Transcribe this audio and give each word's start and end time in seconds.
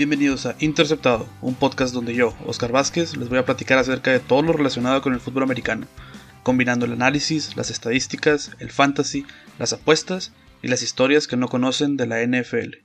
Bienvenidos 0.00 0.46
a 0.46 0.56
Interceptado, 0.60 1.28
un 1.42 1.54
podcast 1.54 1.92
donde 1.92 2.14
yo, 2.14 2.34
Oscar 2.46 2.72
Vázquez, 2.72 3.18
les 3.18 3.28
voy 3.28 3.36
a 3.36 3.44
platicar 3.44 3.76
acerca 3.76 4.10
de 4.10 4.18
todo 4.18 4.40
lo 4.40 4.54
relacionado 4.54 5.02
con 5.02 5.12
el 5.12 5.20
fútbol 5.20 5.42
americano, 5.42 5.86
combinando 6.42 6.86
el 6.86 6.94
análisis, 6.94 7.54
las 7.54 7.68
estadísticas, 7.68 8.52
el 8.60 8.70
fantasy, 8.70 9.26
las 9.58 9.74
apuestas 9.74 10.32
y 10.62 10.68
las 10.68 10.82
historias 10.82 11.26
que 11.26 11.36
no 11.36 11.48
conocen 11.48 11.98
de 11.98 12.06
la 12.06 12.22
NFL. 12.26 12.76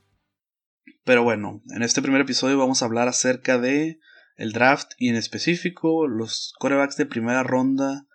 Pero 1.06 1.24
bueno, 1.24 1.62
en 1.74 1.84
este 1.84 2.02
primer 2.02 2.20
episodio 2.20 2.58
vamos 2.58 2.82
a 2.82 2.86
hablar 2.86 3.08
acerca 3.08 3.60
de 3.60 3.98
el 4.36 4.52
draft 4.52 4.92
y 4.98 5.08
en 5.08 5.16
específico 5.16 6.10
los 6.10 6.54
corebacks 6.60 6.98
de 6.98 7.06
primera 7.06 7.44
ronda. 7.44 8.08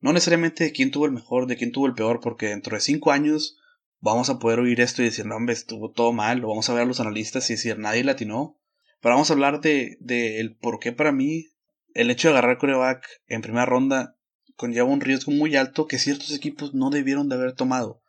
No 0.00 0.12
necesariamente 0.12 0.64
de 0.64 0.72
quién 0.72 0.90
tuvo 0.90 1.06
el 1.06 1.12
mejor, 1.12 1.46
de 1.46 1.56
quién 1.56 1.70
tuvo 1.70 1.86
el 1.86 1.94
peor, 1.94 2.18
porque 2.20 2.48
dentro 2.48 2.74
de 2.74 2.80
5 2.80 3.12
años 3.12 3.56
vamos 4.00 4.30
a 4.30 4.38
poder 4.38 4.60
oír 4.60 4.80
esto 4.80 5.02
y 5.02 5.06
decir, 5.06 5.26
no, 5.26 5.36
hombre, 5.36 5.54
estuvo 5.54 5.90
todo 5.90 6.12
mal, 6.12 6.38
lo 6.38 6.48
vamos 6.48 6.68
a 6.68 6.74
ver 6.74 6.82
a 6.82 6.86
los 6.86 7.00
analistas 7.00 7.48
y 7.50 7.54
decir, 7.54 7.78
nadie 7.78 8.04
latinó. 8.04 8.58
Pero 9.00 9.14
vamos 9.14 9.30
a 9.30 9.34
hablar 9.34 9.60
de, 9.60 9.96
de 10.00 10.40
el 10.40 10.56
por 10.56 10.78
qué 10.80 10.92
para 10.92 11.12
mí 11.12 11.46
el 11.94 12.10
hecho 12.10 12.28
de 12.28 12.32
agarrar 12.32 12.58
coreback 12.58 13.06
en 13.26 13.42
primera 13.42 13.66
ronda 13.66 14.16
conlleva 14.56 14.88
un 14.88 15.00
riesgo 15.00 15.32
muy 15.32 15.56
alto 15.56 15.86
que 15.86 15.98
ciertos 15.98 16.32
equipos 16.32 16.74
no 16.74 16.90
debieron 16.90 17.28
de 17.28 17.36
haber 17.36 17.52
tomado. 17.52 18.02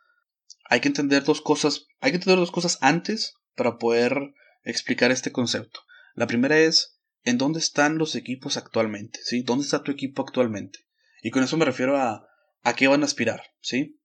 Hay 0.65 0.81
que 0.81 0.88
entender 0.88 1.23
dos 1.23 1.41
cosas, 1.41 1.88
hay 1.99 2.12
que 2.12 2.17
entender 2.17 2.40
dos 2.40 2.51
cosas 2.51 2.77
antes 2.81 3.35
para 3.55 3.77
poder 3.77 4.34
explicar 4.63 5.12
este 5.12 5.31
concepto. 5.31 5.81
La 6.15 6.27
primera 6.27 6.57
es 6.57 6.99
en 7.23 7.37
dónde 7.37 7.59
están 7.59 7.98
los 7.98 8.15
equipos 8.15 8.57
actualmente, 8.57 9.20
¿sí? 9.23 9.43
¿Dónde 9.43 9.65
está 9.65 9.84
tu 9.84 9.91
equipo 9.91 10.23
actualmente? 10.23 10.79
Y 11.21 11.31
con 11.31 11.43
eso 11.43 11.57
me 11.57 11.65
refiero 11.65 11.98
a 11.98 12.29
a 12.63 12.73
qué 12.73 12.87
van 12.87 13.01
a 13.01 13.05
aspirar, 13.05 13.41
¿sí? 13.62 13.98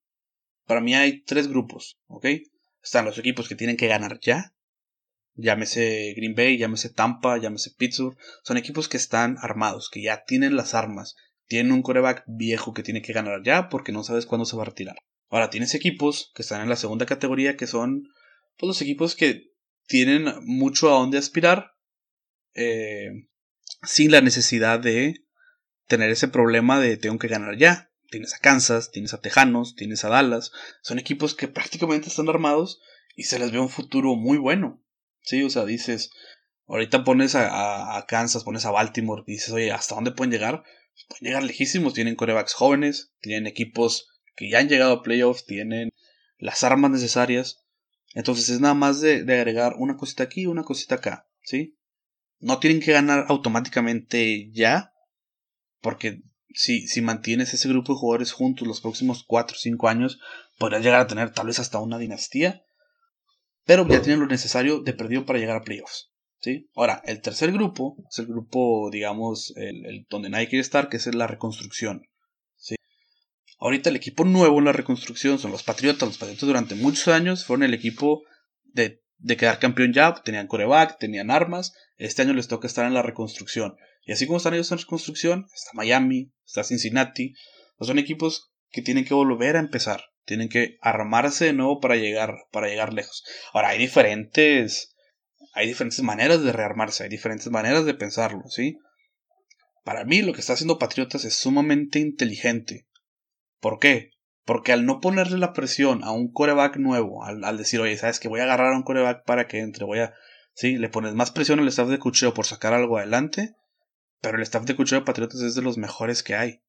Para 0.66 0.80
mí 0.80 0.94
hay 0.94 1.22
tres 1.22 1.48
grupos, 1.48 1.98
¿ok? 2.06 2.26
Están 2.82 3.04
los 3.04 3.18
equipos 3.18 3.48
que 3.48 3.54
tienen 3.54 3.76
que 3.76 3.88
ganar 3.88 4.18
ya. 4.20 4.54
Llámese 5.36 6.14
Green 6.16 6.34
Bay, 6.34 6.58
llámese 6.58 6.90
Tampa, 6.90 7.38
llámese 7.38 7.72
Pittsburgh. 7.76 8.16
Son 8.42 8.56
equipos 8.56 8.88
que 8.88 8.96
están 8.96 9.36
armados, 9.40 9.90
que 9.90 10.02
ya 10.02 10.24
tienen 10.24 10.56
las 10.56 10.74
armas. 10.74 11.16
Tienen 11.46 11.72
un 11.72 11.82
coreback 11.82 12.24
viejo 12.26 12.72
que 12.72 12.82
tiene 12.82 13.02
que 13.02 13.12
ganar 13.12 13.42
ya 13.44 13.68
porque 13.68 13.92
no 13.92 14.04
sabes 14.04 14.26
cuándo 14.26 14.44
se 14.44 14.56
va 14.56 14.62
a 14.62 14.66
retirar. 14.66 14.96
Ahora 15.28 15.50
tienes 15.50 15.74
equipos 15.74 16.30
que 16.34 16.42
están 16.42 16.62
en 16.62 16.68
la 16.68 16.76
segunda 16.76 17.06
categoría 17.06 17.56
que 17.56 17.66
son 17.66 18.04
pues, 18.56 18.68
los 18.68 18.82
equipos 18.82 19.16
que 19.16 19.50
tienen 19.86 20.26
mucho 20.42 20.88
a 20.88 20.98
dónde 20.98 21.18
aspirar 21.18 21.72
eh, 22.54 23.10
sin 23.82 24.12
la 24.12 24.20
necesidad 24.20 24.80
de 24.80 25.24
tener 25.86 26.10
ese 26.10 26.28
problema 26.28 26.80
de 26.80 26.96
tengo 26.96 27.18
que 27.18 27.28
ganar 27.28 27.56
ya. 27.58 27.90
Tienes 28.10 28.34
a 28.34 28.38
Kansas, 28.38 28.90
tienes 28.90 29.14
a 29.14 29.20
Tejanos, 29.20 29.74
tienes 29.74 30.04
a 30.04 30.08
Dallas. 30.08 30.52
Son 30.82 30.98
equipos 30.98 31.34
que 31.34 31.48
prácticamente 31.48 32.08
están 32.08 32.28
armados 32.28 32.80
y 33.16 33.24
se 33.24 33.38
les 33.38 33.52
ve 33.52 33.58
un 33.58 33.68
futuro 33.68 34.14
muy 34.14 34.38
bueno. 34.38 34.82
Sí, 35.22 35.42
o 35.42 35.50
sea, 35.50 35.64
dices, 35.64 36.10
ahorita 36.66 37.04
pones 37.04 37.34
a, 37.34 38.04
Kansas, 38.06 38.44
pones 38.44 38.66
a 38.66 38.70
Baltimore, 38.70 39.22
dices, 39.26 39.50
oye, 39.50 39.72
¿hasta 39.72 39.94
dónde 39.94 40.12
pueden 40.12 40.32
llegar? 40.32 40.62
Pueden 41.08 41.26
llegar 41.26 41.42
lejísimos, 41.42 41.94
tienen 41.94 42.14
corebacks 42.14 42.54
jóvenes, 42.54 43.12
tienen 43.20 43.46
equipos 43.46 44.08
que 44.36 44.50
ya 44.50 44.58
han 44.58 44.68
llegado 44.68 44.92
a 44.92 45.02
playoffs, 45.02 45.46
tienen 45.46 45.90
las 46.38 46.62
armas 46.62 46.90
necesarias. 46.90 47.64
Entonces 48.14 48.48
es 48.48 48.60
nada 48.60 48.74
más 48.74 49.00
de, 49.00 49.24
de 49.24 49.34
agregar 49.34 49.74
una 49.78 49.96
cosita 49.96 50.24
aquí, 50.24 50.46
una 50.46 50.62
cosita 50.62 50.96
acá, 50.96 51.28
¿sí? 51.42 51.78
No 52.38 52.60
tienen 52.60 52.80
que 52.80 52.92
ganar 52.92 53.26
automáticamente 53.28 54.50
ya, 54.52 54.92
porque 55.80 56.22
si, 56.54 56.86
si 56.86 57.02
mantienes 57.02 57.52
ese 57.52 57.68
grupo 57.68 57.92
de 57.92 57.98
jugadores 57.98 58.32
juntos 58.32 58.66
los 58.66 58.80
próximos 58.80 59.24
4 59.26 59.56
o 59.56 59.58
5 59.58 59.88
años, 59.88 60.18
podrás 60.58 60.82
llegar 60.82 61.00
a 61.00 61.06
tener 61.06 61.30
tal 61.30 61.48
vez 61.48 61.58
hasta 61.58 61.80
una 61.80 61.98
dinastía. 61.98 62.64
Pero 63.64 63.88
ya 63.88 64.02
tienen 64.02 64.20
lo 64.20 64.26
necesario 64.26 64.80
de 64.80 64.92
perdido 64.92 65.26
para 65.26 65.38
llegar 65.38 65.56
a 65.56 65.62
playoffs. 65.62 66.12
¿sí? 66.40 66.70
Ahora, 66.74 67.02
el 67.06 67.20
tercer 67.20 67.50
grupo 67.50 67.96
es 68.10 68.18
el 68.18 68.26
grupo, 68.26 68.90
digamos, 68.90 69.54
el, 69.56 70.06
donde 70.10 70.28
nadie 70.30 70.48
quiere 70.48 70.60
estar, 70.60 70.88
que 70.88 70.98
es 70.98 71.14
la 71.14 71.26
reconstrucción. 71.26 72.02
¿sí? 72.56 72.76
Ahorita 73.58 73.90
el 73.90 73.96
equipo 73.96 74.24
nuevo 74.24 74.58
en 74.58 74.66
la 74.66 74.72
reconstrucción 74.72 75.38
son 75.38 75.50
los 75.50 75.62
Patriotas. 75.62 76.08
Los 76.08 76.18
Patriotas 76.18 76.46
durante 76.46 76.74
muchos 76.74 77.08
años 77.08 77.44
fueron 77.44 77.64
el 77.64 77.74
equipo 77.74 78.22
de, 78.64 79.02
de 79.16 79.36
quedar 79.36 79.58
campeón 79.58 79.92
ya. 79.92 80.14
Tenían 80.22 80.46
coreback, 80.46 80.98
tenían 80.98 81.30
armas. 81.30 81.72
Este 81.96 82.22
año 82.22 82.34
les 82.34 82.48
toca 82.48 82.66
estar 82.66 82.86
en 82.86 82.94
la 82.94 83.02
reconstrucción. 83.02 83.76
Y 84.04 84.12
así 84.12 84.26
como 84.26 84.36
están 84.36 84.54
ellos 84.54 84.70
en 84.72 84.78
reconstrucción, 84.78 85.46
está 85.54 85.70
Miami, 85.72 86.32
está 86.46 86.62
Cincinnati. 86.62 87.34
son 87.80 87.98
equipos 87.98 88.52
que 88.70 88.82
tienen 88.82 89.04
que 89.04 89.14
volver 89.14 89.56
a 89.56 89.60
empezar. 89.60 90.04
Tienen 90.24 90.48
que 90.48 90.78
armarse 90.80 91.46
de 91.46 91.52
nuevo 91.52 91.80
para 91.80 91.96
llegar, 91.96 92.34
para 92.50 92.68
llegar 92.68 92.92
lejos. 92.92 93.24
Ahora, 93.52 93.68
hay 93.68 93.78
diferentes, 93.78 94.94
hay 95.54 95.66
diferentes 95.66 96.02
maneras 96.02 96.42
de 96.42 96.52
rearmarse, 96.52 97.04
hay 97.04 97.10
diferentes 97.10 97.50
maneras 97.50 97.84
de 97.84 97.94
pensarlo, 97.94 98.42
¿sí? 98.48 98.78
Para 99.84 100.04
mí, 100.04 100.22
lo 100.22 100.32
que 100.32 100.40
está 100.40 100.54
haciendo 100.54 100.78
Patriotas 100.78 101.24
es 101.24 101.34
sumamente 101.36 101.98
inteligente. 101.98 102.86
¿Por 103.60 103.78
qué? 103.78 104.10
Porque 104.44 104.72
al 104.72 104.86
no 104.86 105.00
ponerle 105.00 105.38
la 105.38 105.52
presión 105.52 106.04
a 106.04 106.10
un 106.10 106.30
coreback 106.30 106.76
nuevo, 106.76 107.24
al, 107.24 107.44
al 107.44 107.58
decir, 107.58 107.80
oye, 107.80 107.96
sabes 107.96 108.18
que 108.18 108.28
voy 108.28 108.40
a 108.40 108.44
agarrar 108.44 108.72
a 108.72 108.76
un 108.76 108.82
coreback 108.82 109.24
para 109.24 109.46
que 109.46 109.60
entre, 109.60 109.84
voy 109.84 110.00
a. 110.00 110.14
Sí, 110.54 110.76
le 110.76 110.88
pones 110.88 111.14
más 111.14 111.30
presión 111.30 111.58
al 111.60 111.68
staff 111.68 111.88
de 111.88 111.98
cuchillo 111.98 112.32
por 112.32 112.46
sacar 112.46 112.72
algo 112.74 112.98
adelante 112.98 113.54
pero 114.24 114.38
el 114.38 114.42
staff 114.42 114.64
de 114.64 114.74
cuchillo 114.74 115.00
de 115.00 115.04
Patriotas 115.04 115.42
es 115.42 115.54
de 115.54 115.60
los 115.60 115.76
mejores 115.76 116.22
que 116.22 116.34
hay. 116.34 116.62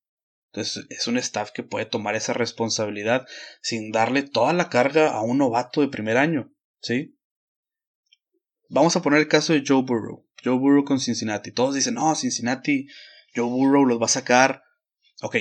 Entonces 0.52 0.86
es 0.90 1.08
un 1.08 1.18
staff 1.18 1.52
que 1.52 1.64
puede 1.64 1.86
tomar 1.86 2.14
esa 2.16 2.34
responsabilidad 2.34 3.26
sin 3.62 3.92
darle 3.92 4.24
toda 4.24 4.52
la 4.52 4.70
carga 4.70 5.12
a 5.12 5.22
un 5.22 5.38
novato 5.38 5.80
de 5.80 5.88
primer 5.88 6.18
año. 6.18 6.54
¿Sí? 6.82 7.18
Vamos 8.70 8.98
a 8.98 9.02
poner 9.02 9.22
el 9.22 9.30
caso 9.30 9.54
de 9.54 9.64
Joe 9.66 9.84
Burrow. 9.84 10.28
Joe 10.44 10.58
Burrow 10.58 10.84
con 10.84 11.00
Cincinnati. 11.00 11.54
Todos 11.54 11.76
dicen, 11.76 11.94
no, 11.94 12.14
Cincinnati, 12.14 12.88
Joe 13.34 13.50
Burrow 13.50 13.86
los 13.86 14.02
va 14.02 14.06
a 14.06 14.10
sacar. 14.10 14.64
Ok, 15.22 15.38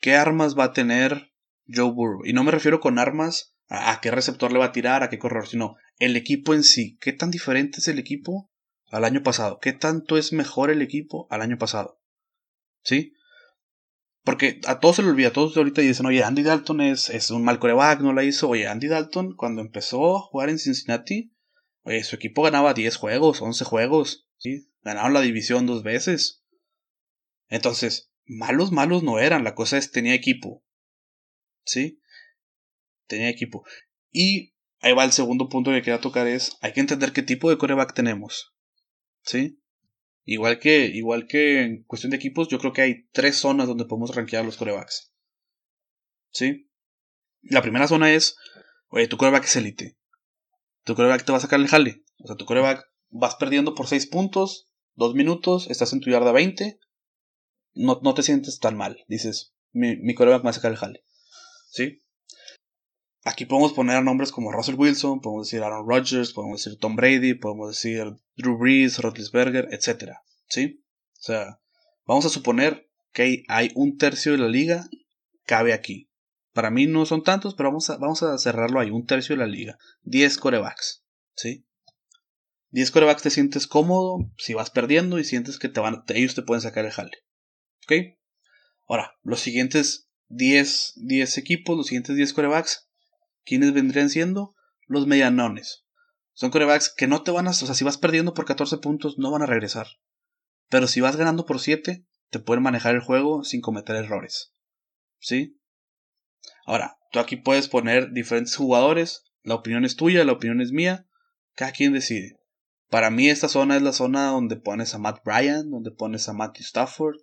¿qué 0.00 0.16
armas 0.16 0.58
va 0.58 0.64
a 0.64 0.72
tener 0.74 1.32
Joe 1.66 1.90
Burrow? 1.90 2.26
Y 2.26 2.34
no 2.34 2.44
me 2.44 2.50
refiero 2.50 2.80
con 2.80 2.98
armas 2.98 3.56
a, 3.68 3.90
a 3.90 4.00
qué 4.02 4.10
receptor 4.10 4.52
le 4.52 4.58
va 4.58 4.66
a 4.66 4.72
tirar, 4.72 5.02
a 5.02 5.08
qué 5.08 5.18
corredor, 5.18 5.48
sino 5.48 5.76
el 5.98 6.14
equipo 6.14 6.52
en 6.52 6.62
sí. 6.62 6.98
¿Qué 7.00 7.14
tan 7.14 7.30
diferente 7.30 7.78
es 7.78 7.88
el 7.88 7.98
equipo 7.98 8.50
al 8.94 9.04
año 9.04 9.22
pasado? 9.22 9.58
¿Qué 9.60 9.72
tanto 9.72 10.16
es 10.16 10.32
mejor 10.32 10.70
el 10.70 10.82
equipo 10.82 11.26
al 11.30 11.42
año 11.42 11.58
pasado? 11.58 12.00
¿Sí? 12.82 13.12
Porque 14.22 14.60
a 14.66 14.80
todos 14.80 14.96
se 14.96 15.02
le 15.02 15.10
olvida, 15.10 15.28
a 15.28 15.32
todos 15.32 15.56
ahorita 15.56 15.82
dicen, 15.82 16.06
oye, 16.06 16.24
Andy 16.24 16.42
Dalton 16.42 16.80
es, 16.80 17.10
es 17.10 17.30
un 17.30 17.44
mal 17.44 17.58
coreback, 17.58 18.00
no 18.00 18.12
la 18.12 18.24
hizo. 18.24 18.48
Oye, 18.48 18.66
Andy 18.66 18.88
Dalton, 18.88 19.36
cuando 19.36 19.60
empezó 19.60 20.16
a 20.16 20.20
jugar 20.20 20.48
en 20.48 20.58
Cincinnati, 20.58 21.34
su 22.02 22.16
equipo 22.16 22.42
ganaba 22.42 22.72
10 22.72 22.96
juegos, 22.96 23.42
11 23.42 23.64
juegos, 23.64 24.26
¿sí? 24.38 24.70
Ganaron 24.82 25.12
la 25.12 25.20
división 25.20 25.66
dos 25.66 25.82
veces. 25.82 26.42
Entonces, 27.48 28.10
malos, 28.24 28.72
malos 28.72 29.02
no 29.02 29.18
eran, 29.18 29.44
la 29.44 29.54
cosa 29.54 29.76
es, 29.76 29.90
tenía 29.90 30.14
equipo. 30.14 30.64
¿Sí? 31.64 32.00
Tenía 33.06 33.28
equipo. 33.28 33.64
Y 34.10 34.54
ahí 34.80 34.94
va 34.94 35.04
el 35.04 35.12
segundo 35.12 35.48
punto 35.48 35.70
que 35.70 35.82
quería 35.82 36.00
tocar 36.00 36.26
es, 36.26 36.56
hay 36.62 36.72
que 36.72 36.80
entender 36.80 37.12
qué 37.12 37.22
tipo 37.22 37.50
de 37.50 37.58
coreback 37.58 37.94
tenemos. 37.94 38.53
¿Sí? 39.24 39.60
Igual 40.24 40.58
que, 40.58 40.86
igual 40.86 41.26
que 41.26 41.62
en 41.62 41.82
cuestión 41.84 42.10
de 42.10 42.16
equipos, 42.16 42.48
yo 42.48 42.58
creo 42.58 42.72
que 42.72 42.82
hay 42.82 43.08
tres 43.12 43.36
zonas 43.36 43.66
donde 43.66 43.84
podemos 43.84 44.14
rankear 44.14 44.44
los 44.44 44.56
corebacks. 44.56 45.12
¿Sí? 46.30 46.70
La 47.42 47.62
primera 47.62 47.88
zona 47.88 48.12
es, 48.12 48.36
oye, 48.88 49.06
tu 49.06 49.16
coreback 49.16 49.44
es 49.44 49.56
elite. 49.56 49.98
Tu 50.84 50.94
coreback 50.94 51.24
te 51.24 51.32
va 51.32 51.38
a 51.38 51.42
sacar 51.42 51.60
el 51.60 51.68
jale. 51.68 52.04
O 52.18 52.26
sea, 52.26 52.36
tu 52.36 52.46
coreback 52.46 52.84
vas 53.10 53.36
perdiendo 53.36 53.74
por 53.74 53.86
6 53.86 54.06
puntos, 54.06 54.68
2 54.94 55.14
minutos, 55.14 55.68
estás 55.70 55.92
en 55.92 56.00
tu 56.00 56.10
yarda 56.10 56.32
20. 56.32 56.78
No, 57.74 58.00
no 58.02 58.14
te 58.14 58.22
sientes 58.22 58.58
tan 58.60 58.76
mal. 58.76 59.04
Dices, 59.08 59.54
mi, 59.72 59.96
mi 59.96 60.14
coreback 60.14 60.40
me 60.40 60.44
va 60.44 60.50
a 60.50 60.54
sacar 60.54 60.70
el 60.70 60.78
jale. 60.78 61.04
¿Sí? 61.70 62.03
Aquí 63.24 63.46
podemos 63.46 63.72
poner 63.72 64.02
nombres 64.02 64.30
como 64.30 64.52
Russell 64.52 64.74
Wilson, 64.74 65.20
podemos 65.20 65.46
decir 65.46 65.62
Aaron 65.62 65.88
Rodgers, 65.88 66.34
podemos 66.34 66.62
decir 66.62 66.78
Tom 66.78 66.94
Brady, 66.94 67.32
podemos 67.34 67.70
decir 67.70 68.04
Drew 68.36 68.58
Brees, 68.58 68.98
Roethlisberger, 68.98 69.68
etc. 69.72 70.12
¿Sí? 70.46 70.84
O 71.18 71.22
sea, 71.22 71.58
vamos 72.04 72.26
a 72.26 72.28
suponer 72.28 72.90
que 73.12 73.44
hay 73.48 73.72
un 73.74 73.96
tercio 73.96 74.32
de 74.32 74.38
la 74.38 74.48
liga 74.48 74.86
cabe 75.46 75.72
aquí. 75.72 76.10
Para 76.52 76.70
mí 76.70 76.86
no 76.86 77.06
son 77.06 77.22
tantos, 77.22 77.54
pero 77.54 77.70
vamos 77.70 77.88
a, 77.90 77.96
vamos 77.96 78.22
a 78.22 78.36
cerrarlo 78.38 78.78
ahí, 78.78 78.90
un 78.90 79.06
tercio 79.06 79.34
de 79.34 79.40
la 79.40 79.46
liga. 79.46 79.78
10 80.02 80.36
corebacks, 80.38 81.04
¿sí? 81.34 81.66
10 82.70 82.90
corebacks 82.90 83.22
te 83.22 83.30
sientes 83.30 83.66
cómodo 83.66 84.18
si 84.36 84.52
vas 84.52 84.70
perdiendo 84.70 85.18
y 85.18 85.24
sientes 85.24 85.58
que 85.58 85.68
te 85.68 85.80
van, 85.80 86.04
ellos 86.08 86.34
te 86.34 86.42
pueden 86.42 86.60
sacar 86.60 86.84
el 86.84 86.92
jale. 86.92 87.18
¿Ok? 87.84 88.16
Ahora, 88.86 89.12
los 89.22 89.40
siguientes 89.40 90.08
10, 90.28 90.94
10 90.96 91.38
equipos, 91.38 91.76
los 91.76 91.86
siguientes 91.86 92.16
10 92.16 92.32
corebacks, 92.34 92.83
¿quiénes 93.44 93.72
vendrían 93.72 94.10
siendo? 94.10 94.54
Los 94.86 95.06
medianones. 95.06 95.84
Son 96.32 96.50
corebacks 96.50 96.92
que 96.94 97.06
no 97.06 97.22
te 97.22 97.30
van 97.30 97.46
a. 97.46 97.50
O 97.50 97.54
sea, 97.54 97.74
si 97.74 97.84
vas 97.84 97.98
perdiendo 97.98 98.34
por 98.34 98.44
14 98.44 98.78
puntos, 98.78 99.18
no 99.18 99.30
van 99.30 99.42
a 99.42 99.46
regresar. 99.46 99.86
Pero 100.68 100.88
si 100.88 101.00
vas 101.00 101.16
ganando 101.16 101.46
por 101.46 101.60
7, 101.60 102.04
te 102.30 102.38
pueden 102.40 102.62
manejar 102.62 102.94
el 102.94 103.00
juego 103.00 103.44
sin 103.44 103.60
cometer 103.60 103.96
errores. 103.96 104.52
¿Sí? 105.20 105.60
Ahora, 106.66 106.98
tú 107.12 107.20
aquí 107.20 107.36
puedes 107.36 107.68
poner 107.68 108.12
diferentes 108.12 108.56
jugadores. 108.56 109.24
La 109.42 109.54
opinión 109.54 109.84
es 109.84 109.96
tuya, 109.96 110.24
la 110.24 110.32
opinión 110.32 110.60
es 110.60 110.72
mía. 110.72 111.06
Cada 111.54 111.72
quien 111.72 111.92
decide. 111.92 112.40
Para 112.90 113.10
mí 113.10 113.28
esta 113.28 113.48
zona 113.48 113.76
es 113.76 113.82
la 113.82 113.92
zona 113.92 114.26
donde 114.28 114.56
pones 114.56 114.94
a 114.94 114.98
Matt 114.98 115.24
Bryan, 115.24 115.70
donde 115.70 115.90
pones 115.90 116.28
a 116.28 116.32
Matthew 116.32 116.64
Stafford, 116.64 117.16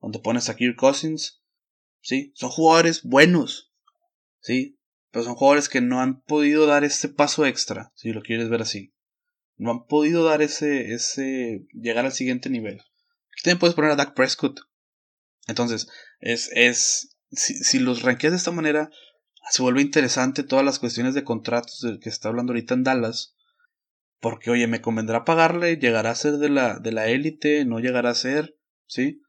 donde 0.00 0.18
pones 0.18 0.48
a 0.48 0.56
Kirk 0.56 0.76
Cousins. 0.76 1.42
¿Sí? 2.00 2.32
Son 2.34 2.50
jugadores 2.50 3.02
buenos. 3.02 3.72
¿Sí? 4.40 4.78
Pero 5.14 5.26
son 5.26 5.36
jugadores 5.36 5.68
que 5.68 5.80
no 5.80 6.00
han 6.00 6.22
podido 6.22 6.66
dar 6.66 6.82
ese 6.82 7.08
paso 7.08 7.46
extra, 7.46 7.92
si 7.94 8.12
lo 8.12 8.20
quieres 8.20 8.48
ver 8.48 8.62
así. 8.62 8.92
No 9.56 9.70
han 9.70 9.86
podido 9.86 10.24
dar 10.24 10.42
ese, 10.42 10.92
ese, 10.92 11.68
llegar 11.72 12.04
al 12.04 12.10
siguiente 12.10 12.50
nivel. 12.50 12.82
también 13.44 13.60
puedes 13.60 13.76
poner 13.76 13.92
a 13.92 13.96
Dak 13.96 14.14
Prescott. 14.14 14.62
Entonces, 15.46 15.86
es, 16.18 16.50
es, 16.52 17.16
si, 17.30 17.54
si 17.54 17.78
los 17.78 18.02
ranqueas 18.02 18.32
de 18.32 18.38
esta 18.38 18.50
manera, 18.50 18.90
se 19.52 19.62
vuelve 19.62 19.82
interesante 19.82 20.42
todas 20.42 20.64
las 20.64 20.80
cuestiones 20.80 21.14
de 21.14 21.22
contratos 21.22 21.78
del 21.82 22.00
que 22.00 22.08
está 22.08 22.28
hablando 22.28 22.50
ahorita 22.50 22.74
en 22.74 22.82
Dallas. 22.82 23.36
Porque, 24.18 24.50
oye, 24.50 24.66
me 24.66 24.80
convendrá 24.80 25.24
pagarle, 25.24 25.76
llegará 25.76 26.10
a 26.10 26.16
ser 26.16 26.38
de 26.38 26.48
la, 26.48 26.80
de 26.80 26.90
la 26.90 27.06
élite, 27.06 27.64
no 27.64 27.78
llegará 27.78 28.10
a 28.10 28.16
ser, 28.16 28.58
¿sí? 28.86 29.22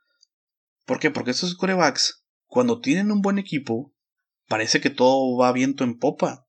¿Por 0.83 0.97
qué? 0.97 1.11
Porque 1.11 1.29
estos 1.29 1.53
corebacks, 1.53 2.25
cuando 2.47 2.81
tienen 2.81 3.11
un 3.11 3.21
buen 3.21 3.37
equipo, 3.37 3.94
parece 4.47 4.81
que 4.81 4.89
todo 4.89 5.37
va 5.37 5.51
viento 5.51 5.83
en 5.83 5.97
popa, 5.97 6.47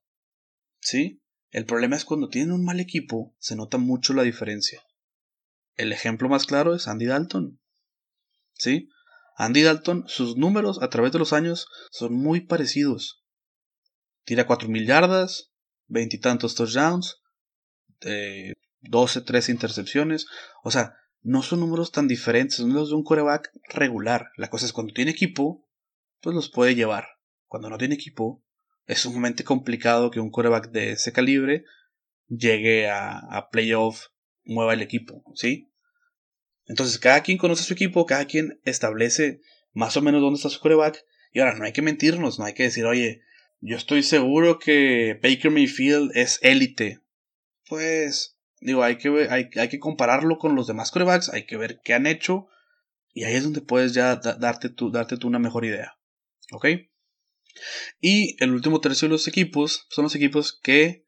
¿sí? 0.80 1.22
El 1.50 1.64
problema 1.64 1.96
es 1.96 2.04
cuando 2.04 2.28
tienen 2.28 2.52
un 2.52 2.64
mal 2.64 2.80
equipo, 2.80 3.34
se 3.38 3.56
nota 3.56 3.78
mucho 3.78 4.12
la 4.12 4.22
diferencia. 4.22 4.82
El 5.74 5.92
ejemplo 5.92 6.28
más 6.28 6.46
claro 6.46 6.74
es 6.74 6.88
Andy 6.88 7.06
Dalton, 7.06 7.60
¿sí? 8.54 8.88
Andy 9.36 9.62
Dalton, 9.62 10.04
sus 10.08 10.36
números 10.36 10.82
a 10.82 10.88
través 10.88 11.12
de 11.12 11.18
los 11.18 11.32
años 11.32 11.66
son 11.90 12.14
muy 12.14 12.40
parecidos. 12.40 13.22
Tira 14.24 14.46
4.000 14.46 14.86
yardas, 14.86 15.52
veintitantos 15.86 16.54
touchdowns, 16.54 17.18
12, 18.80 19.20
13 19.20 19.52
intercepciones. 19.52 20.26
O 20.62 20.70
sea, 20.70 20.94
no 21.22 21.42
son 21.42 21.60
números 21.60 21.92
tan 21.92 22.08
diferentes, 22.08 22.56
son 22.56 22.72
los 22.72 22.88
de 22.88 22.94
un 22.94 23.04
coreback 23.04 23.50
regular. 23.68 24.30
La 24.36 24.48
cosa 24.48 24.64
es 24.64 24.72
cuando 24.72 24.94
tiene 24.94 25.10
equipo, 25.10 25.68
pues 26.20 26.34
los 26.34 26.50
puede 26.50 26.74
llevar. 26.74 27.06
Cuando 27.56 27.70
no 27.70 27.78
tiene 27.78 27.94
equipo, 27.94 28.44
es 28.86 29.00
sumamente 29.00 29.42
complicado 29.42 30.10
que 30.10 30.20
un 30.20 30.30
coreback 30.30 30.70
de 30.70 30.92
ese 30.92 31.12
calibre 31.12 31.64
llegue 32.28 32.88
a, 32.88 33.18
a 33.18 33.48
playoff, 33.50 34.08
mueva 34.44 34.74
el 34.74 34.82
equipo, 34.82 35.24
¿sí? 35.34 35.72
Entonces, 36.66 36.98
cada 36.98 37.22
quien 37.22 37.38
conoce 37.38 37.64
su 37.64 37.72
equipo, 37.72 38.06
cada 38.06 38.26
quien 38.26 38.60
establece 38.64 39.40
más 39.72 39.96
o 39.96 40.02
menos 40.02 40.20
dónde 40.20 40.36
está 40.36 40.50
su 40.50 40.60
coreback. 40.60 41.04
Y 41.32 41.40
ahora, 41.40 41.54
no 41.54 41.64
hay 41.64 41.72
que 41.72 41.82
mentirnos, 41.82 42.38
no 42.38 42.44
hay 42.44 42.54
que 42.54 42.64
decir, 42.64 42.84
oye, 42.84 43.22
yo 43.60 43.76
estoy 43.76 44.02
seguro 44.02 44.58
que 44.58 45.18
Baker 45.22 45.50
Mayfield 45.50 46.10
es 46.14 46.38
élite 46.42 47.00
pues 47.68 48.38
digo, 48.60 48.82
hay 48.82 48.96
que, 48.96 49.28
hay, 49.30 49.68
que 49.68 49.78
compararlo 49.78 50.38
con 50.38 50.54
los 50.54 50.66
demás 50.66 50.90
corebacks, 50.90 51.28
hay 51.28 51.46
que 51.46 51.56
ver 51.56 51.80
qué 51.82 51.94
han 51.94 52.06
hecho 52.06 52.48
y 53.12 53.24
ahí 53.24 53.34
es 53.34 53.44
donde 53.44 53.60
puedes 53.60 53.94
ya 53.94 54.16
darte, 54.16 54.68
tu, 54.68 54.90
darte 54.90 55.16
tú 55.16 55.28
una 55.28 55.38
mejor 55.38 55.64
idea. 55.64 55.98
¿Ok? 56.52 56.66
Y 58.00 58.42
el 58.42 58.52
último 58.52 58.80
tercio 58.80 59.08
de 59.08 59.12
los 59.12 59.28
equipos 59.28 59.86
son 59.90 60.04
los 60.04 60.14
equipos 60.14 60.58
que 60.62 61.06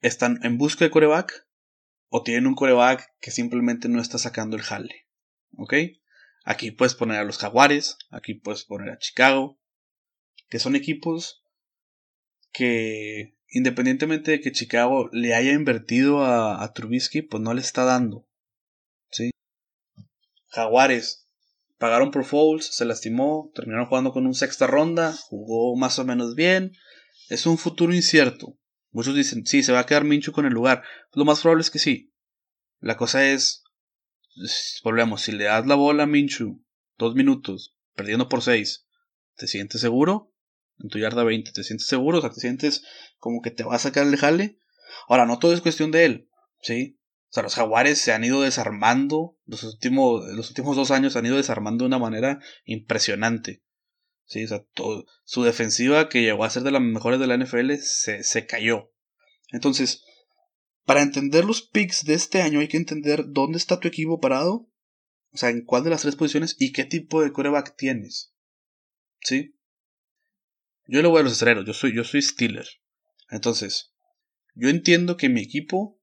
están 0.00 0.38
en 0.42 0.58
busca 0.58 0.84
de 0.84 0.90
coreback 0.90 1.46
o 2.08 2.22
tienen 2.22 2.46
un 2.46 2.54
coreback 2.54 3.14
que 3.20 3.30
simplemente 3.30 3.88
no 3.88 4.00
está 4.00 4.18
sacando 4.18 4.56
el 4.56 4.62
jale. 4.62 5.06
¿Ok? 5.56 5.74
Aquí 6.44 6.70
puedes 6.70 6.94
poner 6.94 7.18
a 7.18 7.24
los 7.24 7.38
Jaguares, 7.38 7.98
aquí 8.10 8.34
puedes 8.34 8.64
poner 8.64 8.90
a 8.90 8.98
Chicago, 8.98 9.60
que 10.48 10.58
son 10.58 10.76
equipos 10.76 11.42
que 12.52 13.36
independientemente 13.50 14.30
de 14.32 14.40
que 14.40 14.52
Chicago 14.52 15.08
le 15.12 15.34
haya 15.34 15.52
invertido 15.52 16.24
a, 16.24 16.72
Trubisky, 16.72 17.22
pues 17.22 17.42
no 17.42 17.54
le 17.54 17.60
está 17.60 17.84
dando. 17.84 18.26
¿Sí? 19.10 19.30
Jaguares 20.48 21.27
pagaron 21.78 22.10
por 22.10 22.24
Fouls, 22.24 22.66
se 22.66 22.84
lastimó, 22.84 23.50
terminaron 23.54 23.86
jugando 23.86 24.12
con 24.12 24.26
un 24.26 24.34
sexta 24.34 24.66
ronda, 24.66 25.14
jugó 25.28 25.76
más 25.76 25.98
o 25.98 26.04
menos 26.04 26.34
bien. 26.34 26.72
Es 27.28 27.46
un 27.46 27.58
futuro 27.58 27.94
incierto. 27.94 28.58
Muchos 28.90 29.14
dicen, 29.14 29.46
sí, 29.46 29.62
se 29.62 29.72
va 29.72 29.80
a 29.80 29.86
quedar 29.86 30.04
Minchu 30.04 30.32
con 30.32 30.46
el 30.46 30.52
lugar. 30.52 30.82
lo 31.12 31.24
más 31.24 31.40
probable 31.40 31.62
es 31.62 31.70
que 31.70 31.78
sí. 31.78 32.12
La 32.80 32.96
cosa 32.96 33.26
es, 33.26 33.64
volvemos, 34.82 35.22
si 35.22 35.32
le 35.32 35.44
das 35.44 35.66
la 35.66 35.74
bola 35.74 36.04
a 36.04 36.06
Minchu 36.06 36.64
dos 36.96 37.14
minutos, 37.14 37.76
perdiendo 37.94 38.28
por 38.28 38.42
seis, 38.42 38.86
¿te 39.36 39.46
sientes 39.46 39.80
seguro? 39.80 40.32
en 40.80 40.88
tu 40.88 40.98
yarda 40.98 41.24
20, 41.24 41.52
te 41.52 41.64
sientes 41.64 41.86
seguro, 41.86 42.18
o 42.18 42.20
sea, 42.20 42.30
te 42.30 42.40
sientes 42.40 42.84
como 43.18 43.42
que 43.42 43.50
te 43.50 43.64
va 43.64 43.74
a 43.74 43.80
sacar 43.80 44.06
el 44.06 44.16
jale. 44.16 44.58
Ahora, 45.08 45.26
no 45.26 45.38
todo 45.38 45.52
es 45.52 45.60
cuestión 45.60 45.90
de 45.90 46.04
él, 46.04 46.28
¿sí? 46.62 46.97
O 47.30 47.32
sea, 47.32 47.42
los 47.42 47.54
jaguares 47.54 48.00
se 48.00 48.12
han 48.12 48.24
ido 48.24 48.40
desarmando, 48.40 49.36
los 49.44 49.62
últimos, 49.62 50.26
los 50.32 50.48
últimos 50.48 50.76
dos 50.76 50.90
años 50.90 51.12
se 51.12 51.18
han 51.18 51.26
ido 51.26 51.36
desarmando 51.36 51.84
de 51.84 51.88
una 51.88 51.98
manera 51.98 52.40
impresionante. 52.64 53.62
Sí, 54.24 54.44
o 54.44 54.48
sea, 54.48 54.64
su 55.24 55.42
defensiva, 55.42 56.08
que 56.08 56.22
llegó 56.22 56.44
a 56.44 56.50
ser 56.50 56.62
de 56.62 56.70
las 56.70 56.82
mejores 56.82 57.20
de 57.20 57.26
la 57.26 57.36
NFL, 57.36 57.74
se, 57.76 58.22
se 58.22 58.46
cayó. 58.46 58.92
Entonces, 59.50 60.04
para 60.84 61.02
entender 61.02 61.44
los 61.44 61.62
picks 61.62 62.04
de 62.04 62.14
este 62.14 62.40
año 62.40 62.60
hay 62.60 62.68
que 62.68 62.78
entender 62.78 63.24
dónde 63.28 63.58
está 63.58 63.78
tu 63.78 63.88
equipo 63.88 64.20
parado, 64.20 64.70
o 65.32 65.36
sea, 65.36 65.50
en 65.50 65.64
cuál 65.64 65.84
de 65.84 65.90
las 65.90 66.02
tres 66.02 66.16
posiciones 66.16 66.56
y 66.58 66.72
qué 66.72 66.84
tipo 66.84 67.22
de 67.22 67.32
coreback 67.32 67.76
tienes. 67.76 68.34
¿Sí? 69.20 69.54
Yo 70.86 71.02
le 71.02 71.08
voy 71.08 71.20
a 71.20 71.24
los 71.24 71.32
estreros, 71.32 71.66
yo 71.66 71.74
soy, 71.74 71.94
yo 71.94 72.04
soy 72.04 72.22
Steeler. 72.22 72.66
Entonces, 73.30 73.92
yo 74.54 74.70
entiendo 74.70 75.16
que 75.18 75.28
mi 75.28 75.42
equipo, 75.42 75.97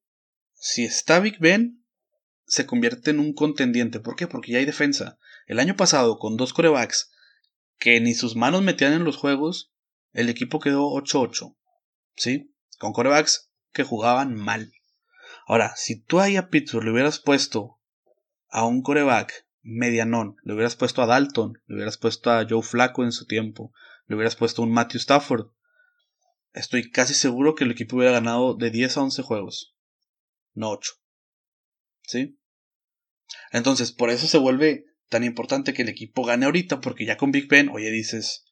si 0.55 0.83
está 0.83 1.19
Big 1.19 1.39
Ben, 1.39 1.85
se 2.45 2.65
convierte 2.65 3.11
en 3.11 3.19
un 3.19 3.33
contendiente. 3.33 3.99
¿Por 3.99 4.15
qué? 4.15 4.27
Porque 4.27 4.51
ya 4.51 4.59
hay 4.59 4.65
defensa. 4.65 5.17
El 5.47 5.59
año 5.59 5.75
pasado, 5.75 6.17
con 6.17 6.37
dos 6.37 6.53
corebacks 6.53 7.11
que 7.77 7.99
ni 7.99 8.13
sus 8.13 8.35
manos 8.35 8.61
metían 8.61 8.93
en 8.93 9.03
los 9.03 9.17
juegos, 9.17 9.71
el 10.13 10.29
equipo 10.29 10.59
quedó 10.59 10.91
8-8. 10.91 11.55
¿Sí? 12.15 12.53
Con 12.79 12.93
corebacks 12.93 13.51
que 13.73 13.83
jugaban 13.83 14.35
mal. 14.35 14.71
Ahora, 15.45 15.73
si 15.75 16.01
tú 16.01 16.19
ahí 16.19 16.37
a 16.37 16.49
Pittsburgh 16.49 16.85
le 16.85 16.91
hubieras 16.91 17.19
puesto 17.19 17.79
a 18.49 18.65
un 18.65 18.81
coreback 18.81 19.45
medianón, 19.61 20.37
le 20.43 20.53
hubieras 20.53 20.75
puesto 20.75 21.01
a 21.01 21.05
Dalton, 21.05 21.61
le 21.67 21.75
hubieras 21.75 21.97
puesto 21.97 22.31
a 22.31 22.45
Joe 22.49 22.63
Flaco 22.63 23.03
en 23.03 23.11
su 23.11 23.25
tiempo, 23.25 23.73
le 24.07 24.15
hubieras 24.15 24.35
puesto 24.35 24.61
un 24.61 24.71
Matthew 24.71 24.99
Stafford, 24.99 25.47
estoy 26.53 26.89
casi 26.89 27.13
seguro 27.13 27.53
que 27.53 27.63
el 27.63 27.71
equipo 27.71 27.97
hubiera 27.97 28.13
ganado 28.13 28.55
de 28.55 28.71
10 28.71 28.97
a 28.97 29.01
11 29.01 29.21
juegos, 29.23 29.74
no 30.55 30.71
8. 30.71 30.93
¿Sí? 32.03 32.39
Entonces, 33.51 33.91
por 33.91 34.09
eso 34.09 34.27
se 34.27 34.37
vuelve 34.37 34.85
tan 35.09 35.23
importante 35.23 35.73
que 35.73 35.83
el 35.83 35.89
equipo 35.89 36.25
gane 36.25 36.45
ahorita, 36.45 36.81
porque 36.81 37.05
ya 37.05 37.17
con 37.17 37.31
Big 37.31 37.47
Ben, 37.47 37.69
oye, 37.69 37.91
dices, 37.91 38.45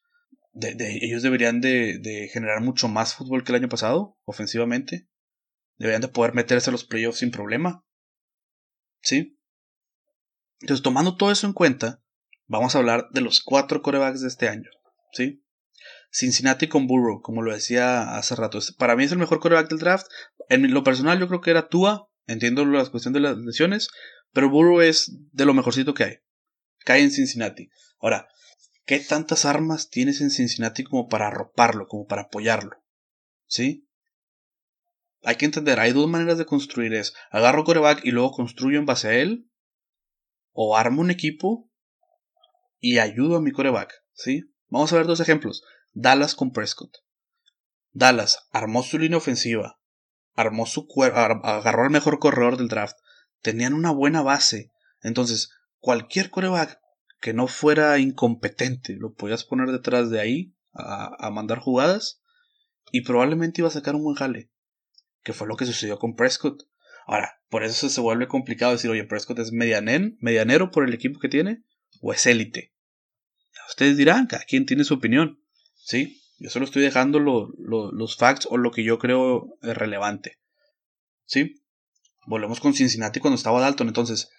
de, 0.53 0.75
ellos 1.01 1.23
deberían 1.23 1.61
de, 1.61 1.97
de, 1.99 2.29
generar 2.31 2.61
mucho 2.61 2.87
más 2.87 3.15
fútbol 3.15 3.43
que 3.43 3.51
el 3.51 3.57
año 3.57 3.69
pasado, 3.69 4.17
ofensivamente. 4.25 5.07
Deberían 5.77 6.01
de 6.01 6.07
poder 6.07 6.33
meterse 6.33 6.69
a 6.69 6.71
los 6.71 6.85
playoffs 6.85 7.19
sin 7.19 7.31
problema. 7.31 7.83
¿Sí? 9.01 9.39
Entonces, 10.61 10.83
tomando 10.83 11.17
todo 11.17 11.31
eso 11.31 11.47
en 11.47 11.53
cuenta, 11.53 12.03
vamos 12.47 12.75
a 12.75 12.79
hablar 12.79 13.09
de 13.11 13.21
los 13.21 13.41
cuatro 13.41 13.81
corebacks 13.81 14.21
de 14.21 14.27
este 14.27 14.47
año. 14.47 14.69
¿Sí? 15.11 15.42
Cincinnati 16.13 16.67
con 16.67 16.85
Burrow, 16.85 17.21
como 17.21 17.41
lo 17.41 17.53
decía 17.53 18.15
hace 18.15 18.35
rato. 18.35 18.59
Para 18.77 18.95
mí 18.95 19.03
es 19.03 19.11
el 19.11 19.17
mejor 19.17 19.39
coreback 19.39 19.67
del 19.67 19.79
draft. 19.79 20.05
En 20.47 20.71
lo 20.71 20.83
personal 20.83 21.19
yo 21.19 21.27
creo 21.27 21.41
que 21.41 21.49
era 21.49 21.67
Tua, 21.69 22.07
entiendo 22.27 22.63
la 22.65 22.85
cuestión 22.85 23.13
de 23.15 23.19
las 23.19 23.37
lesiones, 23.37 23.89
pero 24.31 24.49
Burrow 24.49 24.81
es 24.81 25.11
de 25.31 25.45
lo 25.45 25.55
mejorcito 25.55 25.95
que 25.95 26.03
hay. 26.03 26.17
Cae 26.85 27.01
en 27.01 27.09
Cincinnati. 27.09 27.69
Ahora, 27.99 28.27
¿qué 28.85 28.99
tantas 28.99 29.45
armas 29.45 29.89
tienes 29.89 30.21
en 30.21 30.29
Cincinnati 30.29 30.83
como 30.83 31.07
para 31.07 31.27
arroparlo, 31.27 31.87
como 31.87 32.05
para 32.05 32.23
apoyarlo? 32.23 32.83
¿Sí? 33.47 33.89
Hay 35.23 35.37
que 35.37 35.45
entender, 35.45 35.79
hay 35.79 35.93
dos 35.93 36.07
maneras 36.07 36.37
de 36.37 36.45
construir 36.45 36.93
es, 36.93 37.15
agarro 37.31 37.63
coreback 37.63 38.05
y 38.05 38.11
luego 38.11 38.31
construyo 38.31 38.77
en 38.77 38.85
base 38.85 39.07
a 39.07 39.13
él, 39.15 39.49
o 40.51 40.77
armo 40.77 41.01
un 41.01 41.09
equipo 41.09 41.71
y 42.79 42.99
ayudo 42.99 43.37
a 43.37 43.41
mi 43.41 43.51
coreback, 43.51 43.93
¿sí? 44.11 44.43
Vamos 44.67 44.91
a 44.93 44.97
ver 44.97 45.07
dos 45.07 45.21
ejemplos. 45.21 45.63
Dallas 45.93 46.35
con 46.35 46.51
Prescott. 46.51 46.97
Dallas 47.91 48.47
armó 48.51 48.83
su 48.83 48.97
línea 48.97 49.17
ofensiva, 49.17 49.79
armó 50.35 50.65
su 50.65 50.87
agarró 51.03 51.83
al 51.83 51.91
mejor 51.91 52.19
corredor 52.19 52.57
del 52.57 52.67
draft, 52.67 52.97
tenían 53.41 53.73
una 53.73 53.91
buena 53.91 54.23
base. 54.23 54.71
Entonces, 55.01 55.51
cualquier 55.79 56.29
coreback 56.31 56.79
que 57.21 57.33
no 57.33 57.47
fuera 57.47 57.99
incompetente, 57.99 58.97
lo 58.99 59.13
podías 59.13 59.43
poner 59.43 59.71
detrás 59.71 60.09
de 60.09 60.19
ahí 60.19 60.55
a, 60.73 61.29
mandar 61.29 61.59
jugadas 61.59 62.21
y 62.91 63.01
probablemente 63.01 63.61
iba 63.61 63.67
a 63.67 63.71
sacar 63.71 63.95
un 63.95 64.03
buen 64.03 64.15
jale, 64.15 64.49
que 65.23 65.33
fue 65.33 65.47
lo 65.47 65.55
que 65.55 65.65
sucedió 65.65 65.99
con 65.99 66.15
Prescott. 66.15 66.63
Ahora, 67.05 67.41
por 67.49 67.63
eso 67.63 67.89
se 67.89 68.01
vuelve 68.01 68.27
complicado 68.27 68.71
decir, 68.71 68.89
oye, 68.89 69.03
Prescott 69.03 69.39
es 69.39 69.51
medianen, 69.51 70.17
medianero 70.19 70.71
por 70.71 70.87
el 70.87 70.93
equipo 70.93 71.19
que 71.19 71.29
tiene 71.29 71.63
o 72.01 72.11
es 72.11 72.25
élite. 72.25 72.73
Ustedes 73.69 73.97
dirán, 73.97 74.25
cada 74.25 74.43
quien 74.45 74.65
tiene 74.65 74.83
su 74.83 74.95
opinión. 74.95 75.42
¿Sí? 75.83 76.21
Yo 76.39 76.49
solo 76.49 76.65
estoy 76.65 76.81
dejando 76.81 77.19
los 77.19 78.17
facts 78.17 78.47
o 78.49 78.57
lo 78.57 78.71
que 78.71 78.83
yo 78.83 78.99
creo 78.99 79.57
relevante. 79.61 80.39
¿Sí? 81.25 81.55
Volvemos 82.25 82.59
con 82.59 82.73
Cincinnati 82.73 83.19
cuando 83.19 83.37
estaba 83.37 83.61
Dalton. 83.61 83.87
Entonces, 83.87 84.29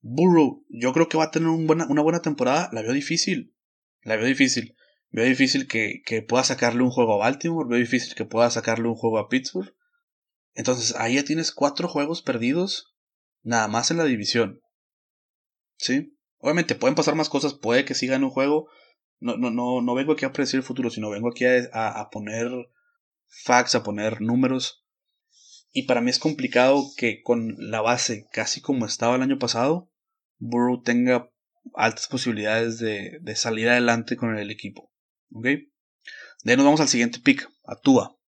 Burrow, 0.00 0.64
yo 0.68 0.92
creo 0.92 1.08
que 1.08 1.16
va 1.16 1.24
a 1.24 1.30
tener 1.30 1.48
una 1.48 2.02
buena 2.02 2.22
temporada. 2.22 2.68
La 2.72 2.82
veo 2.82 2.92
difícil. 2.92 3.54
La 4.02 4.16
veo 4.16 4.26
difícil. 4.26 4.76
Veo 5.10 5.24
difícil 5.24 5.66
que, 5.66 6.02
que 6.04 6.22
pueda 6.22 6.44
sacarle 6.44 6.82
un 6.82 6.90
juego 6.90 7.14
a 7.14 7.18
Baltimore. 7.18 7.68
Veo 7.68 7.78
difícil 7.78 8.14
que 8.14 8.24
pueda 8.24 8.50
sacarle 8.50 8.88
un 8.88 8.94
juego 8.94 9.18
a 9.18 9.28
Pittsburgh. 9.28 9.74
Entonces, 10.54 10.94
ahí 10.96 11.14
ya 11.14 11.24
tienes 11.24 11.52
cuatro 11.52 11.88
juegos 11.88 12.22
perdidos. 12.22 12.94
Nada 13.42 13.68
más 13.68 13.90
en 13.90 13.96
la 13.96 14.04
división. 14.04 14.60
¿Sí? 15.76 16.16
Obviamente 16.38 16.74
pueden 16.74 16.94
pasar 16.94 17.14
más 17.14 17.28
cosas. 17.28 17.54
Puede 17.54 17.84
que 17.84 17.94
sigan 17.94 18.24
un 18.24 18.30
juego. 18.30 18.68
No, 19.22 19.36
no, 19.36 19.50
no, 19.50 19.80
no 19.80 19.94
vengo 19.94 20.12
aquí 20.12 20.24
a 20.24 20.32
predecir 20.32 20.58
el 20.58 20.64
futuro, 20.64 20.90
sino 20.90 21.10
vengo 21.10 21.30
aquí 21.30 21.44
a, 21.44 21.88
a 21.88 22.10
poner 22.10 22.50
facts, 23.44 23.76
a 23.76 23.84
poner 23.84 24.20
números. 24.20 24.84
Y 25.72 25.84
para 25.84 26.00
mí 26.00 26.10
es 26.10 26.18
complicado 26.18 26.84
que 26.96 27.22
con 27.22 27.54
la 27.58 27.80
base 27.80 28.26
casi 28.32 28.60
como 28.60 28.84
estaba 28.84 29.14
el 29.14 29.22
año 29.22 29.38
pasado, 29.38 29.90
Burrow 30.38 30.82
tenga 30.82 31.30
altas 31.74 32.08
posibilidades 32.08 32.78
de, 32.80 33.18
de 33.20 33.36
salir 33.36 33.68
adelante 33.68 34.16
con 34.16 34.36
el 34.36 34.50
equipo. 34.50 34.92
¿Ok? 35.32 35.44
De 35.44 36.50
ahí 36.50 36.56
nos 36.56 36.64
vamos 36.64 36.80
al 36.80 36.88
siguiente 36.88 37.20
pick, 37.20 37.48
a 37.64 37.76
Tua. 37.76 38.18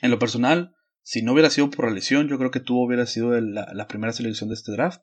En 0.00 0.12
lo 0.12 0.20
personal, 0.20 0.76
si 1.02 1.22
no 1.22 1.32
hubiera 1.32 1.50
sido 1.50 1.70
por 1.70 1.86
la 1.86 1.90
lesión, 1.94 2.28
yo 2.28 2.38
creo 2.38 2.52
que 2.52 2.60
Tua 2.60 2.86
hubiera 2.86 3.06
sido 3.06 3.38
la, 3.40 3.68
la, 3.72 3.88
primera 3.88 4.12
selección 4.12 4.48
de 4.48 4.54
este 4.54 4.70
draft. 4.70 5.02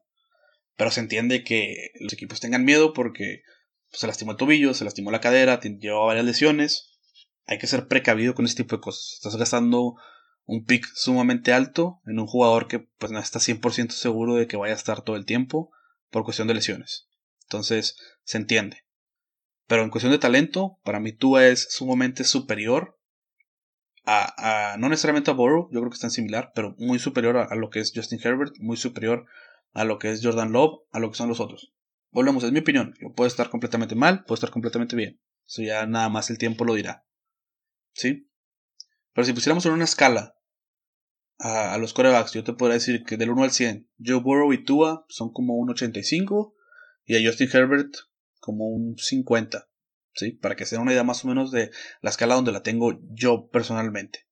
Pero 0.77 0.91
se 0.91 1.01
entiende 1.01 1.43
que 1.43 1.91
los 1.99 2.13
equipos 2.13 2.39
tengan 2.39 2.63
miedo 2.63 2.93
porque 2.93 3.41
pues, 3.95 4.01
se 4.01 4.07
lastimó 4.07 4.31
el 4.31 4.37
tobillo, 4.37 4.73
se 4.73 4.85
lastimó 4.85 5.11
la 5.11 5.21
cadera, 5.21 5.59
llevaba 5.59 6.07
varias 6.07 6.25
lesiones 6.25 6.95
hay 7.47 7.57
que 7.57 7.67
ser 7.67 7.87
precavido 7.87 8.33
con 8.33 8.45
este 8.45 8.63
tipo 8.63 8.75
de 8.75 8.81
cosas. 8.81 9.13
Estás 9.13 9.35
gastando 9.35 9.95
un 10.45 10.65
pick 10.65 10.85
sumamente 10.93 11.53
alto 11.53 12.01
en 12.05 12.19
un 12.19 12.27
jugador 12.27 12.67
que 12.67 12.79
pues 12.79 13.11
no 13.11 13.19
está 13.19 13.39
100% 13.39 13.91
seguro 13.91 14.35
de 14.35 14.47
que 14.47 14.57
vaya 14.57 14.73
a 14.73 14.77
estar 14.77 15.01
todo 15.01 15.15
el 15.15 15.25
tiempo 15.25 15.71
por 16.09 16.23
cuestión 16.23 16.47
de 16.47 16.55
lesiones. 16.55 17.07
Entonces, 17.43 17.97
se 18.23 18.37
entiende. 18.37 18.83
Pero 19.67 19.83
en 19.83 19.89
cuestión 19.89 20.11
de 20.11 20.19
talento, 20.19 20.79
para 20.83 20.99
mí 20.99 21.11
Tua 21.11 21.47
es 21.47 21.67
sumamente 21.71 22.23
superior 22.23 22.99
a, 24.07 24.75
no 24.77 24.89
necesariamente 24.89 25.31
a 25.31 25.33
Burrow, 25.33 25.67
yo 25.71 25.79
creo 25.79 25.89
que 25.89 25.95
están 25.95 26.11
similar, 26.11 26.51
pero 26.53 26.75
muy 26.77 26.99
superior 26.99 27.37
a, 27.37 27.55
lo 27.55 27.71
que 27.71 27.79
es 27.79 27.91
Justin 27.95 28.19
Herbert, 28.23 28.53
muy 28.59 28.77
superior 28.77 29.25
a 29.73 29.83
lo 29.83 29.97
que 29.97 30.11
es 30.11 30.23
Jordan 30.23 30.51
Love, 30.51 30.81
a 30.91 30.99
lo 30.99 31.09
que 31.09 31.17
son 31.17 31.27
los 31.27 31.39
otros. 31.39 31.73
Volvemos, 32.15 32.45
es 32.45 32.53
mi 32.53 32.59
opinión. 32.59 32.93
Puede 33.13 33.27
estar 33.27 33.49
completamente 33.49 33.93
mal, 33.93 34.23
puede 34.23 34.35
estar 34.35 34.49
completamente 34.49 34.95
bien. 34.95 35.19
Eso 35.45 35.63
ya 35.63 35.85
nada 35.85 36.07
más 36.07 36.29
el 36.29 36.37
tiempo 36.37 36.63
lo 36.63 36.73
dirá. 36.73 37.05
¿sí? 37.91 38.31
Pero 39.11 39.25
si 39.25 39.33
pusiéramos 39.33 39.65
en 39.65 39.73
una 39.73 39.83
escala 39.83 40.37
a, 41.39 41.77
los 41.77 41.93
corebacks, 41.93 42.31
yo 42.31 42.45
te 42.45 42.53
podría 42.53 42.75
decir 42.75 43.03
que 43.03 43.17
del 43.17 43.31
1 43.31 43.43
al 43.43 43.51
100, 43.51 43.89
Joe 44.01 44.21
Burrow 44.21 44.53
y 44.53 44.63
Tua 44.63 45.05
son 45.09 45.33
como 45.33 45.55
un 45.55 45.71
85 45.71 46.55
y 47.03 47.17
a 47.17 47.29
Justin 47.29 47.49
Herbert 47.51 47.93
como 48.39 48.69
un 48.69 48.97
50, 48.97 49.67
¿sí? 50.13 50.31
Para 50.31 50.55
que 50.55 50.65
se 50.65 50.75
den 50.75 50.83
una 50.83 50.93
idea 50.93 51.03
más 51.03 51.25
o 51.25 51.27
menos 51.27 51.51
de 51.51 51.71
la 51.99 52.11
escala 52.11 52.35
donde 52.35 52.53
la 52.53 52.63
tengo 52.63 52.97
yo 53.11 53.49
personalmente. 53.49 54.25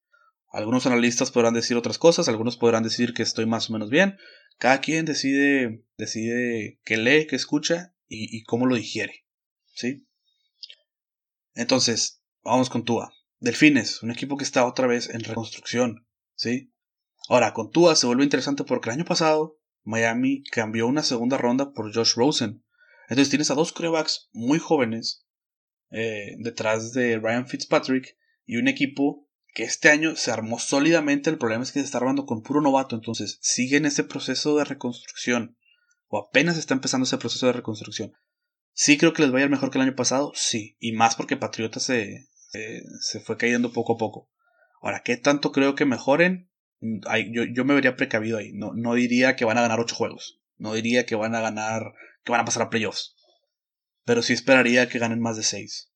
Algunos 0.54 0.86
analistas 0.86 1.32
podrán 1.32 1.54
decir 1.54 1.76
otras 1.76 1.98
cosas, 1.98 2.30
algunos 2.30 2.56
podrán 2.56 2.84
decir 2.84 3.14
que 3.14 3.24
estoy 3.24 3.46
más 3.46 3.70
o 3.70 3.74
menos 3.74 3.90
bien. 3.90 4.18
Cada 4.58 4.82
quien 4.82 5.06
decide, 5.06 5.84
decide 5.98 6.80
qué 6.84 6.98
lee, 6.98 7.28
qué 7.28 7.36
escucha 7.36 7.96
y, 8.08 8.44
cómo 8.44 8.66
lo 8.66 8.76
digiere, 8.76 9.26
¿sí? 9.74 10.08
Entonces, 11.56 12.22
vamos 12.44 12.70
con 12.70 12.86
Tua. 12.86 13.14
Delfines, 13.40 14.04
un 14.04 14.12
equipo 14.12 14.38
que 14.38 14.44
está 14.44 14.66
otra 14.66 14.88
vez 14.88 15.10
en 15.10 15.22
reconstrucción, 15.22 16.08
¿sí? 16.36 16.72
Ahora, 17.28 17.54
con 17.54 17.72
Tua 17.72 17.96
se 17.96 18.08
vuelve 18.08 18.24
interesante 18.24 18.64
porque 18.64 18.90
el 18.90 18.96
año 18.96 19.06
pasado 19.06 19.60
Miami 19.84 20.44
cambió 20.44 20.88
una 20.88 21.04
segunda 21.04 21.38
ronda 21.38 21.74
por 21.74 21.94
Josh 21.94 22.14
Rosen. 22.16 22.64
Entonces 23.10 23.30
tienes 23.30 23.52
a 23.52 23.56
dos 23.56 23.74
corebacks 23.74 24.30
muy 24.32 24.60
jóvenes 24.60 25.26
eh, 25.92 26.36
detrás 26.40 26.94
de 26.94 27.20
Ryan 27.20 27.48
Fitzpatrick 27.48 28.18
y 28.46 28.58
un 28.58 28.68
equipo 28.68 29.23
que 29.54 29.64
este 29.64 29.90
año 29.90 30.16
se 30.16 30.32
armó 30.32 30.60
sólidamente. 30.60 31.30
El 31.30 31.38
problema 31.38 31.64
es 31.64 31.72
que 31.72 31.80
se 31.80 31.86
está 31.86 32.00
armando 32.00 32.26
con 32.26 32.42
puro 32.42 32.62
novato, 32.62 32.96
entonces 32.96 33.40
sigue 33.42 33.78
en 33.78 33.86
ese 33.86 34.04
proceso 34.04 34.58
de 34.58 34.66
reconstrucción 34.66 35.58
o 36.08 36.20
apenas 36.20 36.58
está 36.58 36.74
empezando 36.74 37.06
ese 37.06 37.18
proceso 37.18 37.48
de 37.48 37.54
reconstrucción. 37.54 38.14
Sí 38.72 38.98
creo 38.98 39.14
que 39.14 39.24
les 39.24 39.34
va 39.34 39.40
a 39.40 39.42
ir 39.42 39.50
mejor 39.50 39.72
que 39.72 39.78
el 39.80 39.84
año 39.84 39.96
pasado, 39.96 40.32
sí, 40.36 40.78
y 40.80 40.92
más 40.92 41.16
porque 41.16 41.38
Patriota 41.38 41.80
se, 41.80 42.28
se 43.02 43.20
fue 43.20 43.38
cayendo 43.38 43.74
poco 43.74 43.94
a 43.94 43.98
poco. 43.98 44.30
Ahora, 44.82 45.02
¿qué 45.04 45.18
tanto 45.18 45.52
creo 45.52 45.76
que 45.76 45.86
mejoren? 45.86 46.52
Yo, 47.32 47.44
yo, 47.46 47.66
me 47.66 47.74
vería 47.74 47.96
precavido 47.96 48.38
ahí. 48.38 48.52
No, 48.54 48.74
no 48.76 48.94
diría 48.94 49.36
que 49.36 49.46
van 49.46 49.58
a 49.58 49.62
ganar 49.62 49.80
8 49.80 49.96
juegos. 49.96 50.42
No 50.58 50.74
diría 50.74 51.06
que 51.06 51.16
van 51.16 51.34
a 51.34 51.42
ganar, 51.42 51.94
que 52.24 52.32
van 52.32 52.42
a 52.42 52.46
pasar 52.46 52.64
a 52.64 52.70
playoffs. 52.70 53.16
Pero 54.04 54.22
sí 54.22 54.34
esperaría 54.34 54.90
que 54.90 55.00
ganen 55.00 55.22
más 55.22 55.38
de 55.38 55.44
6. 55.44 55.94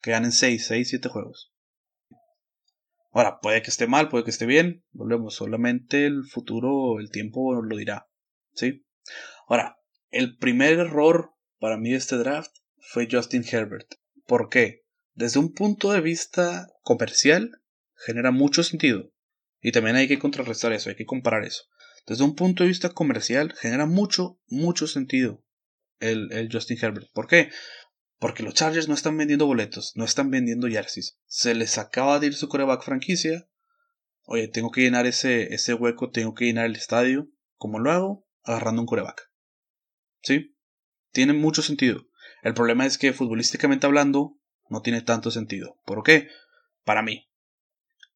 Que 0.00 0.12
ganen 0.12 0.32
6, 0.32 0.66
6, 0.66 0.88
7 0.88 1.08
juegos. 1.08 1.52
Ahora, 3.18 3.40
puede 3.40 3.62
que 3.62 3.70
esté 3.70 3.86
mal, 3.86 4.08
puede 4.08 4.24
que 4.24 4.30
esté 4.30 4.46
bien. 4.46 4.84
Volvemos, 4.92 5.34
solamente 5.34 6.06
el 6.06 6.24
futuro, 6.24 7.00
el 7.00 7.10
tiempo 7.10 7.60
lo 7.60 7.76
dirá. 7.76 8.08
¿Sí? 8.52 8.86
Ahora, 9.48 9.78
el 10.10 10.36
primer 10.36 10.78
error 10.78 11.32
para 11.58 11.76
mí 11.76 11.90
de 11.90 11.96
este 11.96 12.16
draft 12.16 12.54
fue 12.78 13.08
Justin 13.10 13.44
Herbert. 13.50 13.94
¿Por 14.26 14.48
qué? 14.48 14.84
desde 15.18 15.40
un 15.40 15.52
punto 15.52 15.90
de 15.90 16.00
vista 16.00 16.68
comercial, 16.82 17.60
genera 18.06 18.30
mucho 18.30 18.62
sentido. 18.62 19.12
Y 19.60 19.72
también 19.72 19.96
hay 19.96 20.06
que 20.06 20.20
contrarrestar 20.20 20.72
eso, 20.72 20.90
hay 20.90 20.94
que 20.94 21.06
comparar 21.06 21.44
eso. 21.44 21.64
Desde 22.06 22.22
un 22.22 22.36
punto 22.36 22.62
de 22.62 22.68
vista 22.68 22.90
comercial, 22.90 23.52
genera 23.60 23.86
mucho, 23.86 24.40
mucho 24.46 24.86
sentido 24.86 25.44
el, 25.98 26.32
el 26.32 26.48
Justin 26.52 26.78
Herbert. 26.80 27.08
¿Por 27.12 27.26
qué? 27.26 27.50
Porque 28.18 28.42
los 28.42 28.54
Chargers 28.54 28.88
no 28.88 28.94
están 28.94 29.16
vendiendo 29.16 29.46
boletos, 29.46 29.92
no 29.94 30.04
están 30.04 30.30
vendiendo 30.30 30.68
jerseys. 30.68 31.18
Se 31.26 31.54
les 31.54 31.78
acaba 31.78 32.18
de 32.18 32.28
ir 32.28 32.34
su 32.34 32.48
coreback 32.48 32.82
franquicia. 32.82 33.48
Oye, 34.24 34.48
tengo 34.48 34.70
que 34.70 34.80
llenar 34.80 35.06
ese, 35.06 35.54
ese 35.54 35.74
hueco, 35.74 36.10
tengo 36.10 36.34
que 36.34 36.46
llenar 36.46 36.66
el 36.66 36.76
estadio. 36.76 37.28
¿Cómo 37.56 37.78
lo 37.78 37.92
hago? 37.92 38.26
Agarrando 38.42 38.82
un 38.82 38.86
coreback. 38.86 39.30
¿Sí? 40.22 40.56
Tiene 41.12 41.32
mucho 41.32 41.62
sentido. 41.62 42.08
El 42.42 42.54
problema 42.54 42.86
es 42.86 42.98
que 42.98 43.12
futbolísticamente 43.12 43.86
hablando, 43.86 44.38
no 44.68 44.82
tiene 44.82 45.00
tanto 45.00 45.30
sentido. 45.30 45.80
¿Por 45.84 46.02
qué? 46.02 46.28
Para 46.84 47.02
mí. 47.02 47.28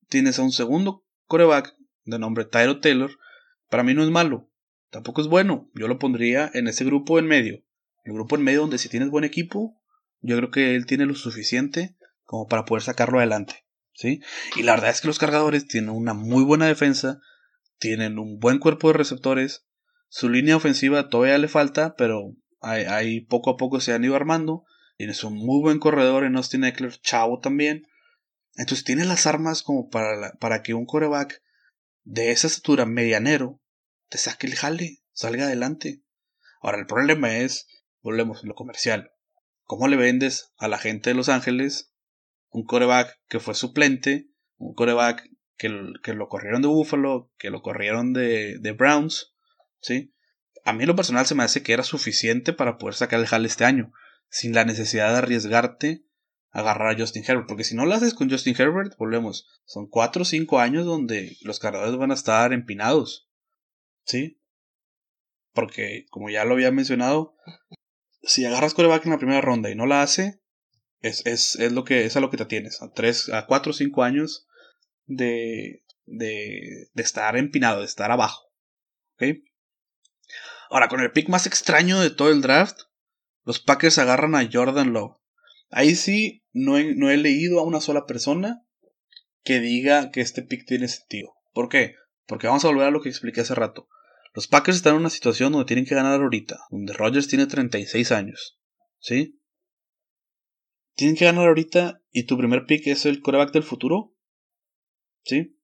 Tienes 0.09 0.39
a 0.39 0.43
un 0.43 0.53
segundo 0.53 1.07
coreback 1.27 1.77
de 2.05 2.19
nombre 2.19 2.45
Tyro 2.45 2.81
Taylor. 2.81 3.19
Para 3.69 3.85
mí 3.85 3.95
no 3.95 4.03
es 4.03 4.11
malo. 4.11 4.51
Tampoco 4.91 5.21
es 5.21 5.29
bueno. 5.29 5.71
Yo 5.75 5.89
lo 5.89 5.99
pondría 5.99 6.51
en 6.55 6.67
ese 6.67 6.85
grupo 6.85 7.19
en 7.19 7.27
medio. 7.27 7.65
El 8.05 8.15
grupo 8.15 8.37
en 8.37 8.43
medio 8.43 8.61
donde 8.61 8.79
si 8.79 8.89
tienes 8.89 9.11
buen 9.11 9.25
equipo, 9.25 9.82
yo 10.23 10.37
creo 10.37 10.51
que 10.51 10.75
él 10.75 10.87
tiene 10.87 11.07
lo 11.07 11.15
suficiente 11.15 11.97
como 12.25 12.47
para 12.49 12.65
poder 12.65 12.83
sacarlo 12.83 13.19
adelante. 13.19 13.67
¿sí? 13.93 14.21
Y 14.57 14.63
la 14.63 14.73
verdad 14.73 14.91
es 14.91 15.01
que 15.01 15.09
los 15.09 15.19
cargadores 15.19 15.67
tienen 15.67 15.91
una 15.91 16.15
muy 16.15 16.45
buena 16.45 16.67
defensa, 16.67 17.21
tienen 17.79 18.19
un 18.19 18.39
buen 18.39 18.59
cuerpo 18.59 18.89
de 18.89 18.95
receptores, 18.95 19.67
su 20.09 20.29
línea 20.29 20.57
ofensiva 20.57 21.09
todavía 21.09 21.39
le 21.39 21.49
falta, 21.49 21.97
pero 21.97 22.37
ahí 22.61 23.23
poco 23.23 23.49
a 23.49 23.57
poco 23.57 23.81
se 23.81 23.95
han 23.95 24.05
ido 24.05 24.15
armando. 24.15 24.65
Tienes 24.99 25.25
un 25.25 25.35
muy 25.35 25.63
buen 25.63 25.79
corredor 25.79 26.25
en 26.25 26.37
Austin 26.37 26.65
Eckler, 26.65 27.01
chavo 27.01 27.41
también. 27.41 27.87
Entonces 28.57 28.85
tiene 28.85 29.07
las 29.07 29.27
armas 29.27 29.63
como 29.63 29.89
para, 29.89 30.33
para 30.39 30.63
que 30.63 30.75
un 30.75 30.85
coreback 30.85 31.43
de 32.05 32.31
esa 32.31 32.47
estatura 32.47 32.85
medianero 32.85 33.63
te 34.11 34.19
saque 34.19 34.47
el 34.47 34.55
jale, 34.55 35.03
salga 35.13 35.45
adelante. 35.45 36.03
Ahora 36.61 36.79
el 36.79 36.87
problema 36.87 37.39
es, 37.39 37.67
volvemos 38.03 38.45
a 38.45 38.47
lo 38.47 38.55
comercial. 38.55 39.12
¿Cómo 39.73 39.89
le 39.89 39.97
vendes 39.97 40.53
a 40.59 40.69
la 40.69 40.77
gente 40.77 41.09
de 41.09 41.15
Los 41.15 41.31
Ángeles 41.31 41.95
un 42.51 42.63
coreback 42.63 43.19
que 43.27 43.41
fue 43.41 43.55
suplente, 43.55 44.29
un 44.59 44.75
coreback 44.75 45.31
que, 45.57 45.95
que 46.03 46.13
lo 46.13 46.29
corrieron 46.29 46.61
de 46.61 46.69
Buffalo, 46.69 47.33
que 47.39 47.49
lo 47.49 47.63
corrieron 47.63 48.13
de, 48.13 48.59
de 48.59 48.73
Browns? 48.73 49.35
¿Sí? 49.81 50.13
A 50.67 50.75
mí 50.75 50.83
en 50.83 50.89
lo 50.89 50.95
personal 50.95 51.25
se 51.25 51.35
me 51.35 51.43
hace 51.43 51.63
que 51.63 51.73
era 51.73 51.85
suficiente 51.85 52.53
para 52.53 52.77
poder 52.77 52.97
sacar 52.97 53.19
el 53.19 53.27
jale 53.27 53.49
este 53.49 53.65
año 53.65 53.95
sin 54.29 54.55
la 54.55 54.67
necesidad 54.67 55.11
de 55.11 55.17
arriesgarte 55.17 56.05
a 56.51 56.59
agarrar 56.59 56.95
a 56.95 56.99
Justin 56.99 57.25
Herbert. 57.27 57.49
Porque 57.49 57.65
si 57.65 57.75
no 57.75 57.87
lo 57.87 57.95
haces 57.95 58.13
con 58.13 58.29
Justin 58.29 58.55
Herbert, 58.59 58.95
volvemos. 58.99 59.49
Son 59.65 59.89
4 59.89 60.21
o 60.21 60.27
5 60.27 60.59
años 60.61 60.85
donde 60.85 61.39
los 61.41 61.61
cargadores 61.61 61.97
van 61.97 62.11
a 62.11 62.15
estar 62.15 62.53
empinados. 62.53 63.31
¿Sí? 64.05 64.39
Porque, 65.55 66.05
como 66.11 66.29
ya 66.29 66.45
lo 66.45 66.53
había 66.53 66.73
mencionado, 66.73 67.37
si 68.23 68.45
agarras 68.45 68.75
coreback 68.75 69.05
en 69.05 69.13
la 69.13 69.19
primera 69.19 69.41
ronda 69.41 69.71
y 69.71 69.75
no 69.75 69.87
la 69.87 70.03
hace, 70.03 70.41
es, 71.01 71.27
es, 71.27 71.57
es, 71.57 71.73
lo 71.73 71.85
que, 71.85 72.05
es 72.05 72.17
a 72.17 72.21
lo 72.21 72.31
que 72.31 72.37
te 72.37 72.47
tienes. 72.47 72.81
A, 72.83 72.93
3, 72.93 73.31
a 73.31 73.47
4 73.47 73.71
o 73.71 73.75
5 73.75 74.03
años 74.03 74.47
de, 75.07 75.85
de, 76.07 76.89
de 76.93 77.03
estar 77.03 77.37
empinado, 77.37 77.81
de 77.81 77.87
estar 77.87 78.11
abajo. 78.11 78.53
¿Ok? 79.15 79.39
Ahora, 80.71 80.89
con 80.89 81.01
el 81.01 81.13
pick 81.13 81.29
más 81.29 81.47
extraño 81.47 82.01
de 82.01 82.11
todo 82.11 82.31
el 82.31 82.41
draft, 82.41 82.81
los 83.45 83.61
Packers 83.61 83.99
agarran 83.99 84.35
a 84.35 84.49
Jordan 84.51 84.93
Love. 84.93 85.17
Ahí 85.71 85.95
sí, 85.95 86.45
no 86.53 86.79
he, 86.79 86.95
no 86.95 87.11
he 87.11 87.17
leído 87.17 87.59
a 87.59 87.65
una 87.65 87.81
sola 87.81 88.07
persona 88.07 88.65
que 89.43 89.61
diga 89.61 90.11
que 90.11 90.21
este 90.21 90.43
pick 90.43 90.65
tiene 90.67 90.89
sentido. 90.89 91.35
¿Por 91.53 91.69
qué? 91.69 91.97
Porque 92.27 92.47
vamos 92.47 92.65
a 92.65 92.69
volver 92.69 92.87
a 92.87 92.91
lo 92.91 93.03
que 93.03 93.09
expliqué 93.09 93.41
hace 93.41 93.55
rato. 93.55 93.89
Los 94.35 94.49
Packers 94.49 94.79
están 94.79 94.95
en 94.95 95.01
una 95.01 95.11
situación 95.11 95.53
donde 95.53 95.67
tienen 95.67 95.85
que 95.85 95.95
ganar 95.95 96.21
ahorita, 96.21 96.61
donde 96.71 96.95
Rodgers 96.95 97.29
tiene 97.29 97.47
36 97.47 98.13
años. 98.13 98.59
¿Sí? 98.99 99.39
Tienen 100.95 101.17
que 101.17 101.27
ganar 101.27 101.49
ahorita 101.49 102.03
y 102.11 102.25
tu 102.25 102.39
primer 102.39 102.65
pick 102.65 102.87
es 102.87 103.05
el 103.05 103.21
coreback 103.21 103.53
del 103.53 103.63
futuro. 103.63 104.15
¿Sí? 105.25 105.59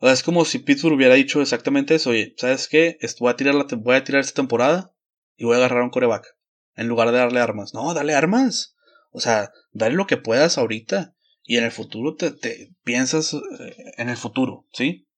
O 0.00 0.06
sea, 0.06 0.12
es 0.12 0.22
como 0.22 0.44
si 0.44 0.60
Pittsburgh 0.60 0.94
hubiera 0.94 1.14
dicho 1.14 1.40
exactamente 1.40 1.94
eso. 1.94 2.10
Oye, 2.10 2.34
¿sabes 2.36 2.68
qué? 2.68 2.98
Voy 3.18 3.30
a 3.30 3.36
tirar, 3.36 3.54
la, 3.54 3.66
voy 3.76 3.96
a 3.96 4.04
tirar 4.04 4.20
esta 4.20 4.34
temporada 4.34 4.94
y 5.36 5.44
voy 5.44 5.54
a 5.54 5.58
agarrar 5.58 5.82
un 5.82 5.90
coreback. 5.90 6.26
En 6.74 6.88
lugar 6.88 7.10
de 7.10 7.18
darle 7.18 7.40
armas. 7.40 7.74
No, 7.74 7.92
dale 7.92 8.14
armas. 8.14 8.76
O 9.10 9.20
sea, 9.20 9.50
dale 9.72 9.96
lo 9.96 10.06
que 10.06 10.16
puedas 10.16 10.58
ahorita. 10.58 11.14
Y 11.42 11.56
en 11.56 11.64
el 11.64 11.72
futuro 11.72 12.14
te, 12.14 12.30
te 12.30 12.72
piensas 12.84 13.34
eh, 13.34 13.76
en 13.96 14.08
el 14.08 14.16
futuro, 14.16 14.68
¿sí? 14.72 15.08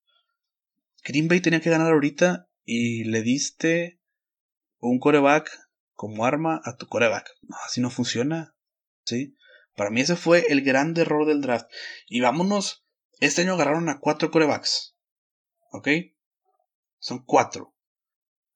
Green 1.05 1.29
Bay 1.29 1.41
tenía 1.41 1.61
que 1.61 1.69
ganar 1.69 1.93
ahorita 1.93 2.49
y 2.65 3.05
le 3.05 3.23
diste 3.23 4.01
un 4.79 4.99
coreback 4.99 5.51
como 5.95 6.25
arma 6.25 6.61
a 6.65 6.77
tu 6.77 6.87
coreback. 6.87 7.29
No, 7.43 7.57
así 7.67 7.81
no 7.81 7.91
funciona. 7.91 8.57
¿Sí? 9.05 9.37
Para 9.77 9.91
mí 9.91 10.01
ese 10.01 10.17
fue 10.17 10.47
el 10.49 10.63
gran 10.63 10.97
error 10.97 11.27
del 11.27 11.41
draft. 11.41 11.71
Y 12.07 12.21
vámonos. 12.21 12.85
Este 13.21 13.43
año 13.43 13.55
agarraron 13.55 13.89
a 13.89 14.01
cuatro 14.01 14.31
corebacks. 14.31 14.97
¿Ok? 15.71 15.89
Son 16.99 17.25
cuatro. 17.25 17.75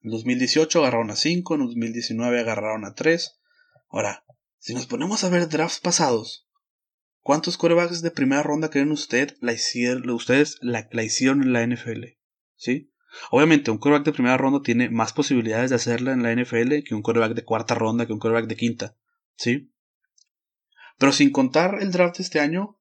En 0.02 0.10
2018 0.10 0.80
agarraron 0.80 1.10
a 1.10 1.16
cinco. 1.16 1.54
En 1.54 1.66
2019 1.66 2.40
agarraron 2.40 2.84
a 2.84 2.94
tres. 2.94 3.38
Ahora, 3.88 4.24
si 4.58 4.74
nos 4.74 4.86
ponemos 4.86 5.22
a 5.24 5.28
ver 5.28 5.48
drafts 5.48 5.80
pasados, 5.80 6.48
¿cuántos 7.20 7.56
corebacks 7.56 8.02
de 8.02 8.10
primera 8.10 8.42
ronda 8.42 8.70
creen 8.70 8.90
usted 8.90 9.36
la 9.40 9.52
ustedes 9.52 10.58
la, 10.60 10.88
la 10.90 11.02
hicieron 11.04 11.42
en 11.42 11.52
la 11.52 11.64
NFL? 11.64 12.04
¿Sí? 12.56 12.92
Obviamente, 13.30 13.70
un 13.70 13.78
quarterback 13.78 14.06
de 14.06 14.12
primera 14.12 14.36
ronda 14.36 14.62
tiene 14.62 14.90
más 14.90 15.12
posibilidades 15.12 15.70
de 15.70 15.76
hacerla 15.76 16.12
en 16.12 16.22
la 16.22 16.32
NFL 16.32 16.82
que 16.84 16.94
un 16.94 17.02
quarterback 17.02 17.34
de 17.34 17.44
cuarta 17.44 17.74
ronda, 17.74 18.06
que 18.06 18.12
un 18.12 18.18
quarterback 18.18 18.48
de 18.48 18.56
quinta. 18.56 18.96
¿Sí? 19.36 19.72
Pero 20.98 21.12
sin 21.12 21.30
contar 21.30 21.78
el 21.80 21.92
draft 21.92 22.18
de 22.18 22.22
este 22.22 22.40
año, 22.40 22.78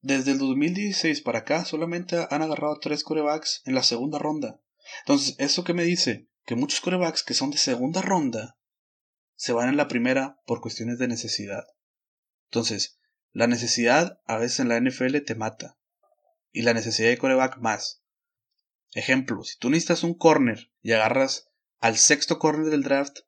desde 0.00 0.32
el 0.32 0.38
2016 0.38 1.22
para 1.22 1.40
acá 1.40 1.64
solamente 1.64 2.26
han 2.30 2.42
agarrado 2.42 2.78
tres 2.78 3.02
corebacks 3.02 3.62
en 3.64 3.74
la 3.74 3.82
segunda 3.82 4.18
ronda. 4.18 4.60
Entonces, 5.00 5.34
¿eso 5.38 5.64
qué 5.64 5.74
me 5.74 5.84
dice? 5.84 6.28
Que 6.44 6.56
muchos 6.56 6.80
corebacks 6.80 7.22
que 7.22 7.34
son 7.34 7.50
de 7.50 7.58
segunda 7.58 8.02
ronda 8.02 8.58
se 9.34 9.52
van 9.52 9.68
en 9.68 9.76
la 9.76 9.88
primera 9.88 10.40
por 10.46 10.60
cuestiones 10.60 10.98
de 10.98 11.08
necesidad. 11.08 11.64
Entonces, 12.50 12.98
la 13.32 13.46
necesidad 13.46 14.20
a 14.26 14.36
veces 14.36 14.60
en 14.60 14.68
la 14.68 14.78
NFL 14.78 15.18
te 15.24 15.34
mata. 15.34 15.78
Y 16.52 16.62
la 16.62 16.74
necesidad 16.74 17.08
de 17.08 17.18
coreback 17.18 17.58
más. 17.58 18.03
Ejemplo, 18.94 19.42
si 19.42 19.58
tú 19.58 19.70
necesitas 19.70 20.04
un 20.04 20.14
corner 20.14 20.70
y 20.80 20.92
agarras 20.92 21.50
al 21.80 21.96
sexto 21.96 22.38
corner 22.38 22.70
del 22.70 22.84
draft, 22.84 23.18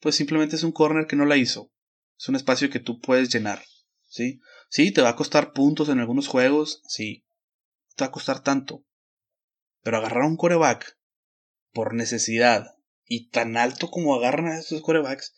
pues 0.00 0.16
simplemente 0.16 0.56
es 0.56 0.64
un 0.64 0.72
corner 0.72 1.06
que 1.06 1.16
no 1.16 1.24
la 1.24 1.36
hizo. 1.36 1.70
Es 2.18 2.28
un 2.28 2.34
espacio 2.34 2.70
que 2.70 2.80
tú 2.80 3.00
puedes 3.00 3.32
llenar. 3.32 3.62
¿Sí? 4.04 4.40
Sí, 4.68 4.92
te 4.92 5.02
va 5.02 5.10
a 5.10 5.16
costar 5.16 5.52
puntos 5.52 5.88
en 5.88 6.00
algunos 6.00 6.26
juegos, 6.26 6.82
sí. 6.88 7.24
Te 7.94 8.04
va 8.04 8.08
a 8.08 8.12
costar 8.12 8.42
tanto. 8.42 8.84
Pero 9.82 9.98
agarrar 9.98 10.24
un 10.24 10.36
coreback 10.36 10.98
por 11.72 11.94
necesidad 11.94 12.74
y 13.04 13.28
tan 13.28 13.56
alto 13.56 13.88
como 13.88 14.14
agarran 14.16 14.48
a 14.48 14.58
esos 14.58 14.82
corebacks, 14.82 15.36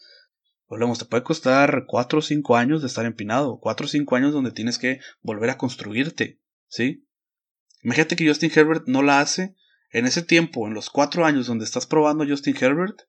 volvemos, 0.67 0.99
te 0.99 1.05
puede 1.05 1.25
costar 1.25 1.85
4 1.87 2.21
o 2.21 2.23
5 2.23 2.57
años 2.57 2.81
de 2.81 2.89
estar 2.89 3.05
empinado. 3.05 3.59
4 3.61 3.85
o 3.85 3.89
5 3.89 4.17
años 4.17 4.33
donde 4.33 4.53
tienes 4.53 4.79
que 4.79 5.01
volver 5.21 5.51
a 5.51 5.59
construirte. 5.59 6.41
¿Sí? 6.69 7.08
Imagínate 7.82 8.16
que 8.16 8.26
Justin 8.26 8.52
Herbert 8.54 8.87
no 8.87 9.02
la 9.02 9.20
hace. 9.20 9.54
En 9.90 10.04
ese 10.04 10.23
tiempo, 10.23 10.67
en 10.67 10.75
los 10.75 10.91
cuatro 10.91 11.25
años 11.25 11.47
donde 11.47 11.64
estás 11.64 11.86
probando 11.86 12.26
Justin 12.26 12.56
Herbert, 12.60 13.02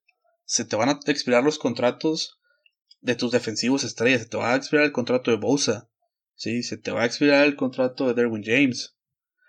se 0.46 0.66
te 0.66 0.76
van 0.76 0.90
a 0.90 1.00
expirar 1.08 1.44
los 1.44 1.60
contratos 1.60 2.40
de 3.02 3.16
tus 3.16 3.32
defensivos 3.32 3.84
estrellas. 3.84 4.22
Se 4.22 4.30
te 4.30 4.38
va 4.38 4.54
a 4.54 4.56
expirar 4.56 4.86
el 4.86 4.92
contrato 4.92 5.32
de 5.32 5.38
Bosa. 5.38 5.90
¿sí? 6.40 6.64
Se 6.64 6.78
te 6.78 6.92
va 6.92 7.04
a 7.04 7.06
expirar 7.06 7.46
el 7.46 7.56
contrato 7.56 8.08
de 8.08 8.14
Derwin 8.14 8.44
James. 8.44 8.96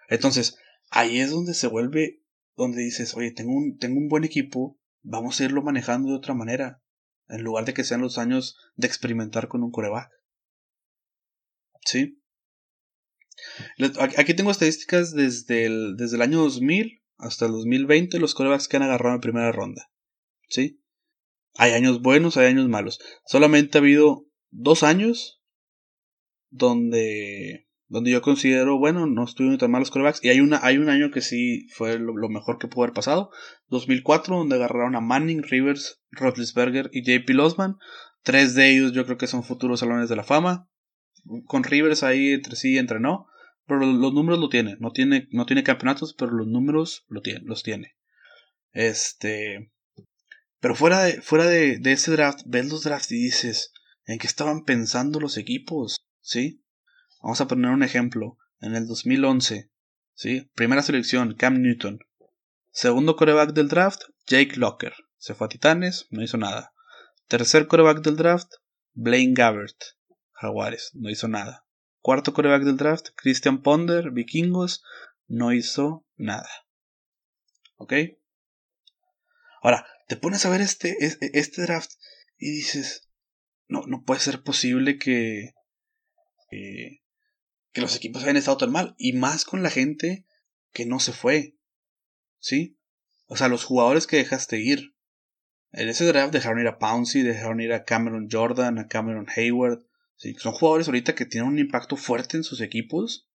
Entonces, 0.09 0.59
ahí 0.91 1.21
es 1.21 1.31
donde 1.31 1.55
se 1.55 1.69
vuelve, 1.69 2.23
donde 2.57 2.83
dices, 2.83 3.15
oye, 3.15 3.31
tengo 3.31 3.53
un, 3.53 3.79
tengo 3.79 3.99
un 3.99 4.09
buen 4.09 4.25
equipo, 4.25 4.79
vamos 5.03 5.41
a 5.41 5.45
irlo 5.45 5.63
manejando 5.63 6.11
de 6.11 6.17
otra 6.17 6.35
manera. 6.35 6.83
En 7.29 7.43
lugar 7.43 7.65
de 7.65 7.75
que 7.75 7.85
sean 7.85 8.01
los 8.01 8.19
años 8.19 8.59
de 8.75 8.89
experimentar 8.89 9.47
con 9.47 9.63
un 9.63 9.71
coreback. 9.71 10.11
¿Sí? 11.85 12.20
Aquí 14.17 14.35
tengo 14.35 14.51
estadísticas 14.51 15.15
desde 15.15 15.67
el, 15.67 15.97
desde 15.97 16.17
el 16.17 16.23
año 16.23 16.39
2000 16.39 17.01
hasta 17.19 17.47
el 17.47 17.53
2020, 17.53 18.19
los 18.19 18.35
corebacks 18.35 18.69
que 18.69 18.77
han 18.77 18.83
agarrado 18.83 19.15
en 19.15 19.21
primera 19.21 19.53
ronda. 19.53 19.91
¿Sí? 20.49 20.83
Hay 21.57 21.73
años 21.73 22.01
buenos, 22.01 22.37
hay 22.37 22.47
años 22.47 22.69
malos. 22.69 22.99
Solamente 23.27 23.79
ha 23.79 23.81
habido 23.81 24.27
dos 24.51 24.83
años 24.83 25.43
donde, 26.51 27.69
donde 27.89 28.11
yo 28.11 28.23
considero, 28.23 28.79
bueno, 28.79 29.07
no 29.07 29.25
estuvieron 29.25 29.59
tan 29.59 29.71
malos 29.71 29.91
corebacks. 29.91 30.25
Y 30.25 30.29
hay, 30.29 30.41
una, 30.41 30.61
hay 30.63 30.79
un 30.79 30.89
año 30.89 31.11
que 31.11 31.21
sí 31.21 31.69
fue 31.71 31.99
lo, 31.99 32.15
mejor 32.29 32.59
que 32.59 32.69
pudo 32.69 32.85
haber 32.85 32.95
pasado. 32.95 33.31
2004, 33.69 34.37
donde 34.37 34.57
agarraron 34.57 34.97
a 34.97 35.01
Manning, 35.01 35.43
Rivers, 35.43 36.01
Roethlisberger 36.13 36.91
y 36.93 37.03
JP 37.03 37.29
Losman. 37.31 37.77
Tres 38.23 38.55
de 38.55 38.71
ellos 38.71 38.93
yo 38.93 39.05
creo 39.05 39.19
que 39.19 39.27
son 39.27 39.43
futuros 39.43 39.81
salones 39.81 40.09
de 40.09 40.17
la 40.17 40.25
fama. 40.25 40.70
Con 41.47 41.65
Rivers 41.65 42.03
ahí 42.03 42.33
entre 42.33 42.57
sí 42.57 42.75
y 42.75 42.79
entre 42.79 43.01
no 43.01 43.31
pero 43.71 43.87
los 43.87 44.13
números 44.13 44.41
lo 44.41 44.49
tiene. 44.49 44.77
No 44.81 44.91
tiene, 44.91 45.29
no 45.31 45.47
tiene 45.47 45.63
campeonatos, 45.63 46.13
pero 46.15 46.33
los 46.33 46.49
números 46.49 47.05
lo 47.07 47.23
tiene, 47.23 47.43
los 47.45 47.63
tiene. 47.63 47.95
Este. 48.73 49.71
Pero 50.59 50.75
fuera 50.75 51.05
de, 51.05 51.23
fuera 51.23 51.47
de, 51.47 51.79
de 51.79 51.93
ese 51.93 52.11
draft, 52.11 52.41
ves 52.47 52.69
los 52.69 52.83
drafts 52.83 53.13
y 53.13 53.23
dices, 53.23 53.73
¿en 54.07 54.19
qué 54.19 54.27
estaban 54.27 54.65
pensando 54.65 55.21
los 55.21 55.37
equipos? 55.37 55.99
¿Sí? 56.21 56.65
Vamos 57.23 57.41
a 57.41 57.47
poner 57.47 57.71
un 57.71 57.85
ejemplo. 57.85 58.37
En 58.59 58.75
el 58.75 58.89
2011, 58.89 59.71
¿sí? 60.15 60.51
Primera 60.57 60.83
selección, 60.83 61.35
Cam 61.35 61.63
Newton. 61.63 62.01
Segundo 62.73 63.15
coreback 63.15 63.53
del 63.53 63.69
draft, 63.69 64.03
Jake 64.27 64.57
Locker. 64.57 64.95
Se 65.17 65.35
fue 65.35 65.47
a 65.47 65.49
Titanes, 65.49 66.09
no 66.11 66.25
hizo 66.25 66.39
nada. 66.39 66.73
Tercer 67.29 67.69
coreback 67.69 68.03
del 68.03 68.17
draft, 68.17 68.53
Blaine 68.95 69.33
Gabbert. 69.33 69.77
Jaguares, 70.41 70.93
no 70.95 71.11
hizo 71.11 71.29
nada. 71.29 71.67
Cuarto 72.01 72.33
coreback 72.33 72.63
del 72.63 72.79
draft, 72.79 73.09
Christian 73.15 73.63
Ponder, 73.63 74.11
Vikingos, 74.11 74.83
no 75.27 75.53
hizo 75.53 76.07
nada. 76.17 76.49
¿Ok? 77.77 77.93
Ahora, 79.63 79.87
te 80.09 80.17
pones 80.17 80.47
a 80.47 80.51
ver 80.51 80.63
este, 80.63 80.97
este 80.99 81.63
draft 81.63 81.93
y 82.39 82.51
dices, 82.53 83.11
no, 83.69 83.83
no 83.87 84.03
puede 84.05 84.21
ser 84.21 84.43
posible 84.43 84.99
que, 84.99 85.53
que, 86.49 87.03
que 87.73 87.81
los 87.83 87.95
equipos 87.95 88.23
hayan 88.23 88.39
estado 88.39 88.57
tan 88.57 88.73
mal. 88.73 88.95
Y 88.97 89.13
más 89.13 89.45
con 89.45 89.63
la 89.63 89.71
gente 89.71 90.25
que 90.73 90.87
no 90.87 91.01
se 91.01 91.13
fue. 91.13 91.59
¿Sí? 92.39 92.79
O 93.27 93.37
sea, 93.37 93.49
los 93.49 93.65
jugadores 93.65 94.07
que 94.07 94.17
dejaste 94.17 94.59
ir. 94.59 94.95
En 95.73 95.91
ese 95.91 96.07
draft 96.07 96.33
dejaron 96.33 96.61
ir 96.61 96.67
a 96.67 96.79
Pouncy, 96.79 97.23
dejaron 97.23 97.61
ir 97.61 97.75
a 97.75 97.85
Cameron 97.85 98.29
Jordan, 98.31 98.79
a 98.79 98.89
Cameron 98.89 99.27
Hayward, 99.37 99.85
son 100.39 100.53
jugadores 100.53 100.87
ahorita 100.89 101.15
que 101.15 101.25
tienen 101.25 101.49
un 101.49 101.59
impacto 101.59 101.97
fuerte 101.97 102.37
en 102.37 102.45
sus 102.45 102.61
equipos 102.61 103.29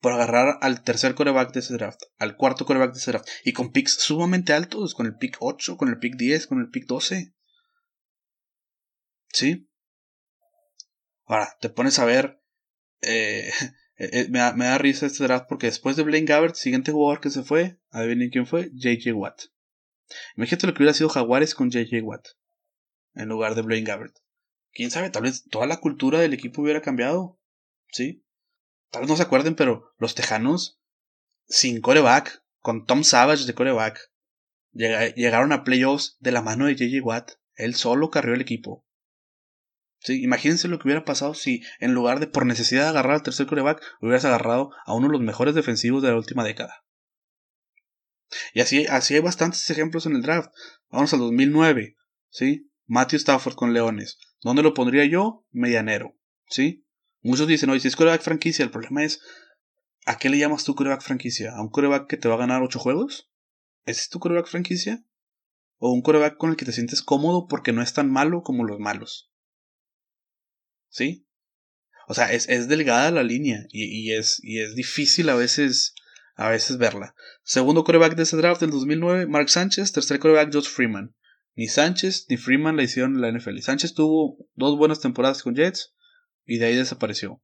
por 0.00 0.12
agarrar 0.12 0.58
al 0.60 0.82
tercer 0.82 1.14
coreback 1.14 1.52
de 1.52 1.60
ese 1.60 1.74
draft, 1.74 2.02
al 2.18 2.36
cuarto 2.36 2.66
coreback 2.66 2.92
de 2.92 2.98
ese 2.98 3.12
draft, 3.12 3.28
y 3.44 3.52
con 3.52 3.72
picks 3.72 3.94
sumamente 3.94 4.52
altos, 4.52 4.94
con 4.94 5.06
el 5.06 5.16
pick 5.16 5.36
8, 5.40 5.76
con 5.76 5.88
el 5.88 5.98
pick 5.98 6.16
10, 6.16 6.46
con 6.48 6.60
el 6.60 6.70
pick 6.70 6.86
12. 6.86 7.34
¿Sí? 9.32 9.68
Ahora, 11.24 11.56
te 11.60 11.70
pones 11.70 11.98
a 11.98 12.04
ver. 12.04 12.42
Eh, 13.00 13.50
eh, 13.98 14.10
eh, 14.12 14.28
me, 14.28 14.38
da, 14.38 14.78
risa 14.78 15.06
este 15.06 15.24
draft 15.24 15.46
porque 15.48 15.66
después 15.66 15.96
de 15.96 16.02
Blaine 16.02 16.26
Gabbert, 16.26 16.56
siguiente 16.56 16.92
jugador 16.92 17.20
que 17.20 17.30
se 17.30 17.42
fue, 17.42 17.78
adivinen 17.90 18.30
quién 18.30 18.46
fue, 18.46 18.70
JJ 18.74 19.12
Watt. 19.12 19.42
Imagínate 20.36 20.66
lo 20.66 20.74
que 20.74 20.82
hubiera 20.82 20.94
sido 20.94 21.08
Jaguares 21.08 21.54
con 21.54 21.70
JJ 21.70 22.02
Watt 22.02 22.26
en 23.14 23.28
lugar 23.28 23.54
de 23.54 23.62
Blaine 23.62 23.86
Gabbert 23.86 24.16
quién 24.76 24.90
sabe, 24.90 25.10
tal 25.10 25.22
vez 25.22 25.44
toda 25.48 25.66
la 25.66 25.78
cultura 25.78 26.20
del 26.20 26.34
equipo 26.34 26.62
hubiera 26.62 26.82
cambiado. 26.82 27.40
¿Sí? 27.88 28.24
Tal 28.90 29.02
vez 29.02 29.08
no 29.08 29.16
se 29.16 29.22
acuerden, 29.22 29.54
pero 29.54 29.94
los 29.98 30.14
Tejanos, 30.14 30.80
sin 31.48 31.80
coreback, 31.80 32.42
con 32.58 32.84
Tom 32.84 33.02
Savage 33.02 33.46
de 33.46 33.54
coreback, 33.54 33.98
llegaron 34.72 35.52
a 35.52 35.64
playoffs 35.64 36.16
de 36.20 36.32
la 36.32 36.42
mano 36.42 36.66
de 36.66 36.76
JJ 36.76 37.00
Watt. 37.02 37.32
Él 37.54 37.74
solo 37.74 38.10
carrió 38.10 38.34
el 38.34 38.42
equipo. 38.42 38.84
¿Sí? 40.00 40.22
Imagínense 40.22 40.68
lo 40.68 40.78
que 40.78 40.88
hubiera 40.88 41.04
pasado 41.04 41.32
si, 41.32 41.62
en 41.80 41.94
lugar 41.94 42.20
de 42.20 42.26
por 42.26 42.44
necesidad 42.44 42.82
de 42.82 42.88
agarrar 42.90 43.14
al 43.14 43.22
tercer 43.22 43.46
coreback, 43.46 43.82
hubieras 44.02 44.26
agarrado 44.26 44.72
a 44.84 44.94
uno 44.94 45.06
de 45.06 45.12
los 45.12 45.22
mejores 45.22 45.54
defensivos 45.54 46.02
de 46.02 46.10
la 46.10 46.16
última 46.16 46.44
década. 46.44 46.84
Y 48.52 48.60
así, 48.60 48.86
así 48.86 49.14
hay 49.14 49.20
bastantes 49.20 49.68
ejemplos 49.70 50.04
en 50.04 50.16
el 50.16 50.22
draft. 50.22 50.50
Vamos 50.90 51.12
al 51.14 51.20
2009. 51.20 51.96
¿sí? 52.28 52.70
Matthew 52.86 53.18
Stafford 53.18 53.54
con 53.54 53.72
Leones. 53.72 54.18
¿Dónde 54.42 54.62
lo 54.62 54.74
pondría 54.74 55.04
yo? 55.04 55.44
Medianero. 55.50 56.16
¿Sí? 56.48 56.86
Muchos 57.22 57.48
dicen, 57.48 57.70
oye, 57.70 57.80
si 57.80 57.88
es 57.88 57.96
coreback 57.96 58.22
franquicia, 58.22 58.64
el 58.64 58.70
problema 58.70 59.04
es, 59.04 59.20
¿a 60.04 60.18
qué 60.18 60.30
le 60.30 60.38
llamas 60.38 60.64
tú 60.64 60.74
coreback 60.74 61.02
franquicia? 61.02 61.52
¿A 61.54 61.62
un 61.62 61.70
coreback 61.70 62.08
que 62.08 62.16
te 62.16 62.28
va 62.28 62.34
a 62.34 62.38
ganar 62.38 62.62
8 62.62 62.78
juegos? 62.78 63.30
¿ese 63.86 64.02
es 64.02 64.08
tu 64.08 64.18
coreback 64.18 64.48
franquicia? 64.48 65.04
¿O 65.78 65.92
un 65.92 66.02
coreback 66.02 66.36
con 66.36 66.50
el 66.50 66.56
que 66.56 66.64
te 66.64 66.72
sientes 66.72 67.02
cómodo 67.02 67.46
porque 67.48 67.72
no 67.72 67.82
es 67.82 67.94
tan 67.94 68.10
malo 68.10 68.42
como 68.42 68.64
los 68.64 68.78
malos? 68.78 69.30
¿Sí? 70.88 71.26
O 72.08 72.14
sea, 72.14 72.32
es, 72.32 72.68
delgada 72.68 73.10
la 73.10 73.22
línea 73.22 73.66
y, 73.70 74.12
es, 74.12 74.38
y 74.42 74.60
es 74.60 74.74
difícil 74.74 75.28
a 75.28 75.34
veces, 75.34 75.94
a 76.34 76.48
veces 76.48 76.78
verla. 76.78 77.14
Segundo 77.42 77.84
coreback 77.84 78.14
de 78.14 78.24
ese 78.24 78.36
draft 78.36 78.60
del 78.60 78.70
2009, 78.70 79.26
Mark 79.26 79.50
Sánchez. 79.50 79.92
Tercer 79.92 80.18
coreback, 80.18 80.52
Josh 80.52 80.68
Freeman. 80.68 81.14
Ni 81.56 81.68
Sánchez 81.68 82.26
ni 82.28 82.36
Freeman 82.36 82.76
la 82.76 82.82
hicieron 82.82 83.20
la 83.20 83.32
NFL. 83.32 83.58
Sánchez 83.60 83.94
tuvo 83.94 84.36
dos 84.54 84.76
buenas 84.76 85.00
temporadas 85.00 85.42
con 85.42 85.56
Jets 85.56 85.94
y 86.44 86.58
de 86.58 86.66
ahí 86.66 86.76
desapareció. 86.76 87.42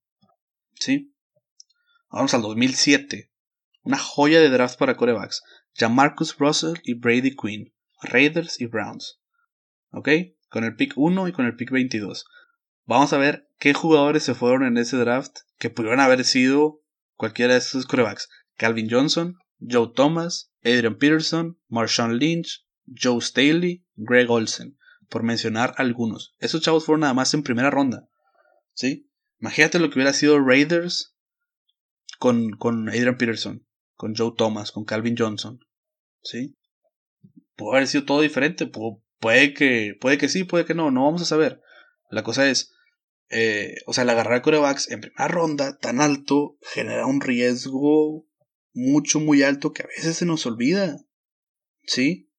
¿Sí? 0.75 1.15
Vamos 2.11 2.35
al 2.35 2.43
2007. 2.43 3.33
Una 3.83 3.97
joya 3.97 4.41
de 4.41 4.51
draft 4.51 4.79
para 4.79 4.97
corebacks. 4.97 5.43
Jamarcus 5.75 6.37
Russell 6.37 6.75
y 6.85 6.93
Brady 6.95 7.35
Quinn. 7.35 7.73
Raiders 8.03 8.61
y 8.61 8.67
Browns. 8.67 9.19
¿Ok? 9.93 10.09
Con 10.51 10.65
el 10.65 10.77
pick 10.77 10.93
1 10.97 11.29
y 11.29 11.33
con 11.33 11.47
el 11.47 11.57
pick 11.57 11.71
22. 11.71 12.27
Vamos 12.85 13.15
a 13.15 13.19
ver 13.19 13.49
qué 13.59 13.73
jugadores 13.73 14.25
se 14.25 14.35
fueron 14.35 14.65
en 14.65 14.77
ese 14.77 14.99
draft 14.99 15.39
que 15.59 15.71
pudieron 15.71 16.01
haber 16.01 16.25
sido 16.25 16.83
cualquiera 17.15 17.55
de 17.55 17.61
estos 17.61 17.87
corebacks. 17.87 18.29
Calvin 18.57 18.91
Johnson, 18.91 19.37
Joe 19.59 19.91
Thomas, 19.95 20.53
Adrian 20.63 20.99
Peterson, 20.99 21.59
Marshawn 21.69 22.19
Lynch, 22.19 22.67
Joe 22.87 23.21
Staley, 23.21 23.85
Greg 23.97 24.31
Olsen, 24.31 24.79
por 25.09 25.23
mencionar 25.23 25.75
algunos. 25.77 26.35
Esos 26.39 26.63
chavos 26.63 26.85
fueron 26.85 27.01
nada 27.01 27.15
más 27.15 27.35
en 27.35 27.43
primera 27.43 27.71
ronda. 27.71 28.09
¿Sí? 28.75 29.11
Imagínate 29.41 29.79
lo 29.79 29.91
que 29.91 29.97
hubiera 29.97 30.13
sido 30.13 30.41
Raiders 30.41 31.15
con, 32.19 32.53
con 32.53 32.89
Adrian 32.89 33.19
Peterson, 33.19 33.67
con 33.95 34.15
Joe 34.15 34.33
Thomas, 34.37 34.73
con 34.73 34.85
Calvin 34.85 35.17
Johnson. 35.19 35.61
¿Sí? 36.23 36.57
Puede 37.57 37.77
haber 37.77 37.89
sido 37.89 38.05
todo 38.05 38.21
diferente. 38.21 38.71
puede, 39.19 39.55
que, 39.55 39.97
puede 40.01 40.19
que 40.19 40.29
sí, 40.29 40.45
puede 40.45 40.65
que 40.65 40.75
no. 40.75 40.91
No 40.91 41.05
vamos 41.05 41.23
a 41.23 41.27
saber. 41.27 41.61
La 42.11 42.23
cosa 42.23 42.49
es, 42.49 42.73
eh, 43.31 43.77
o 43.87 43.93
sea, 43.93 44.05
el 44.05 44.11
agarrar 44.11 44.43
corebacks 44.43 44.91
en 44.91 45.01
primera 45.01 45.29
ronda 45.29 45.79
tan 45.79 46.01
alto 46.01 46.59
genera 46.61 47.07
un 47.07 47.21
riesgo 47.21 48.27
mucho, 48.73 49.21
muy 49.21 49.43
alto 49.43 49.73
que 49.73 49.83
a 49.83 49.87
veces 49.87 50.17
se 50.17 50.27
nos 50.27 50.47
olvida. 50.47 50.99
¿Sí? 51.85 52.31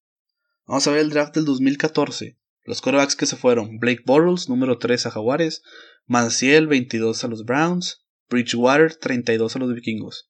Vamos 0.65 0.87
a 0.87 0.91
ver 0.91 1.01
el 1.01 1.09
draft 1.09 1.35
del 1.35 1.45
2014. 1.45 2.37
Los 2.63 2.81
corebacks 2.81 3.15
que 3.15 3.25
se 3.25 3.35
fueron: 3.35 3.79
Blake 3.79 4.03
Bortles, 4.05 4.47
número 4.47 4.77
3 4.77 5.07
a 5.07 5.11
Jaguares, 5.11 5.61
Manciel, 6.05 6.67
22 6.67 7.23
a 7.23 7.27
los 7.27 7.43
Browns, 7.43 8.05
Bridgewater, 8.29 8.95
32 8.95 9.55
a 9.55 9.59
los 9.59 9.73
Vikingos. 9.73 10.29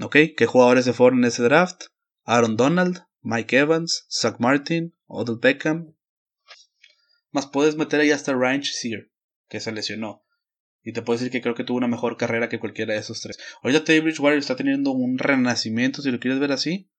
¿Ok? 0.00 0.16
¿Qué 0.36 0.46
jugadores 0.46 0.84
se 0.84 0.92
fueron 0.92 1.20
en 1.20 1.26
ese 1.26 1.42
draft? 1.42 1.86
Aaron 2.24 2.56
Donald, 2.56 3.02
Mike 3.20 3.58
Evans, 3.58 4.06
Zach 4.10 4.36
Martin, 4.38 4.94
Odell 5.06 5.38
Beckham. 5.40 5.94
Más 7.30 7.46
puedes 7.46 7.76
meter 7.76 8.00
ahí 8.00 8.10
hasta 8.10 8.32
Ryan 8.32 8.60
Shazier, 8.60 9.10
que 9.48 9.60
se 9.60 9.72
lesionó. 9.72 10.24
Y 10.82 10.92
te 10.92 11.02
puedo 11.02 11.18
decir 11.18 11.30
que 11.30 11.42
creo 11.42 11.54
que 11.54 11.64
tuvo 11.64 11.76
una 11.76 11.88
mejor 11.88 12.16
carrera 12.16 12.48
que 12.48 12.60
cualquiera 12.60 12.94
de 12.94 13.00
esos 13.00 13.20
tres. 13.20 13.38
Ahorita 13.62 13.84
Teddy 13.84 14.00
Bridgewater 14.00 14.38
está 14.38 14.56
teniendo 14.56 14.92
un 14.92 15.18
renacimiento, 15.18 16.00
si 16.00 16.10
lo 16.10 16.20
quieres 16.20 16.40
ver 16.40 16.52
así. 16.52 16.90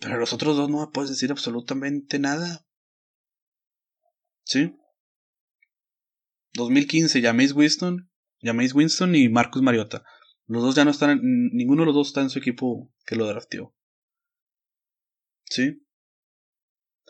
Pero 0.00 0.18
los 0.18 0.32
otros 0.32 0.56
dos 0.56 0.68
no 0.70 0.80
me 0.80 0.86
puedes 0.92 1.10
decir 1.10 1.30
absolutamente 1.30 2.18
nada. 2.18 2.66
¿Sí? 4.44 4.74
2015, 6.54 7.22
Jameis 7.22 7.52
Winston, 7.52 8.10
Jameis 8.40 8.74
Winston 8.74 9.14
y 9.14 9.28
Marcus 9.28 9.62
Mariota. 9.62 10.02
Los 10.46 10.62
dos 10.62 10.74
ya 10.74 10.84
no 10.84 10.90
están, 10.90 11.20
ninguno 11.22 11.82
de 11.82 11.86
los 11.86 11.94
dos 11.94 12.08
está 12.08 12.22
en 12.22 12.30
su 12.30 12.38
equipo 12.38 12.92
que 13.06 13.14
lo 13.14 13.26
drafteó. 13.26 13.74
¿Sí? 15.44 15.86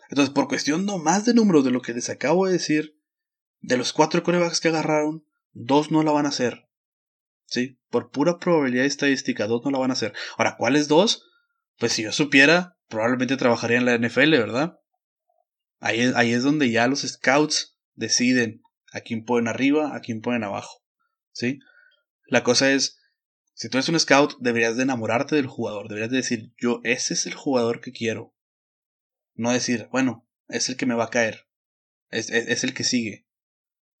Entonces, 0.09 0.33
por 0.33 0.49
cuestión 0.49 0.85
no 0.85 0.97
más 0.97 1.25
de 1.25 1.33
números 1.33 1.63
de 1.63 1.71
lo 1.71 1.81
que 1.81 1.93
les 1.93 2.09
acabo 2.09 2.45
de 2.45 2.53
decir, 2.53 2.99
de 3.61 3.77
los 3.77 3.93
cuatro 3.93 4.21
corebacks 4.21 4.59
que 4.59 4.67
agarraron, 4.67 5.25
dos 5.53 5.91
no 5.91 6.03
la 6.03 6.11
van 6.11 6.25
a 6.25 6.29
hacer. 6.29 6.67
¿Sí? 7.45 7.79
Por 7.89 8.11
pura 8.11 8.37
probabilidad 8.37 8.85
estadística, 8.85 9.47
dos 9.47 9.63
no 9.63 9.71
la 9.71 9.79
van 9.79 9.91
a 9.91 9.93
hacer. 9.93 10.13
Ahora, 10.37 10.57
¿cuáles 10.57 10.87
dos? 10.87 11.23
Pues 11.77 11.93
si 11.93 12.03
yo 12.03 12.11
supiera, 12.11 12.77
probablemente 12.91 13.37
trabajaría 13.37 13.77
en 13.77 13.85
la 13.85 13.97
NFL, 13.97 14.31
¿verdad? 14.31 14.79
Ahí 15.79 16.31
es, 16.31 16.43
donde 16.43 16.69
ya 16.69 16.85
los 16.85 17.01
scouts 17.01 17.79
deciden 17.95 18.61
a 18.93 19.01
quién 19.01 19.25
ponen 19.25 19.47
arriba, 19.47 19.95
a 19.95 20.01
quién 20.01 20.21
ponen 20.21 20.43
abajo. 20.43 20.83
¿Sí? 21.31 21.59
La 22.27 22.43
cosa 22.43 22.71
es, 22.71 22.99
si 23.53 23.67
tú 23.69 23.77
eres 23.77 23.89
un 23.89 23.99
scout, 23.99 24.37
deberías 24.39 24.77
de 24.77 24.83
enamorarte 24.83 25.35
del 25.35 25.47
jugador, 25.47 25.87
deberías 25.87 26.11
de 26.11 26.17
decir, 26.17 26.53
yo, 26.61 26.81
ese 26.83 27.15
es 27.15 27.25
el 27.25 27.33
jugador 27.33 27.81
que 27.81 27.91
quiero. 27.91 28.35
No 29.33 29.51
decir, 29.51 29.87
bueno, 29.91 30.29
es 30.49 30.69
el 30.69 30.77
que 30.77 30.85
me 30.85 30.93
va 30.93 31.05
a 31.05 31.09
caer, 31.09 31.47
es, 32.09 32.29
es, 32.29 32.63
el 32.63 32.75
que 32.75 32.83
sigue. 32.83 33.25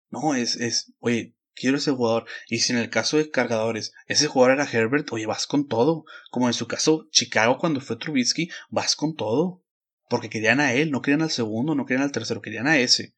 No, 0.09 0.35
es, 0.35 0.57
es, 0.57 0.93
oye, 0.99 1.35
quiero 1.55 1.77
ese 1.77 1.91
jugador. 1.91 2.25
Y 2.47 2.59
si 2.59 2.73
en 2.73 2.79
el 2.79 2.89
caso 2.89 3.17
de 3.17 3.29
cargadores, 3.29 3.93
ese 4.07 4.27
jugador 4.27 4.55
era 4.55 4.69
Herbert, 4.69 5.11
oye, 5.11 5.25
vas 5.25 5.47
con 5.47 5.67
todo. 5.67 6.05
Como 6.29 6.47
en 6.47 6.53
su 6.53 6.67
caso, 6.67 7.07
Chicago 7.11 7.57
cuando 7.57 7.81
fue 7.81 7.97
Trubisky, 7.97 8.49
vas 8.69 8.95
con 8.95 9.15
todo. 9.15 9.63
Porque 10.09 10.29
querían 10.29 10.59
a 10.59 10.73
él, 10.73 10.91
no 10.91 11.01
querían 11.01 11.21
al 11.21 11.31
segundo, 11.31 11.75
no 11.75 11.85
querían 11.85 12.03
al 12.03 12.11
tercero, 12.11 12.41
querían 12.41 12.67
a 12.67 12.77
ese. 12.77 13.15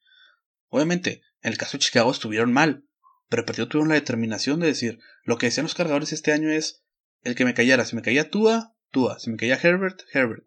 Obviamente, 0.70 1.22
en 1.42 1.52
el 1.52 1.58
caso 1.58 1.78
de 1.78 1.84
Chicago 1.84 2.12
estuvieron 2.12 2.54
mal, 2.54 2.86
pero 3.30 3.46
perdió 3.46 3.68
tuvieron 3.68 3.90
la 3.90 3.96
determinación 3.96 4.60
de 4.60 4.68
decir, 4.68 5.00
lo 5.24 5.38
que 5.38 5.48
decían 5.48 5.66
los 5.66 5.76
cargadores 5.76 6.14
este 6.14 6.32
año 6.32 6.50
es 6.50 6.84
el 7.22 7.36
que 7.36 7.46
me 7.46 7.54
cayera, 7.54 7.86
si 7.86 7.96
me 7.96 8.02
caía 8.02 8.30
Tua, 8.30 8.76
Tua, 8.92 9.20
si 9.20 9.32
me 9.32 9.38
caía 9.38 9.60
Herbert, 9.62 10.02
Herbert. 10.14 10.46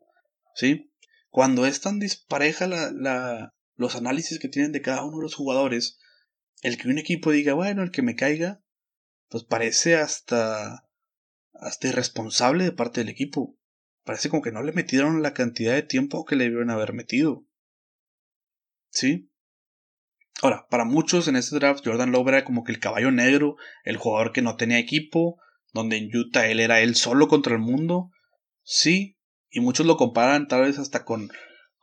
¿Sí? 0.54 0.92
Cuando 1.30 1.66
es 1.66 1.80
tan 1.80 1.98
dispareja 1.98 2.66
la, 2.66 2.90
la, 2.92 3.54
los 3.74 3.96
análisis 3.96 4.38
que 4.38 4.48
tienen 4.48 4.72
de 4.72 4.82
cada 4.82 5.04
uno 5.04 5.18
de 5.18 5.24
los 5.24 5.34
jugadores, 5.34 5.98
el 6.66 6.78
que 6.78 6.88
un 6.88 6.98
equipo 6.98 7.30
diga, 7.30 7.54
bueno, 7.54 7.84
el 7.84 7.92
que 7.92 8.02
me 8.02 8.16
caiga, 8.16 8.60
pues 9.28 9.44
parece 9.44 9.94
hasta, 9.94 10.88
hasta 11.54 11.88
irresponsable 11.88 12.64
de 12.64 12.72
parte 12.72 13.00
del 13.00 13.08
equipo. 13.08 13.56
Parece 14.02 14.28
como 14.28 14.42
que 14.42 14.50
no 14.50 14.64
le 14.64 14.72
metieron 14.72 15.22
la 15.22 15.32
cantidad 15.32 15.74
de 15.74 15.84
tiempo 15.84 16.24
que 16.24 16.34
le 16.34 16.44
debieron 16.44 16.70
haber 16.70 16.92
metido. 16.92 17.46
¿Sí? 18.90 19.30
Ahora, 20.42 20.66
para 20.68 20.84
muchos 20.84 21.28
en 21.28 21.36
este 21.36 21.54
draft, 21.54 21.84
Jordan 21.84 22.10
Love 22.10 22.28
era 22.28 22.44
como 22.44 22.64
que 22.64 22.72
el 22.72 22.80
caballo 22.80 23.12
negro, 23.12 23.56
el 23.84 23.96
jugador 23.96 24.32
que 24.32 24.42
no 24.42 24.56
tenía 24.56 24.80
equipo, 24.80 25.40
donde 25.72 25.98
en 25.98 26.10
Utah 26.16 26.48
él 26.48 26.58
era 26.58 26.80
él 26.80 26.96
solo 26.96 27.28
contra 27.28 27.54
el 27.54 27.60
mundo. 27.60 28.10
Sí, 28.64 29.18
y 29.50 29.60
muchos 29.60 29.86
lo 29.86 29.96
comparan 29.96 30.48
tal 30.48 30.62
vez 30.62 30.80
hasta 30.80 31.04
con 31.04 31.30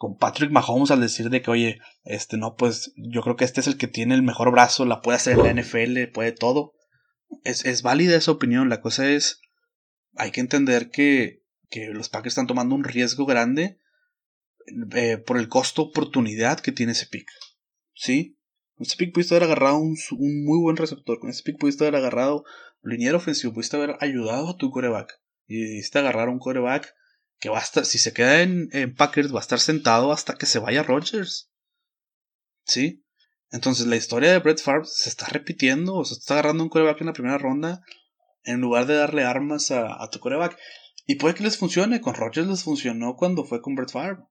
con 0.03 0.17
Patrick 0.17 0.51
Mahomes 0.51 0.91
al 0.91 0.99
decir 0.99 1.29
de 1.29 1.41
que, 1.41 1.49
oye, 1.49 1.79
este 2.03 2.35
no, 2.35 2.57
pues 2.57 2.91
yo 2.97 3.21
creo 3.21 3.37
que 3.37 3.45
este 3.45 3.61
es 3.61 3.67
el 3.67 3.77
que 3.77 3.87
tiene 3.87 4.15
el 4.15 4.21
mejor 4.21 4.51
brazo, 4.51 4.83
la 4.83 4.99
puede 4.99 5.15
hacer 5.15 5.39
en 5.39 5.43
la 5.45 5.61
NFL, 5.61 6.11
puede 6.11 6.33
todo. 6.33 6.73
Es, 7.45 7.63
es 7.63 7.83
válida 7.83 8.17
esa 8.17 8.31
opinión, 8.31 8.67
la 8.67 8.81
cosa 8.81 9.09
es, 9.09 9.39
hay 10.17 10.31
que 10.31 10.41
entender 10.41 10.89
que, 10.89 11.45
que 11.69 11.87
los 11.91 12.09
Packers 12.09 12.33
están 12.33 12.47
tomando 12.47 12.75
un 12.75 12.83
riesgo 12.83 13.25
grande 13.25 13.79
eh, 14.93 15.19
por 15.19 15.37
el 15.37 15.47
costo 15.47 15.83
oportunidad 15.83 16.59
que 16.59 16.73
tiene 16.73 16.91
ese 16.91 17.07
pick. 17.07 17.29
¿Sí? 17.93 18.37
Con 18.75 18.85
ese 18.85 18.97
pick 18.97 19.13
pudiste 19.13 19.35
haber 19.35 19.45
agarrado 19.45 19.77
un, 19.77 19.95
un, 20.17 20.43
muy 20.43 20.59
buen 20.59 20.75
receptor, 20.75 21.17
con 21.17 21.29
ese 21.29 21.43
pick 21.43 21.57
pudiste 21.57 21.85
haber 21.85 21.95
agarrado 21.95 22.43
liniero 22.81 23.19
ofensivo, 23.19 23.53
pudiste 23.53 23.77
haber 23.77 23.95
ayudado 24.01 24.49
a 24.49 24.57
tu 24.57 24.69
coreback. 24.69 25.21
Y 25.47 25.63
diste 25.63 25.97
agarrar 25.97 26.27
un 26.27 26.39
coreback 26.39 26.93
que 27.43 27.49
va 27.49 27.59
a 27.59 27.61
estar, 27.61 27.83
si 27.83 27.97
se 27.97 28.13
queda 28.13 28.41
en, 28.41 28.95
Packers, 28.95 29.33
va 29.33 29.39
a 29.39 29.41
estar 29.41 29.59
sentado 29.59 30.13
hasta 30.13 30.35
que 30.35 30.45
se 30.45 30.59
vaya 30.59 30.81
Rodgers. 30.81 31.51
¿Sí? 32.65 33.03
Entonces 33.51 33.85
la 33.85 33.97
historia 33.97 34.31
de 34.31 34.39
Brett 34.39 34.61
Favre 34.61 34.85
se 34.85 35.09
está 35.09 35.25
repitiendo, 35.25 35.93
o 35.93 36.05
se 36.05 36.13
está 36.13 36.35
agarrando 36.35 36.63
un 36.63 36.69
coreback 36.69 37.01
en 37.01 37.07
la 37.07 37.13
primera 37.13 37.37
ronda 37.37 37.81
en 38.45 38.61
lugar 38.61 38.85
de 38.85 38.95
darle 38.95 39.25
armas 39.25 39.71
a, 39.71 40.09
tu 40.09 40.21
coreback. 40.21 40.57
Y 41.05 41.15
puede 41.15 41.35
que 41.35 41.43
les 41.43 41.57
funcione, 41.57 41.99
con 41.99 42.15
Rodgers 42.15 42.47
les 42.47 42.63
funcionó 42.63 43.17
cuando 43.17 43.43
fue 43.43 43.61
con 43.61 43.75
Brett 43.75 43.91
Favre. 43.91 44.23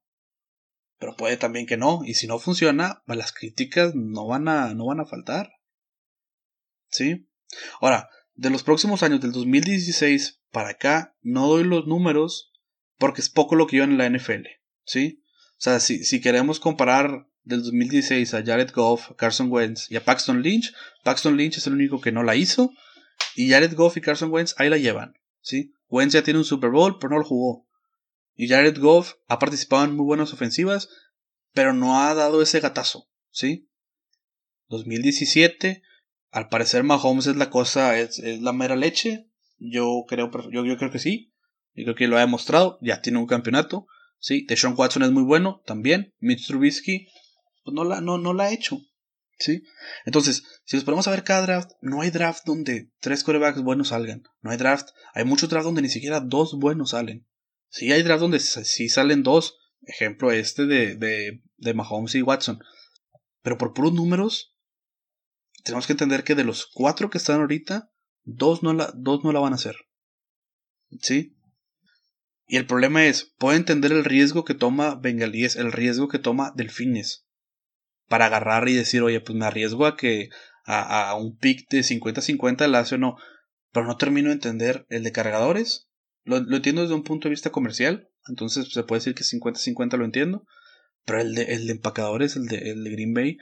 Pero 0.97 1.15
puede 1.15 1.37
también 1.37 1.67
que 1.67 1.77
no, 1.77 2.01
y 2.03 2.15
si 2.15 2.25
no 2.25 2.39
funciona, 2.39 3.03
pues 3.05 3.19
las 3.19 3.31
críticas 3.31 3.93
no 3.93 4.25
van 4.25 4.47
a, 4.47 4.73
no 4.73 4.87
van 4.87 5.01
a 5.01 5.05
faltar. 5.05 5.51
¿Sí? 6.89 7.29
Ahora, 7.79 8.09
de 8.33 8.49
los 8.49 8.63
próximos 8.63 9.03
años, 9.03 9.21
del 9.21 9.33
2016 9.33 10.41
para 10.49 10.69
acá, 10.69 11.15
no 11.21 11.47
doy 11.47 11.63
los 11.63 11.85
números 11.85 12.49
porque 12.97 13.21
es 13.21 13.29
poco 13.29 13.55
lo 13.55 13.67
que 13.67 13.77
iba 13.77 13.85
en 13.85 13.97
la 13.97 14.09
NFL, 14.09 14.47
¿sí? 14.85 15.23
O 15.53 15.61
sea, 15.63 15.79
si, 15.79 16.03
si 16.03 16.21
queremos 16.21 16.59
comparar 16.59 17.27
del 17.43 17.63
2016 17.63 18.33
a 18.33 18.43
Jared 18.43 18.71
Goff, 18.73 19.11
Carson 19.17 19.51
Wentz 19.51 19.89
y 19.91 19.95
a 19.95 20.03
Paxton 20.03 20.41
Lynch, 20.41 20.73
Paxton 21.03 21.37
Lynch 21.37 21.57
es 21.57 21.67
el 21.67 21.73
único 21.73 22.01
que 22.01 22.11
no 22.11 22.23
la 22.23 22.35
hizo 22.35 22.71
y 23.35 23.49
Jared 23.49 23.75
Goff 23.75 23.97
y 23.97 24.01
Carson 24.01 24.31
Wentz 24.31 24.55
ahí 24.57 24.69
la 24.69 24.77
llevan, 24.77 25.13
¿sí? 25.41 25.73
Wentz 25.89 26.13
ya 26.13 26.23
tiene 26.23 26.39
un 26.39 26.45
Super 26.45 26.71
Bowl, 26.71 26.97
pero 26.99 27.11
no 27.11 27.19
lo 27.19 27.25
jugó. 27.25 27.67
Y 28.35 28.47
Jared 28.47 28.79
Goff 28.79 29.13
ha 29.27 29.39
participado 29.39 29.83
en 29.83 29.95
muy 29.95 30.05
buenas 30.05 30.33
ofensivas, 30.33 30.89
pero 31.53 31.73
no 31.73 32.01
ha 32.01 32.13
dado 32.13 32.41
ese 32.41 32.59
gatazo, 32.59 33.09
¿sí? 33.29 33.69
2017, 34.69 35.83
al 36.31 36.49
parecer 36.49 36.83
Mahomes 36.83 37.27
es 37.27 37.35
la 37.35 37.49
cosa, 37.49 37.99
es, 37.99 38.19
es 38.19 38.41
la 38.41 38.53
mera 38.53 38.75
leche. 38.75 39.29
Yo 39.59 40.05
creo, 40.07 40.31
yo, 40.51 40.65
yo 40.65 40.77
creo 40.77 40.91
que 40.91 40.99
sí. 40.99 41.32
Y 41.73 41.83
creo 41.83 41.95
que 41.95 42.07
lo 42.07 42.17
ha 42.17 42.21
demostrado. 42.21 42.77
Ya 42.81 43.01
tiene 43.01 43.19
un 43.19 43.27
campeonato. 43.27 43.87
Sí, 44.19 44.45
Deshaun 44.47 44.75
Watson 44.77 45.03
es 45.03 45.11
muy 45.11 45.23
bueno 45.23 45.61
también. 45.65 46.13
Mitch 46.19 46.47
Trubisky 46.47 47.07
pues 47.63 47.73
no 47.73 47.83
la, 47.83 48.01
no, 48.01 48.17
no 48.17 48.33
la 48.33 48.45
ha 48.45 48.51
hecho. 48.51 48.79
¿Sí? 49.39 49.63
Entonces, 50.05 50.43
si 50.63 50.77
nos 50.77 50.85
ponemos 50.85 51.07
a 51.07 51.11
ver 51.11 51.23
cada 51.23 51.41
draft, 51.41 51.71
no 51.81 52.01
hay 52.01 52.11
draft 52.11 52.43
donde 52.45 52.91
tres 52.99 53.23
corebacks 53.23 53.61
buenos 53.61 53.89
salgan. 53.89 54.23
No 54.41 54.51
hay 54.51 54.57
draft. 54.57 54.89
Hay 55.13 55.25
muchos 55.25 55.49
drafts 55.49 55.65
donde 55.65 55.81
ni 55.81 55.89
siquiera 55.89 56.19
dos 56.19 56.57
buenos 56.57 56.91
salen. 56.91 57.27
Sí, 57.69 57.91
hay 57.91 58.03
draft 58.03 58.21
donde 58.21 58.39
sí 58.39 58.89
salen 58.89 59.23
dos. 59.23 59.57
Ejemplo 59.85 60.31
este 60.31 60.65
de, 60.65 60.95
de, 60.95 61.41
de 61.57 61.73
Mahomes 61.73 62.15
y 62.15 62.21
Watson. 62.21 62.59
Pero 63.41 63.57
por 63.57 63.73
puros 63.73 63.93
números, 63.93 64.55
tenemos 65.63 65.87
que 65.87 65.93
entender 65.93 66.23
que 66.23 66.35
de 66.35 66.45
los 66.45 66.67
cuatro 66.67 67.09
que 67.09 67.17
están 67.17 67.41
ahorita, 67.41 67.91
dos 68.23 68.63
no 68.63 68.73
la, 68.73 68.93
dos 68.95 69.23
no 69.25 69.33
la 69.33 69.39
van 69.39 69.53
a 69.53 69.57
hacer. 69.57 69.75
¿Sí? 71.01 71.32
Y 72.45 72.57
el 72.57 72.65
problema 72.65 73.05
es, 73.05 73.33
puedo 73.37 73.55
entender 73.55 73.91
el 73.91 74.03
riesgo 74.03 74.43
que 74.43 74.53
toma 74.53 74.95
Bengalíes, 74.95 75.55
el 75.55 75.71
riesgo 75.71 76.07
que 76.07 76.19
toma 76.19 76.51
Delfines 76.55 77.25
para 78.07 78.25
agarrar 78.25 78.67
y 78.69 78.73
decir, 78.73 79.01
oye, 79.01 79.21
pues 79.21 79.37
me 79.37 79.45
arriesgo 79.45 79.85
a 79.85 79.95
que 79.95 80.29
a, 80.65 81.15
un 81.15 81.37
pick 81.37 81.69
de 81.69 81.79
50-50 81.79 82.67
la 82.67 82.79
hace 82.79 82.95
o 82.95 82.97
no. 82.97 83.17
Pero 83.71 83.87
no 83.87 83.97
termino 83.97 84.29
de 84.29 84.35
entender 84.35 84.85
el 84.89 85.03
de 85.03 85.11
cargadores. 85.11 85.89
Lo, 86.23 86.37
entiendo 86.37 86.81
desde 86.81 86.93
un 86.93 87.03
punto 87.03 87.27
de 87.27 87.31
vista 87.31 87.49
comercial. 87.49 88.09
Entonces 88.27 88.71
se 88.71 88.83
puede 88.83 88.99
decir 88.99 89.15
que 89.15 89.23
50-50 89.23 89.97
lo 89.97 90.05
entiendo. 90.05 90.45
Pero 91.05 91.21
el 91.21 91.35
de, 91.35 91.43
el 91.53 91.67
de 91.67 91.73
empacadores, 91.73 92.35
el 92.35 92.45
de, 92.45 92.71
el 92.71 92.83
de 92.83 92.91
Green 92.91 93.13
Bay, 93.13 93.37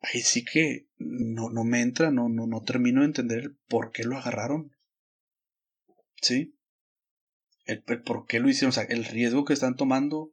ahí 0.00 0.20
sí 0.20 0.44
que 0.44 0.88
no, 0.96 1.50
no 1.50 1.64
me 1.64 1.80
entra, 1.80 2.10
no, 2.10 2.28
no, 2.28 2.46
no 2.46 2.62
termino 2.62 3.00
de 3.00 3.06
entender 3.06 3.56
por 3.68 3.92
qué 3.92 4.04
lo 4.04 4.16
agarraron. 4.16 4.72
¿Sí? 6.20 6.57
El, 7.68 7.82
por 8.02 8.26
qué 8.26 8.40
lo 8.40 8.48
hicieron, 8.48 8.70
o 8.70 8.72
sea, 8.72 8.84
el 8.84 9.04
riesgo 9.04 9.44
que 9.44 9.52
están 9.52 9.76
tomando 9.76 10.32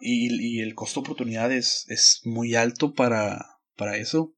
y, 0.00 0.60
el 0.60 0.74
costo 0.74 1.00
de 1.00 1.06
oportunidad 1.06 1.52
es, 1.52 2.20
muy 2.24 2.54
alto 2.54 2.92
para, 2.92 3.58
para 3.76 3.96
eso. 3.96 4.34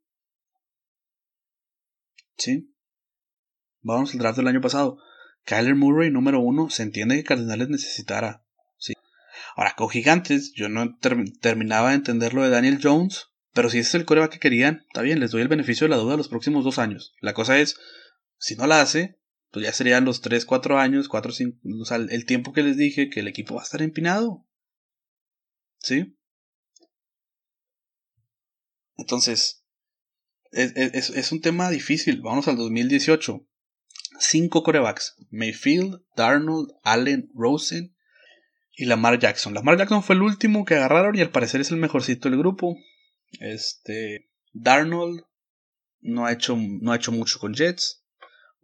Sí. 2.37 2.73
Vamos 3.81 4.13
al 4.13 4.19
draft 4.21 4.37
del 4.37 4.49
año 4.49 4.61
pasado. 4.61 4.99
Kyler 5.45 5.75
Murray, 5.75 6.11
número 6.11 6.41
uno, 6.41 6.71
se 6.71 6.83
entiende 6.83 7.17
que 7.17 7.25
Cardenales 7.25 7.69
necesitara. 7.69 8.45
Sí. 8.79 8.95
Ahora, 9.55 9.75
con 9.77 9.89
Gigantes, 9.89 10.53
yo 10.55 10.69
no 10.69 10.99
terminaba 10.99 11.91
de 11.91 11.97
entender 11.97 12.35
lo 12.35 12.43
de 12.43 12.51
Daniel 12.51 12.81
Jones, 12.83 13.29
pero 13.55 13.71
si 13.71 13.79
ese 13.79 13.89
es 13.89 13.95
el 13.95 14.05
coreback 14.05 14.33
que 14.33 14.41
querían, 14.41 14.85
está 14.89 15.03
bien, 15.03 15.21
les 15.21 15.31
doy 15.31 15.41
el 15.41 15.49
beneficio 15.49 15.87
de 15.87 15.91
la 15.91 15.97
duda 15.97 16.17
los 16.17 16.29
próximos 16.29 16.65
dos 16.65 16.79
años. 16.79 17.15
La 17.21 17.33
cosa 17.33 17.59
es, 17.59 17.79
si 18.39 18.57
no 18.57 18.67
la 18.67 18.81
hace, 18.83 19.16
pues 19.51 19.65
ya 19.65 19.73
serían 19.73 20.05
los 20.05 20.21
3, 20.21 20.45
4 20.45 20.79
años, 20.79 21.09
4, 21.09 21.33
5, 21.33 21.59
o 21.81 21.85
sea, 21.85 21.97
el 21.97 22.27
tiempo 22.27 22.53
que 22.53 22.63
les 22.63 22.77
dije 22.77 23.09
que 23.09 23.21
el 23.21 23.29
equipo 23.29 23.55
va 23.55 23.63
a 23.63 23.65
estar 23.65 23.83
empinado. 23.83 24.47
¿Sí? 25.79 26.17
Entonces, 28.97 29.67
es, 30.57 31.33
un 31.33 31.41
tema 31.41 31.71
difícil. 31.71 32.21
Vamos 32.23 32.49
al 32.49 32.57
2018. 32.57 33.47
Cinco 34.19 34.63
corebacks. 34.63 35.17
Mayfield, 35.31 36.03
Darnold, 36.17 36.71
Allen, 36.83 37.31
Rosen 37.35 37.95
y 38.73 38.87
Lamar 38.87 39.19
Jackson. 39.19 39.55
Lamar 39.55 39.77
Jackson 39.77 40.03
fue 40.03 40.17
el 40.17 40.23
último 40.23 40.65
que 40.65 40.75
agarraron 40.75 41.17
y 41.17 41.21
al 41.21 41.31
parecer 41.31 41.61
es 41.61 41.71
el 41.71 41.77
mejorcito 41.77 42.31
del 42.31 42.39
grupo. 42.39 42.77
Este. 43.41 44.31
Darnold 44.53 45.23
no 46.01 46.25
ha 46.25 46.33
hecho, 46.33 46.57
no 46.57 46.93
ha 46.93 46.97
hecho 46.97 47.13
mucho 47.13 47.39
con 47.39 47.55
Jets. 47.55 48.06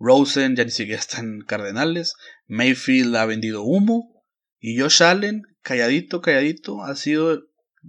Rosen 0.03 0.57
ya 0.57 0.65
ni 0.65 0.71
siquiera 0.71 1.01
está 1.01 1.21
en 1.21 1.43
Cardenales. 1.43 2.15
Mayfield 2.47 3.15
ha 3.17 3.25
vendido 3.25 3.63
humo. 3.63 4.25
Y 4.59 4.79
Josh 4.79 5.03
Allen 5.03 5.43
calladito, 5.63 6.21
calladito, 6.21 6.83
ha 6.83 6.95
sido 6.97 7.45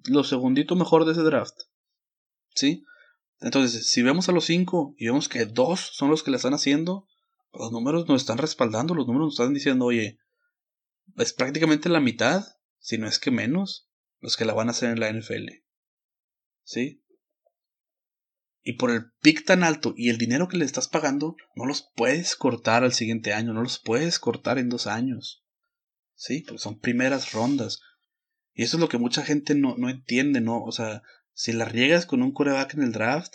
lo 0.06 0.23
segundito 0.23 0.76
mejor 0.76 1.06
de 1.06 1.13
ese 1.13 1.21
draft. 1.21 1.56
¿Sí? 2.56 2.86
Entonces, 3.39 3.89
si 3.89 4.02
vemos 4.04 4.30
a 4.30 4.32
los 4.32 4.45
cinco 4.45 4.95
y 4.97 5.08
vemos 5.08 5.28
que 5.28 5.45
dos 5.45 5.80
son 5.93 6.10
los 6.10 6.23
que 6.23 6.32
le 6.32 6.38
están 6.38 6.54
haciendo, 6.54 7.08
los 7.52 7.71
números 7.71 8.08
nos 8.08 8.21
están 8.21 8.38
respaldando, 8.38 8.95
los 8.95 9.08
números 9.08 9.28
nos 9.28 9.34
están 9.34 9.54
diciendo, 9.54 9.86
oye, 9.86 10.19
es 11.17 11.34
prácticamente 11.34 11.89
la 11.89 11.99
mitad, 11.99 12.45
si 12.80 12.97
no 12.97 13.08
es 13.08 13.19
que 13.19 13.32
menos, 13.32 13.89
los 14.19 14.38
que 14.38 14.45
la 14.45 14.54
van 14.54 14.69
a 14.69 14.71
hacer 14.71 14.91
en 14.91 14.99
la 14.99 15.12
NFL. 15.12 15.49
¿Sí? 16.63 17.03
Y 18.63 18.73
por 18.73 18.91
el 18.91 19.12
pick 19.21 19.45
tan 19.45 19.63
alto 19.63 19.93
y 19.97 20.10
el 20.10 20.17
dinero 20.17 20.47
que 20.47 20.58
le 20.58 20.63
estás 20.63 20.88
pagando, 20.88 21.36
no 21.56 21.65
los 21.65 21.91
puedes 21.95 22.36
cortar 22.38 22.84
al 22.84 22.93
siguiente 22.93 23.34
año, 23.34 23.54
no 23.54 23.62
los 23.62 23.78
puedes 23.78 24.19
cortar 24.19 24.58
en 24.58 24.69
dos 24.69 24.88
años. 24.88 25.43
Sí, 26.15 26.41
porque 26.47 26.60
son 26.60 26.80
primeras 26.80 27.34
rondas. 27.34 27.82
Y 28.54 28.63
eso 28.63 28.78
es 28.78 28.82
lo 28.82 28.88
que 28.88 28.97
mucha 28.97 29.23
gente 29.23 29.56
no, 29.56 29.76
no 29.78 29.89
entiende, 29.89 30.39
¿no? 30.39 30.63
O 30.63 30.71
sea, 30.71 31.02
si 31.34 31.52
la 31.52 31.65
riegas 31.65 32.06
con 32.06 32.21
un 32.21 32.32
coreback 32.32 32.76
en 32.76 32.84
el 32.84 32.91
draft, 32.93 33.34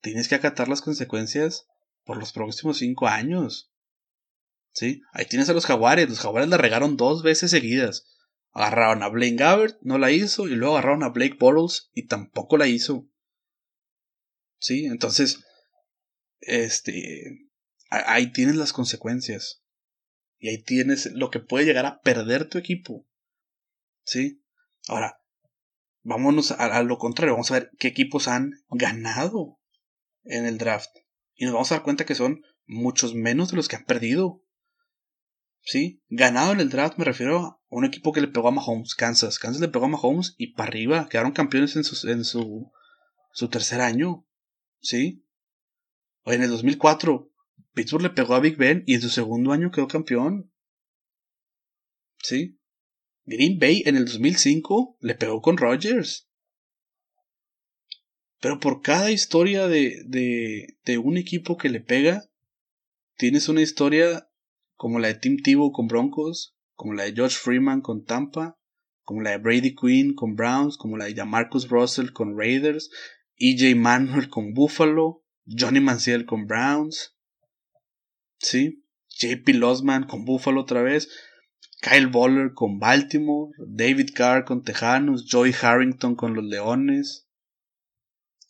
tienes 0.00 0.28
que 0.28 0.36
acatar 0.36 0.68
las 0.68 0.80
consecuencias 0.80 1.66
por 2.04 2.16
los 2.16 2.32
próximos 2.32 2.78
cinco 2.78 3.08
años. 3.08 3.70
¿Sí? 4.72 5.02
Ahí 5.12 5.26
tienes 5.26 5.50
a 5.50 5.52
los 5.52 5.66
jaguares. 5.66 6.08
Los 6.08 6.20
jaguares 6.20 6.48
la 6.48 6.56
regaron 6.56 6.96
dos 6.96 7.22
veces 7.22 7.50
seguidas. 7.50 8.06
Agarraron 8.52 9.02
a 9.02 9.08
Blaine 9.08 9.36
Gabbert, 9.36 9.78
no 9.82 9.98
la 9.98 10.10
hizo, 10.10 10.48
y 10.48 10.52
luego 10.52 10.76
agarraron 10.76 11.02
a 11.02 11.10
Blake 11.10 11.36
Bortles 11.38 11.90
y 11.92 12.06
tampoco 12.06 12.56
la 12.56 12.68
hizo. 12.68 13.06
¿Sí? 14.60 14.84
Entonces, 14.84 15.42
este, 16.40 17.50
ahí 17.90 18.32
tienes 18.32 18.56
las 18.56 18.72
consecuencias. 18.72 19.62
Y 20.38 20.48
ahí 20.48 20.62
tienes 20.62 21.12
lo 21.12 21.30
que 21.30 21.40
puede 21.40 21.64
llegar 21.64 21.86
a 21.86 22.00
perder 22.00 22.48
tu 22.48 22.58
equipo. 22.58 23.06
¿Sí? 24.04 24.42
Ahora, 24.88 25.20
vámonos 26.02 26.52
a, 26.52 26.82
lo 26.82 26.98
contrario. 26.98 27.34
Vamos 27.34 27.50
a 27.50 27.54
ver 27.54 27.70
qué 27.78 27.88
equipos 27.88 28.28
han 28.28 28.52
ganado 28.70 29.60
en 30.24 30.46
el 30.46 30.58
draft. 30.58 30.90
Y 31.34 31.44
nos 31.44 31.54
vamos 31.54 31.72
a 31.72 31.76
dar 31.76 31.84
cuenta 31.84 32.06
que 32.06 32.14
son 32.14 32.42
muchos 32.66 33.14
menos 33.14 33.50
de 33.50 33.56
los 33.56 33.68
que 33.68 33.76
han 33.76 33.84
perdido. 33.84 34.42
¿Sí? 35.62 36.02
Ganado 36.08 36.52
en 36.52 36.60
el 36.60 36.70
draft 36.70 36.96
me 36.96 37.04
refiero 37.04 37.38
a 37.38 37.60
un 37.68 37.84
equipo 37.84 38.12
que 38.12 38.22
le 38.22 38.28
pegó 38.28 38.48
a 38.48 38.52
Mahomes, 38.52 38.94
Kansas. 38.94 39.38
Kansas 39.38 39.60
le 39.60 39.68
pegó 39.68 39.84
a 39.84 39.88
Mahomes 39.88 40.34
y 40.38 40.54
para 40.54 40.68
arriba. 40.68 41.08
Quedaron 41.10 41.32
campeones 41.32 41.76
en 41.76 41.84
su, 41.84 42.08
en 42.08 42.24
su, 42.24 42.72
su 43.32 43.48
tercer 43.50 43.82
año. 43.82 44.26
¿Sí? 44.80 45.24
O 46.24 46.32
en 46.32 46.42
el 46.42 46.50
2004, 46.50 47.30
Pittsburgh 47.72 48.02
le 48.02 48.10
pegó 48.10 48.34
a 48.34 48.40
Big 48.40 48.56
Ben 48.56 48.82
y 48.86 48.94
en 48.94 49.00
su 49.00 49.08
segundo 49.08 49.52
año 49.52 49.70
quedó 49.70 49.88
campeón. 49.88 50.52
¿Sí? 52.18 52.58
Green 53.24 53.58
Bay 53.58 53.82
en 53.86 53.96
el 53.96 54.06
2005 54.06 54.98
le 55.00 55.14
pegó 55.14 55.40
con 55.40 55.56
Rodgers. 55.56 56.28
Pero 58.40 58.58
por 58.58 58.80
cada 58.80 59.10
historia 59.10 59.68
de, 59.68 60.02
de, 60.06 60.78
de 60.84 60.98
un 60.98 61.18
equipo 61.18 61.56
que 61.56 61.68
le 61.68 61.80
pega, 61.80 62.30
tienes 63.16 63.48
una 63.48 63.60
historia 63.60 64.30
como 64.76 64.98
la 64.98 65.08
de 65.08 65.14
Tim 65.14 65.42
Tebow 65.42 65.72
con 65.72 65.88
Broncos, 65.88 66.56
como 66.74 66.94
la 66.94 67.04
de 67.04 67.12
George 67.12 67.36
Freeman 67.36 67.82
con 67.82 68.04
Tampa, 68.04 68.58
como 69.02 69.20
la 69.20 69.32
de 69.32 69.38
Brady 69.38 69.74
Quinn 69.74 70.14
con 70.14 70.36
Browns, 70.36 70.78
como 70.78 70.96
la 70.96 71.04
de 71.04 71.14
Jamarcus 71.14 71.68
Russell 71.68 72.12
con 72.12 72.38
Raiders, 72.38 72.90
EJ 73.40 73.74
Manuel 73.74 74.28
con 74.28 74.52
Buffalo, 74.52 75.24
Johnny 75.46 75.80
Manziel 75.80 76.26
con 76.26 76.46
Browns, 76.46 77.16
¿sí? 78.38 78.84
JP 79.08 79.48
Losman 79.54 80.06
con 80.06 80.26
Buffalo 80.26 80.60
otra 80.60 80.82
vez, 80.82 81.08
Kyle 81.80 82.08
Boller 82.08 82.52
con 82.52 82.78
Baltimore, 82.78 83.52
David 83.66 84.10
Carr 84.14 84.44
con 84.44 84.62
Tejanos, 84.62 85.26
Joey 85.30 85.54
Harrington 85.60 86.14
con 86.14 86.34
los 86.34 86.44
Leones. 86.44 87.26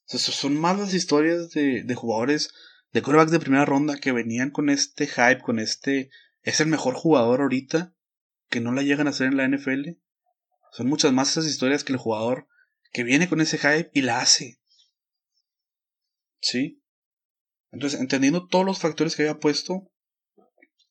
son 0.07 0.57
más 0.57 0.77
las 0.77 0.93
historias 0.93 1.51
de, 1.51 1.85
de 1.85 1.95
jugadores 1.95 2.53
de 2.93 3.03
quarterbacks 3.03 3.31
de 3.31 3.39
primera 3.39 3.65
ronda 3.65 3.97
que 3.97 4.11
venían 4.11 4.51
con 4.51 4.69
este 4.69 5.07
hype, 5.07 5.41
con 5.41 5.61
este 5.61 6.11
es 6.43 6.61
el 6.61 6.67
mejor 6.67 6.95
jugador 6.95 7.43
ahorita, 7.43 7.95
que 8.49 8.61
no 8.61 8.73
la 8.73 8.83
llegan 8.83 9.07
a 9.07 9.11
hacer 9.11 9.29
en 9.29 9.37
la 9.37 9.47
NFL. 9.47 9.91
Son 10.73 10.89
muchas 10.89 11.13
más 11.13 11.31
esas 11.31 11.47
historias 11.47 11.85
que 11.85 11.93
el 11.93 11.99
jugador 11.99 12.49
que 12.93 13.05
viene 13.05 13.29
con 13.29 13.41
ese 13.41 13.59
hype 13.59 13.91
y 13.95 14.03
la 14.03 14.21
hace. 14.21 14.60
¿Sí? 16.41 16.83
Entonces, 17.71 18.01
entendiendo 18.01 18.47
todos 18.47 18.65
los 18.65 18.81
factores 18.81 19.15
que 19.15 19.23
había 19.23 19.39
puesto 19.39 19.91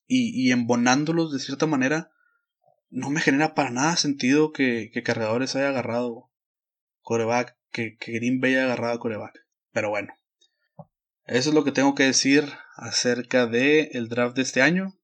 y, 0.06 0.48
y 0.48 0.52
embonándolos 0.52 1.32
de 1.32 1.38
cierta 1.38 1.66
manera, 1.66 2.10
no 2.90 3.10
me 3.10 3.20
genera 3.20 3.54
para 3.54 3.70
nada 3.70 3.96
sentido 3.96 4.52
que, 4.52 4.90
que 4.92 5.02
Cargadores 5.02 5.54
haya 5.56 5.68
agarrado 5.68 6.30
coreback, 7.02 7.56
que, 7.70 7.96
que 7.96 8.12
Green 8.12 8.40
Bay 8.40 8.54
haya 8.54 8.64
agarrado 8.64 8.98
coreback. 8.98 9.46
Pero 9.72 9.90
bueno, 9.90 10.12
eso 11.24 11.50
es 11.50 11.54
lo 11.54 11.64
que 11.64 11.72
tengo 11.72 11.94
que 11.94 12.02
decir 12.04 12.44
acerca 12.74 13.46
del 13.46 13.88
el 13.92 14.08
draft 14.08 14.36
de 14.36 14.42
este 14.42 14.62
año. 14.62 14.98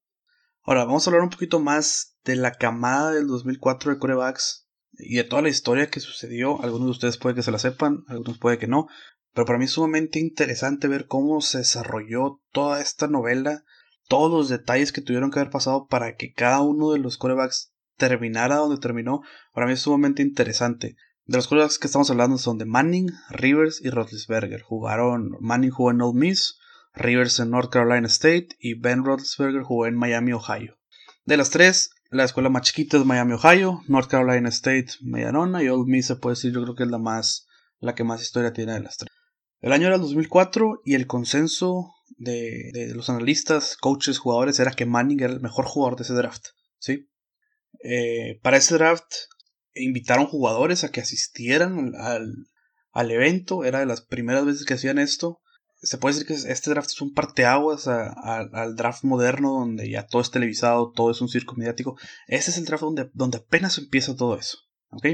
Ahora, 0.63 0.85
vamos 0.85 1.07
a 1.07 1.11
hablar 1.11 1.23
un 1.23 1.31
poquito 1.31 1.61
más 1.61 2.19
de 2.25 2.35
la 2.35 2.53
camada 2.53 3.13
del 3.13 3.29
2004 3.29 3.93
de 3.93 3.99
corebacks 4.01 4.67
y 4.95 5.17
de 5.17 5.25
toda 5.25 5.43
la 5.43 5.49
historia 5.49 5.89
que 5.89 6.01
sucedió. 6.01 6.61
Algunos 6.63 6.87
de 6.87 6.91
ustedes 6.91 7.19
puede 7.19 7.37
que 7.37 7.43
se 7.43 7.53
la 7.53 7.61
sepan, 7.61 8.03
algunos 8.09 8.39
puede 8.39 8.59
que 8.59 8.67
no. 8.67 8.89
Pero 9.37 9.45
para 9.45 9.59
mí 9.59 9.67
es 9.67 9.73
sumamente 9.73 10.19
interesante 10.19 10.89
ver 10.89 11.09
cómo 11.09 11.43
se 11.43 11.59
desarrolló 11.59 12.41
toda 12.53 12.81
esta 12.81 13.07
novela, 13.07 13.65
todos 14.09 14.33
los 14.33 14.49
detalles 14.49 14.93
que 14.93 15.03
tuvieron 15.03 15.31
que 15.31 15.39
haber 15.39 15.53
pasado 15.53 15.89
para 15.89 16.17
que 16.17 16.33
cada 16.33 16.63
uno 16.63 16.93
de 16.93 17.01
los 17.01 17.19
corebacks 17.19 17.71
terminara 17.99 18.57
donde 18.57 18.81
terminó, 18.81 19.21
para 19.53 19.67
mí 19.67 19.75
es 19.75 19.81
sumamente 19.81 20.23
interesante. 20.23 20.97
De 21.27 21.37
los 21.37 21.49
quarterbacks 21.49 21.79
que 21.79 21.87
estamos 21.87 22.09
hablando 22.09 22.39
son 22.39 22.57
de 22.57 22.65
Manning, 22.65 23.11
Rivers 23.29 23.83
y 23.85 23.91
Roethlisberger. 23.91 24.63
Jugaron, 24.63 25.37
Manning 25.41 25.71
jugó 25.71 25.91
en 25.91 26.01
Old 26.01 26.17
Miss, 26.17 26.59
Rivers 26.95 27.39
en 27.39 27.51
North 27.51 27.71
Carolina 27.71 28.07
State 28.07 28.49
y 28.59 28.73
Ben 28.73 29.05
Roethlisberger 29.05 29.65
jugó 29.65 29.85
en 29.85 29.97
Miami, 29.97 30.33
Ohio. 30.33 30.79
De 31.27 31.37
las 31.37 31.51
tres, 31.51 31.91
la 32.09 32.25
escuela 32.25 32.49
más 32.49 32.63
chiquita 32.63 32.97
es 32.97 33.05
Miami, 33.05 33.35
Ohio, 33.35 33.83
North 33.87 34.09
Carolina 34.09 34.49
State, 34.49 34.93
Medianona 35.03 35.63
y 35.63 35.69
Old 35.69 35.89
Miss 35.89 36.07
se 36.07 36.17
puede 36.17 36.37
decir 36.37 36.55
yo 36.55 36.63
creo 36.63 36.75
que 36.75 36.85
es 36.85 36.91
la 36.91 36.97
más 36.97 37.47
la 37.81 37.95
que 37.95 38.05
más 38.05 38.23
historia 38.23 38.55
tiene 38.55 38.73
de 38.73 38.81
las 38.81 38.97
tres. 38.97 39.16
El 39.61 39.73
año 39.73 39.87
era 39.87 39.97
el 39.97 40.03
2004 40.03 40.83
y 40.85 40.95
el 40.95 41.07
consenso 41.07 41.95
de, 42.19 42.93
los 42.95 43.11
analistas, 43.11 43.77
coaches, 43.77 44.19
jugadores 44.19 44.59
era 44.61 44.73
que 44.73 44.87
Manning 44.87 45.23
era 45.23 45.33
el 45.33 45.41
mejor 45.41 45.65
jugador 45.67 45.97
de 45.97 46.05
ese 46.05 46.15
draft. 46.15 46.47
¿sí? 46.79 47.09
Eh, 47.83 48.39
para 48.43 48.59
ese 48.59 48.75
draft 48.75 49.07
invitaron 49.75 50.27
jugadores 50.27 50.85
a 50.85 50.91
que 50.91 51.01
asistieran 51.01 51.95
al, 51.97 52.33
al, 52.93 53.11
evento. 53.11 53.65
Era 53.65 53.81
de 53.81 53.87
las 53.87 54.03
primeras 54.03 54.45
veces 54.45 54.65
que 54.65 54.75
hacían 54.75 54.99
esto. 54.99 55.41
Se 55.83 55.99
puede 55.99 56.15
decir 56.15 56.27
que 56.27 56.53
este 56.53 56.71
draft 56.71 56.91
es 56.91 57.01
un 57.01 57.13
parteaguas 57.13 57.87
al 57.87 58.77
draft 58.77 59.05
moderno 59.05 59.53
donde 59.53 59.91
ya 59.91 60.07
todo 60.07 60.23
es 60.23 60.31
televisado, 60.31 60.91
todo 60.91 61.11
es 61.11 61.21
un 61.21 61.29
circo 61.29 61.55
mediático. 61.55 61.99
Este 62.29 62.51
es 62.51 62.59
el 62.59 62.65
draft 62.65 62.83
donde, 62.83 63.11
donde 63.13 63.39
apenas 63.39 63.77
empieza 63.79 64.17
todo 64.17 64.39
eso. 64.39 64.59
¿ok? 64.91 65.07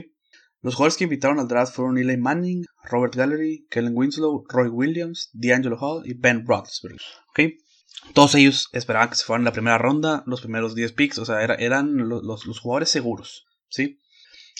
Los 0.62 0.76
jugadores 0.76 0.96
que 0.96 1.04
invitaron 1.04 1.40
al 1.40 1.48
draft 1.48 1.74
fueron 1.74 1.98
Eli 1.98 2.16
Manning, 2.16 2.64
Robert 2.84 3.16
Gallery, 3.16 3.66
Kellen 3.68 3.96
Winslow, 3.96 4.44
Roy 4.48 4.68
Williams, 4.68 5.28
D'Angelo 5.32 5.76
Hall 5.76 6.06
y 6.06 6.14
Ben 6.14 6.46
Roethlisberger. 6.46 7.00
¿okay? 7.30 7.58
Todos 8.14 8.36
ellos 8.36 8.68
esperaban 8.72 9.10
que 9.10 9.16
se 9.16 9.24
fueran 9.24 9.40
en 9.40 9.46
la 9.46 9.52
primera 9.52 9.78
ronda, 9.78 10.22
los 10.24 10.40
primeros 10.40 10.76
10 10.76 10.92
picks, 10.92 11.18
o 11.18 11.24
sea, 11.24 11.42
eran 11.42 12.08
los, 12.08 12.22
los, 12.22 12.60
jugadores 12.60 12.90
seguros. 12.90 13.44
¿sí? 13.68 13.98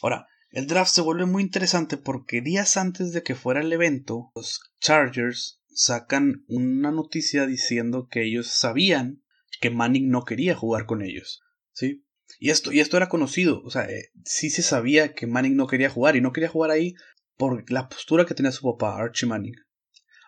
Ahora, 0.02 0.26
el 0.50 0.66
draft 0.66 0.92
se 0.92 1.02
vuelve 1.02 1.24
muy 1.26 1.42
interesante 1.42 1.96
porque 1.96 2.40
días 2.40 2.76
antes 2.76 3.12
de 3.12 3.22
que 3.22 3.36
fuera 3.36 3.60
el 3.60 3.72
evento, 3.72 4.32
los 4.34 4.60
Chargers 4.80 5.62
sacan 5.70 6.44
una 6.48 6.90
noticia 6.90 7.46
diciendo 7.46 8.08
que 8.10 8.24
ellos 8.24 8.48
sabían 8.48 9.22
que 9.60 9.70
Manning 9.70 10.10
no 10.10 10.24
quería 10.24 10.56
jugar 10.56 10.86
con 10.86 11.00
ellos. 11.02 11.42
¿sí? 11.72 12.04
Y 12.42 12.50
esto, 12.50 12.72
y 12.72 12.81
esto 12.81 12.96
era 12.96 13.09
conocido, 13.09 13.62
o 13.64 13.70
sea, 13.70 13.85
eh, 13.85 14.11
sí 14.24 14.50
se 14.50 14.62
sabía 14.62 15.14
que 15.14 15.28
Manning 15.28 15.55
no 15.55 15.68
quería 15.68 15.88
jugar 15.88 16.16
y 16.16 16.20
no 16.20 16.33
quería 16.33 16.48
jugar 16.48 16.72
ahí 16.72 16.96
por 17.37 17.70
la 17.70 17.88
postura 17.88 18.26
que 18.26 18.35
tenía 18.35 18.50
su 18.50 18.68
papá, 18.68 18.96
Archie 18.96 19.28
Manning. 19.28 19.55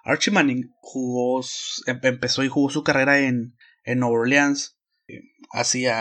Archie 0.05 0.33
Manning 0.33 0.71
jugó, 0.81 1.45
em, 1.87 1.99
empezó 2.05 2.45
y 2.45 2.49
jugó 2.49 2.71
su 2.71 2.85
carrera 2.85 3.19
en, 3.19 3.57
en 3.83 3.99
Nueva 3.99 4.15
Orleans, 4.15 4.79
eh, 5.09 5.23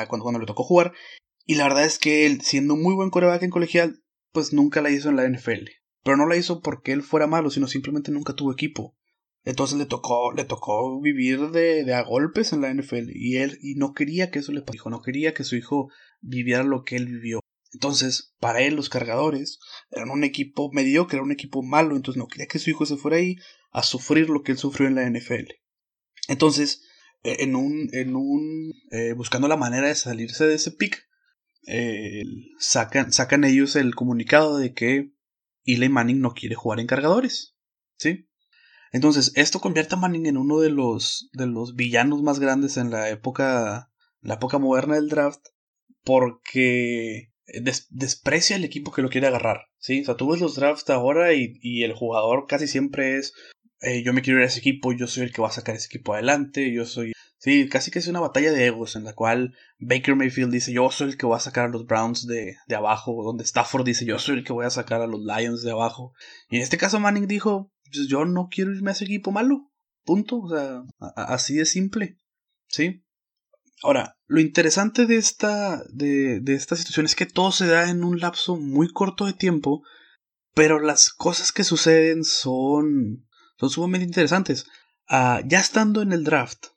cuando 0.08 0.40
le 0.40 0.46
tocó 0.46 0.64
jugar, 0.64 0.94
y 1.48 1.56
la 1.56 1.64
verdad 1.64 1.84
es 1.84 1.98
que 1.98 2.28
él, 2.28 2.42
siendo 2.42 2.76
muy 2.76 2.94
buen 2.94 3.10
coreback 3.10 3.42
en 3.42 3.50
colegial, 3.50 4.04
pues 4.32 4.54
nunca 4.54 4.84
la 4.84 4.92
hizo 4.92 5.10
en 5.10 5.16
la 5.16 5.28
NFL. 5.28 5.66
Pero 6.04 6.16
no 6.16 6.28
la 6.28 6.36
hizo 6.36 6.62
porque 6.62 6.92
él 6.92 7.02
fuera 7.02 7.26
malo, 7.26 7.50
sino 7.50 7.66
simplemente 7.66 8.12
nunca 8.12 8.34
tuvo 8.34 8.54
equipo. 8.54 8.96
Entonces 9.46 9.78
le 9.78 9.86
tocó, 9.86 10.32
le 10.34 10.46
tocó 10.46 11.02
vivir 11.02 11.50
de, 11.52 11.94
a 11.94 12.02
golpes 12.04 12.54
en 12.54 12.62
la 12.62 12.74
NFL 12.74 13.10
y 13.14 13.38
él 13.38 13.58
y 13.62 13.76
no 13.76 13.94
quería 13.94 14.32
que 14.32 14.40
eso 14.40 14.54
le 14.54 14.62
pasara, 14.62 14.92
no 14.92 15.02
quería 15.02 15.34
que 15.34 15.44
su 15.44 15.56
hijo 15.56 15.90
viviera 16.22 16.64
lo 16.64 16.84
que 16.84 16.96
él 16.96 17.08
vivió. 17.08 17.42
Entonces, 17.74 18.34
para 18.40 18.62
él 18.62 18.76
los 18.76 18.90
cargadores 18.90 19.60
eran 19.90 20.12
un 20.12 20.24
equipo 20.24 20.72
mediocre, 20.72 21.18
era 21.18 21.26
un 21.26 21.32
equipo 21.32 21.62
malo, 21.64 21.96
entonces 21.96 22.20
no 22.20 22.28
quería 22.28 22.48
que 22.48 22.60
su 22.60 22.70
hijo 22.70 22.86
se 22.86 22.98
fuera 22.98 23.18
ahí 23.18 23.36
a 23.72 23.84
sufrir 23.84 24.30
lo 24.30 24.44
que 24.44 24.54
él 24.54 24.58
sufrió 24.58 24.88
en 24.88 24.96
la 24.96 25.10
NFL. 25.10 25.52
Entonces, 26.30 26.84
e, 27.24 27.44
en 27.44 27.56
un, 27.56 27.90
en 27.92 28.16
un, 28.16 28.74
eh, 28.92 29.14
buscando 29.14 29.48
la 29.48 29.58
manera 29.58 29.88
de 29.88 29.96
salirse 29.96 30.46
de 30.46 30.56
ese 30.56 30.72
pick, 30.72 31.10
eh, 31.66 32.24
sacan, 32.60 33.12
sacan 33.12 33.44
ellos 33.44 33.76
el 33.76 33.96
comunicado 33.96 34.58
de 34.58 34.74
que 34.74 35.12
Eli 35.66 35.90
Manning 35.90 36.22
no 36.22 36.34
quiere 36.34 36.56
jugar 36.56 36.80
en 36.80 36.88
cargadores, 36.88 37.56
¿sí? 37.98 38.30
Entonces, 38.94 39.32
esto 39.36 39.60
convierte 39.60 39.96
a 39.96 39.98
Manning 39.98 40.28
en 40.28 40.38
uno 40.38 40.60
de 40.60 40.70
los, 40.70 41.30
de 41.34 41.48
los 41.48 41.76
villanos 41.76 42.22
más 42.22 42.40
grandes 42.40 42.78
en 42.78 42.92
la 42.92 43.10
época, 43.10 43.92
la 44.22 44.36
época 44.36 44.60
moderna 44.60 44.96
del 44.96 45.10
draft, 45.10 45.42
porque 46.04 47.32
desprecia 47.90 48.56
el 48.56 48.64
equipo 48.64 48.92
que 48.92 49.02
lo 49.02 49.10
quiere 49.10 49.28
agarrar, 49.28 49.66
¿sí? 49.80 50.02
O 50.02 50.06
sea, 50.06 50.16
tú 50.16 50.30
ves 50.30 50.40
los 50.40 50.56
drafts 50.56 50.90
ahora 50.92 51.34
y, 51.34 51.58
y 51.62 51.84
el 51.84 51.94
jugador 51.94 52.46
casi 52.48 52.68
siempre 52.68 53.18
es, 53.18 53.34
yo 54.04 54.14
me 54.14 54.22
quiero 54.22 54.40
ir 54.40 54.46
a 54.46 54.48
ese 54.48 54.60
equipo, 54.60 54.94
yo 54.94 55.08
soy 55.08 55.24
el 55.24 55.34
que 55.34 55.42
va 55.42 55.48
a 55.48 55.52
sacar 55.52 55.76
ese 55.76 55.88
equipo 55.88 56.14
adelante, 56.14 56.72
yo 56.72 56.86
soy... 56.86 57.14
Sí, 57.38 57.68
casi 57.68 57.92
que 57.92 58.00
es 58.00 58.08
una 58.08 58.22
batalla 58.22 58.54
de 58.54 58.68
egos 58.68 58.96
en 58.96 59.04
la 59.04 59.14
cual 59.14 59.54
Baker 59.78 60.16
Mayfield 60.16 60.54
dice 60.54 60.72
yo 60.72 60.90
soy 60.92 61.10
el 61.10 61.18
que 61.18 61.28
va 61.28 61.36
a 61.36 61.42
sacar 61.42 61.66
a 61.66 61.70
los 61.70 61.86
Browns 61.86 62.26
de, 62.26 62.56
de 62.68 62.76
abajo, 62.76 63.22
donde 63.22 63.44
Stafford 63.44 63.84
dice 63.84 64.06
yo 64.06 64.18
soy 64.18 64.38
el 64.38 64.44
que 64.46 64.54
voy 64.54 64.66
a 64.66 64.70
sacar 64.70 65.02
a 65.02 65.08
los 65.08 65.20
Lions 65.20 65.62
de 65.62 65.72
abajo. 65.72 66.14
Y 66.50 66.56
en 66.56 66.62
este 66.62 66.78
caso 66.78 67.02
Manning 67.02 67.28
dijo, 67.28 67.73
yo 68.08 68.26
no 68.26 68.50
quiero 68.50 68.74
irme 68.74 68.92
a 68.92 68.94
ese 68.94 69.06
equipo 69.06 69.32
malo. 69.32 69.72
Punto. 70.04 70.40
O 70.40 70.50
sea, 70.50 70.84
así 71.16 71.56
de 71.56 71.66
simple. 71.66 72.18
¿Sí? 72.68 73.06
Ahora, 73.82 74.18
lo 74.28 74.40
interesante 74.40 75.06
de 75.06 75.18
esta, 75.18 75.84
de, 75.90 76.40
de 76.40 76.54
esta 76.56 76.76
situación 76.76 77.06
es 77.06 77.16
que 77.16 77.26
todo 77.26 77.52
se 77.52 77.68
da 77.68 77.90
en 77.90 78.04
un 78.04 78.20
lapso 78.20 78.56
muy 78.56 78.92
corto 78.92 79.26
de 79.26 79.34
tiempo, 79.34 79.84
pero 80.54 80.80
las 80.80 81.10
cosas 81.12 81.52
que 81.52 81.64
suceden 81.64 82.24
son, 82.24 83.28
son 83.60 83.70
sumamente 83.70 84.06
interesantes. 84.06 84.66
Uh, 85.10 85.46
ya 85.46 85.60
estando 85.60 86.02
en 86.02 86.14
el 86.14 86.24
draft, 86.24 86.68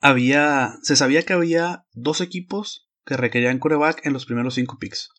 había, 0.00 0.76
se 0.82 0.96
sabía 0.96 1.22
que 1.22 1.34
había 1.34 1.86
dos 1.92 2.20
equipos 2.20 2.90
que 3.06 3.16
requerían 3.16 3.60
coreback 3.60 4.04
en 4.04 4.12
los 4.12 4.26
primeros 4.26 4.54
cinco 4.54 4.78
picks. 4.78 5.10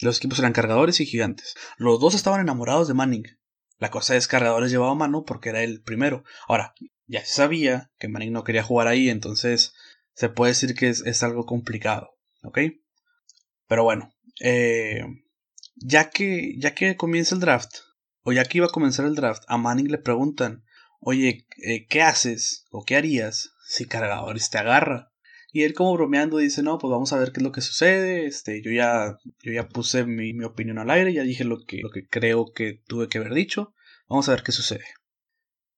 Los 0.00 0.18
equipos 0.18 0.38
eran 0.38 0.52
cargadores 0.52 1.00
y 1.00 1.06
gigantes. 1.06 1.54
Los 1.78 1.98
dos 1.98 2.14
estaban 2.14 2.40
enamorados 2.40 2.88
de 2.88 2.94
Manning. 2.94 3.37
La 3.78 3.90
cosa 3.90 4.16
es 4.16 4.28
cargadores 4.28 4.70
llevaba 4.70 4.94
mano 4.94 5.24
porque 5.24 5.50
era 5.50 5.62
el 5.62 5.80
primero. 5.82 6.24
Ahora, 6.48 6.74
ya 7.06 7.24
se 7.24 7.34
sabía 7.34 7.90
que 7.98 8.08
Manning 8.08 8.32
no 8.32 8.44
quería 8.44 8.62
jugar 8.62 8.88
ahí, 8.88 9.08
entonces 9.08 9.74
se 10.14 10.28
puede 10.28 10.50
decir 10.50 10.74
que 10.74 10.88
es, 10.88 11.22
algo 11.22 11.46
complicado, 11.46 12.10
¿ok? 12.42 12.58
Pero 13.68 13.84
bueno, 13.84 14.12
eh, 14.40 15.04
ya, 15.76 16.10
que, 16.10 16.56
ya 16.58 16.74
que 16.74 16.96
comienza 16.96 17.34
el 17.34 17.40
draft, 17.40 17.76
o 18.22 18.32
ya 18.32 18.44
que 18.44 18.58
iba 18.58 18.66
a 18.66 18.70
comenzar 18.70 19.06
el 19.06 19.14
draft, 19.14 19.44
a 19.46 19.58
Manning 19.58 19.92
le 19.92 19.98
preguntan, 19.98 20.64
oye, 21.00 21.46
eh, 21.62 21.86
¿qué 21.86 22.02
haces 22.02 22.66
o 22.70 22.84
qué 22.84 22.96
harías 22.96 23.52
si 23.66 23.86
cargadores 23.86 24.50
te 24.50 24.58
agarra? 24.58 25.12
Y 25.58 25.64
él 25.64 25.74
como 25.74 25.92
bromeando 25.94 26.36
dice, 26.36 26.62
no, 26.62 26.78
pues 26.78 26.88
vamos 26.88 27.12
a 27.12 27.18
ver 27.18 27.32
qué 27.32 27.40
es 27.40 27.42
lo 27.42 27.50
que 27.50 27.62
sucede. 27.62 28.26
Este, 28.26 28.62
yo 28.62 28.70
ya, 28.70 29.18
yo 29.42 29.52
ya 29.52 29.68
puse 29.68 30.04
mi, 30.04 30.32
mi 30.32 30.44
opinión 30.44 30.78
al 30.78 30.88
aire, 30.88 31.12
ya 31.12 31.24
dije 31.24 31.42
lo 31.42 31.64
que, 31.66 31.78
lo 31.78 31.90
que 31.90 32.06
creo 32.06 32.52
que 32.54 32.80
tuve 32.86 33.08
que 33.08 33.18
haber 33.18 33.34
dicho. 33.34 33.74
Vamos 34.08 34.28
a 34.28 34.34
ver 34.34 34.44
qué 34.44 34.52
sucede. 34.52 34.84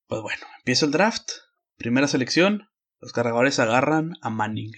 Pues 0.06 0.20
bueno, 0.20 0.42
empieza 0.58 0.84
el 0.84 0.92
draft. 0.92 1.30
Primera 1.78 2.08
selección. 2.08 2.68
Los 3.00 3.14
cargadores 3.14 3.58
agarran 3.58 4.16
a 4.20 4.28
Manning. 4.28 4.72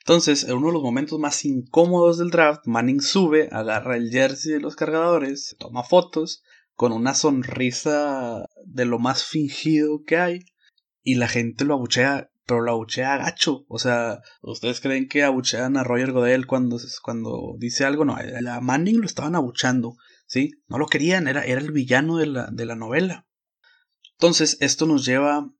Entonces, 0.00 0.42
en 0.42 0.56
uno 0.56 0.66
de 0.66 0.72
los 0.72 0.82
momentos 0.82 1.20
más 1.20 1.44
incómodos 1.44 2.18
del 2.18 2.30
draft, 2.30 2.66
Manning 2.66 3.00
sube, 3.00 3.48
agarra 3.52 3.96
el 3.96 4.10
jersey 4.10 4.54
de 4.54 4.60
los 4.60 4.74
cargadores, 4.74 5.54
toma 5.60 5.84
fotos, 5.84 6.42
con 6.74 6.90
una 6.90 7.14
sonrisa 7.14 8.44
de 8.64 8.86
lo 8.86 8.98
más 8.98 9.22
fingido 9.22 10.02
que 10.04 10.16
hay, 10.16 10.40
y 11.04 11.14
la 11.14 11.28
gente 11.28 11.64
lo 11.64 11.74
abuchea 11.74 12.32
pero 12.48 12.62
lo 12.62 12.72
abuchea 12.72 13.18
gacho. 13.18 13.66
O 13.68 13.78
sea, 13.78 14.22
¿ustedes 14.40 14.80
creen 14.80 15.06
que 15.06 15.22
abuchean 15.22 15.76
a 15.76 15.84
Roger 15.84 16.12
Godel 16.12 16.46
cuando, 16.46 16.80
cuando 17.02 17.54
dice 17.58 17.84
algo? 17.84 18.06
No, 18.06 18.16
a 18.16 18.60
Manning 18.60 19.00
lo 19.00 19.06
estaban 19.06 19.34
abuchando, 19.34 19.96
¿sí? 20.26 20.52
No 20.66 20.78
lo 20.78 20.86
querían, 20.86 21.28
era, 21.28 21.44
era 21.44 21.60
el 21.60 21.72
villano 21.72 22.16
de 22.16 22.26
la, 22.26 22.48
de 22.50 22.64
la 22.64 22.74
novela. 22.74 23.28
Entonces, 24.12 24.56
esto 24.60 24.86
nos 24.86 25.04
lleva 25.04 25.52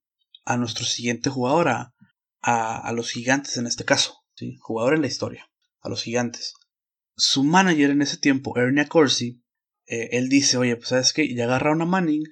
a 0.47 0.57
nuestro 0.57 0.87
siguiente 0.87 1.29
jugador, 1.29 1.69
a, 1.69 1.93
a, 2.41 2.91
los 2.93 3.11
gigantes 3.11 3.59
en 3.59 3.67
este 3.67 3.85
caso, 3.85 4.25
¿sí? 4.35 4.57
Jugador 4.59 4.95
en 4.95 5.03
la 5.03 5.09
historia, 5.09 5.51
a 5.83 5.91
los 5.91 6.03
gigantes. 6.03 6.55
Su 7.17 7.45
manager 7.45 7.91
en 7.91 8.01
ese 8.01 8.17
tiempo, 8.17 8.57
Ernie 8.57 8.89
Corsi, 8.89 9.43
eh, 9.85 10.09
él 10.13 10.31
dice, 10.31 10.57
oye, 10.57 10.75
pues 10.77 10.89
sabes 10.89 11.13
que 11.13 11.35
ya 11.35 11.45
agarraron 11.45 11.83
a 11.83 11.85
Manning, 11.85 12.25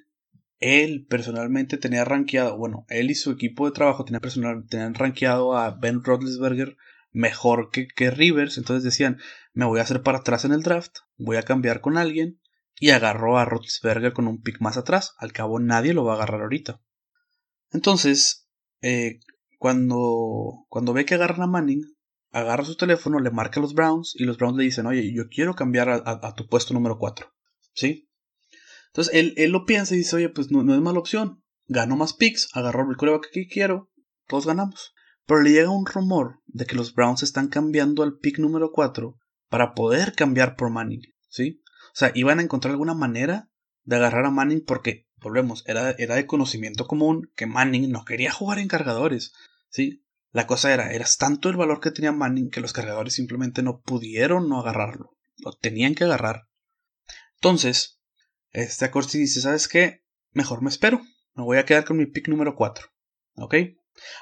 él 0.59 1.05
personalmente 1.07 1.77
tenía 1.77 2.05
rankeado, 2.05 2.57
bueno, 2.57 2.85
él 2.89 3.11
y 3.11 3.15
su 3.15 3.31
equipo 3.31 3.65
de 3.65 3.73
trabajo 3.73 4.05
tenían, 4.05 4.21
personal, 4.21 4.65
rankeado 4.93 5.55
a 5.55 5.71
Ben 5.71 6.03
Roethlisberger 6.03 6.77
mejor 7.11 7.69
que, 7.71 7.87
que 7.87 8.11
Rivers, 8.11 8.57
entonces 8.57 8.83
decían, 8.83 9.19
me 9.53 9.65
voy 9.65 9.79
a 9.79 9.83
hacer 9.83 10.01
para 10.01 10.19
atrás 10.19 10.45
en 10.45 10.51
el 10.51 10.63
draft, 10.63 10.97
voy 11.17 11.37
a 11.37 11.43
cambiar 11.43 11.81
con 11.81 11.97
alguien, 11.97 12.39
y 12.79 12.91
agarró 12.91 13.37
a 13.37 13.45
Roethlisberger 13.45 14.13
con 14.13 14.27
un 14.27 14.41
pick 14.41 14.61
más 14.61 14.77
atrás, 14.77 15.13
al 15.17 15.31
cabo 15.31 15.59
nadie 15.59 15.93
lo 15.93 16.03
va 16.03 16.13
a 16.13 16.15
agarrar 16.17 16.41
ahorita. 16.41 16.81
Entonces, 17.71 18.47
eh, 18.81 19.19
cuando, 19.57 20.65
cuando 20.69 20.93
ve 20.93 21.05
que 21.05 21.15
agarran 21.15 21.41
a 21.41 21.47
Manning, 21.47 21.83
agarra 22.31 22.65
su 22.65 22.77
teléfono, 22.77 23.19
le 23.19 23.31
marca 23.31 23.59
a 23.59 23.63
los 23.63 23.73
Browns, 23.73 24.13
y 24.15 24.25
los 24.25 24.37
Browns 24.37 24.57
le 24.57 24.63
dicen, 24.63 24.85
oye, 24.85 25.13
yo 25.13 25.27
quiero 25.29 25.55
cambiar 25.55 25.89
a, 25.89 26.01
a 26.05 26.35
tu 26.35 26.47
puesto 26.47 26.73
número 26.73 26.97
4, 26.97 27.33
¿sí? 27.73 28.06
Entonces 28.97 29.13
él, 29.13 29.33
él 29.37 29.51
lo 29.51 29.63
piensa 29.65 29.93
y 29.93 29.99
dice, 29.99 30.15
oye, 30.15 30.29
pues 30.29 30.49
no, 30.49 30.63
no 30.63 30.73
es 30.73 30.81
mala 30.81 30.97
opción. 30.97 31.43
Gano 31.67 31.95
más 31.95 32.13
picks, 32.13 32.49
agarro 32.53 32.89
el 32.89 32.97
coreback 32.97 33.29
que 33.31 33.45
quiero, 33.45 33.91
todos 34.25 34.47
ganamos. 34.47 34.95
Pero 35.27 35.43
le 35.43 35.51
llega 35.51 35.69
un 35.69 35.85
rumor 35.85 36.39
de 36.47 36.65
que 36.65 36.75
los 36.75 36.95
Browns 36.95 37.21
están 37.21 37.47
cambiando 37.47 38.01
al 38.01 38.17
pick 38.17 38.39
número 38.39 38.71
4 38.71 39.15
para 39.49 39.75
poder 39.75 40.13
cambiar 40.13 40.55
por 40.55 40.71
Manning, 40.71 41.03
¿sí? 41.29 41.61
O 41.89 41.93
sea, 41.93 42.11
iban 42.15 42.39
a 42.39 42.41
encontrar 42.41 42.71
alguna 42.71 42.95
manera 42.95 43.51
de 43.83 43.97
agarrar 43.97 44.25
a 44.25 44.31
Manning 44.31 44.63
porque, 44.65 45.05
volvemos, 45.17 45.63
era, 45.67 45.91
era 45.91 46.15
de 46.15 46.25
conocimiento 46.25 46.87
común 46.87 47.29
que 47.35 47.45
Manning 47.45 47.91
no 47.91 48.03
quería 48.03 48.31
jugar 48.31 48.57
en 48.57 48.67
cargadores, 48.67 49.31
¿sí? 49.69 50.03
La 50.31 50.47
cosa 50.47 50.73
era, 50.73 50.91
era 50.91 51.05
tanto 51.19 51.49
el 51.49 51.57
valor 51.57 51.81
que 51.81 51.91
tenía 51.91 52.13
Manning 52.13 52.49
que 52.49 52.61
los 52.61 52.73
cargadores 52.73 53.13
simplemente 53.13 53.61
no 53.61 53.79
pudieron 53.79 54.49
no 54.49 54.59
agarrarlo. 54.59 55.15
Lo 55.37 55.51
tenían 55.53 55.93
que 55.93 56.05
agarrar. 56.05 56.47
Entonces, 57.35 57.96
este 58.57 58.85
Acorsi 58.85 59.19
dice, 59.19 59.39
¿sabes 59.39 59.67
qué? 59.67 60.03
Mejor 60.31 60.63
me 60.63 60.69
espero. 60.69 61.01
Me 61.35 61.43
voy 61.43 61.57
a 61.57 61.65
quedar 61.65 61.85
con 61.85 61.97
mi 61.97 62.07
pick 62.07 62.27
número 62.27 62.55
4. 62.55 62.87
¿Ok? 63.35 63.55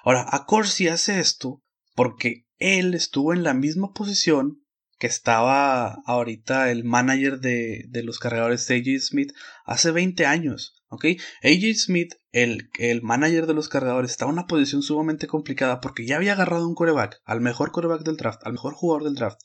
Ahora, 0.04 0.26
Acorsi 0.30 0.90
hace 0.90 1.20
esto 1.20 1.64
porque 1.96 2.46
él 2.58 2.94
estuvo 2.94 3.34
en 3.34 3.44
la 3.44 3.54
misma 3.54 3.94
posición 3.94 4.62
que 4.98 5.08
estaba 5.08 6.02
ahorita 6.06 6.70
el 6.70 6.84
manager 6.84 7.40
de, 7.40 7.88
los 8.04 8.20
cargadores 8.20 8.70
AJ 8.70 9.00
Smith 9.00 9.32
hace 9.64 9.92
20 9.92 10.26
años. 10.26 10.84
¿ok? 10.90 11.06
AJ 11.42 11.76
Smith, 11.76 12.16
el, 12.34 12.70
el 12.78 13.02
manager 13.04 13.46
de 13.46 13.54
los 13.54 13.70
cargadores, 13.70 14.12
estaba 14.12 14.32
en 14.32 14.40
una 14.40 14.48
posición 14.48 14.82
sumamente 14.82 15.28
complicada 15.28 15.80
porque 15.80 16.06
ya 16.06 16.18
había 16.18 16.34
agarrado 16.34 16.68
un 16.68 16.76
coreback, 16.76 17.22
al 17.24 17.40
mejor 17.40 17.72
coreback 17.72 18.04
del 18.04 18.18
draft, 18.18 18.42
al 18.46 18.54
mejor 18.54 18.74
jugador 18.74 19.06
del 19.06 19.16
draft. 19.16 19.40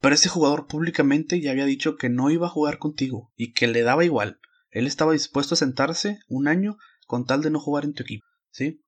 Pero 0.00 0.14
ese 0.14 0.28
jugador 0.28 0.66
públicamente 0.66 1.40
ya 1.40 1.50
había 1.50 1.64
dicho 1.64 1.96
que 1.96 2.08
no 2.08 2.30
iba 2.30 2.46
a 2.46 2.50
jugar 2.50 2.78
contigo 2.78 3.32
y 3.36 3.52
que 3.52 3.66
le 3.66 3.82
daba 3.82 4.04
igual. 4.04 4.40
Él 4.70 4.86
estaba 4.86 5.12
dispuesto 5.12 5.54
a 5.54 5.58
sentarse 5.58 6.18
un 6.28 6.48
año 6.48 6.76
con 7.06 7.24
tal 7.24 7.42
de 7.42 7.50
no 7.50 7.60
jugar 7.60 7.84
en 7.84 7.94
tu 7.94 8.02
equipo. 8.02 8.26
¿sí? 8.50 8.82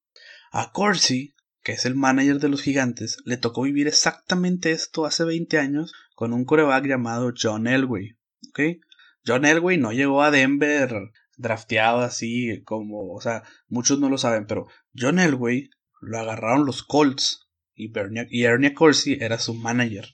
A 0.52 0.72
Corsi 0.72 1.34
que 1.68 1.72
es 1.72 1.84
el 1.84 1.94
manager 1.94 2.38
de 2.38 2.48
los 2.48 2.62
gigantes, 2.62 3.18
le 3.26 3.36
tocó 3.36 3.60
vivir 3.60 3.88
exactamente 3.88 4.70
esto 4.70 5.04
hace 5.04 5.24
20 5.24 5.58
años 5.58 5.92
con 6.14 6.32
un 6.32 6.46
coreback 6.46 6.86
llamado 6.86 7.34
John 7.38 7.66
Elway. 7.66 8.16
John 9.26 9.44
Elway 9.44 9.76
no 9.76 9.92
llegó 9.92 10.22
a 10.22 10.30
Denver 10.30 11.10
drafteado 11.36 12.00
así 12.00 12.62
como, 12.64 13.12
o 13.12 13.20
sea, 13.20 13.42
muchos 13.68 14.00
no 14.00 14.08
lo 14.08 14.16
saben, 14.16 14.46
pero 14.46 14.66
John 14.96 15.18
Elway 15.18 15.68
lo 16.00 16.18
agarraron 16.18 16.64
los 16.64 16.82
Colts 16.82 17.48
y, 17.74 17.92
y 18.30 18.44
Ernie 18.44 18.72
Corsi 18.72 19.18
era 19.20 19.38
su 19.38 19.52
manager. 19.52 20.06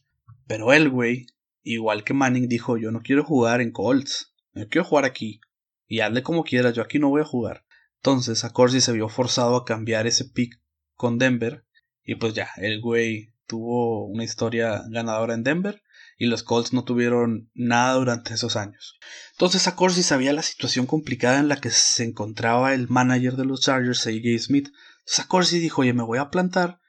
Pero 0.47 0.73
Elway, 0.73 1.27
igual 1.63 2.05
que 2.05 2.15
Manning, 2.15 2.49
dijo, 2.49 2.77
yo 2.77 2.91
no 2.91 3.03
quiero 3.03 3.25
jugar 3.25 3.61
en 3.61 3.73
Colts, 3.73 4.35
yo 4.53 4.69
quiero 4.69 4.85
jugar 4.85 5.05
aquí. 5.05 5.41
Y 5.87 6.01
hazle 6.01 6.23
como 6.23 6.45
quieras, 6.45 6.75
yo 6.75 6.83
aquí 6.83 6.99
no 6.99 7.09
voy 7.09 7.23
a 7.23 7.27
jugar. 7.27 7.65
Entonces 7.97 8.45
a 8.45 8.53
se 8.53 8.93
vio 8.93 9.09
forzado 9.09 9.57
a 9.57 9.65
cambiar 9.65 10.07
ese 10.07 10.25
pick 10.27 10.61
con 10.95 11.19
Denver. 11.19 11.65
Y 12.03 12.17
pues 12.17 12.35
ya, 12.35 12.49
el 12.57 12.81
güey 12.81 13.33
tuvo 13.47 14.07
una 14.07 14.25
historia 14.25 14.83
ganadora 14.89 15.35
en 15.35 15.43
Denver 15.43 15.83
y 16.17 16.27
los 16.27 16.43
Colts 16.43 16.73
no 16.73 16.85
tuvieron 16.85 17.51
nada 17.55 17.95
durante 17.95 18.35
esos 18.35 18.57
años. 18.57 18.99
Entonces 19.33 19.69
Corsi 19.73 20.03
sabía 20.03 20.33
la 20.33 20.43
situación 20.43 20.87
complicada 20.87 21.39
en 21.39 21.49
la 21.49 21.61
que 21.61 21.71
se 21.71 22.05
encontraba 22.05 22.75
el 22.75 22.89
manager 22.89 23.37
de 23.37 23.45
los 23.45 23.63
Chargers, 23.63 24.07
AJ 24.07 24.39
Smith. 24.39 24.69
Entonces 25.01 25.27
Corsi 25.27 25.59
dijo, 25.59 25.83
oye, 25.83 25.93
me 25.93 26.03
voy 26.03 26.19
a 26.19 26.31
plantar 26.31 26.81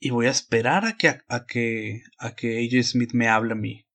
y 0.00 0.10
voy 0.10 0.26
a 0.26 0.30
esperar 0.30 0.84
a 0.84 0.96
que, 0.96 1.20
a, 1.28 1.46
que, 1.46 2.02
a 2.18 2.34
que 2.34 2.58
AJ 2.58 2.84
Smith 2.84 3.12
me 3.12 3.28
hable 3.28 3.52
a 3.52 3.56
mí. 3.56 3.86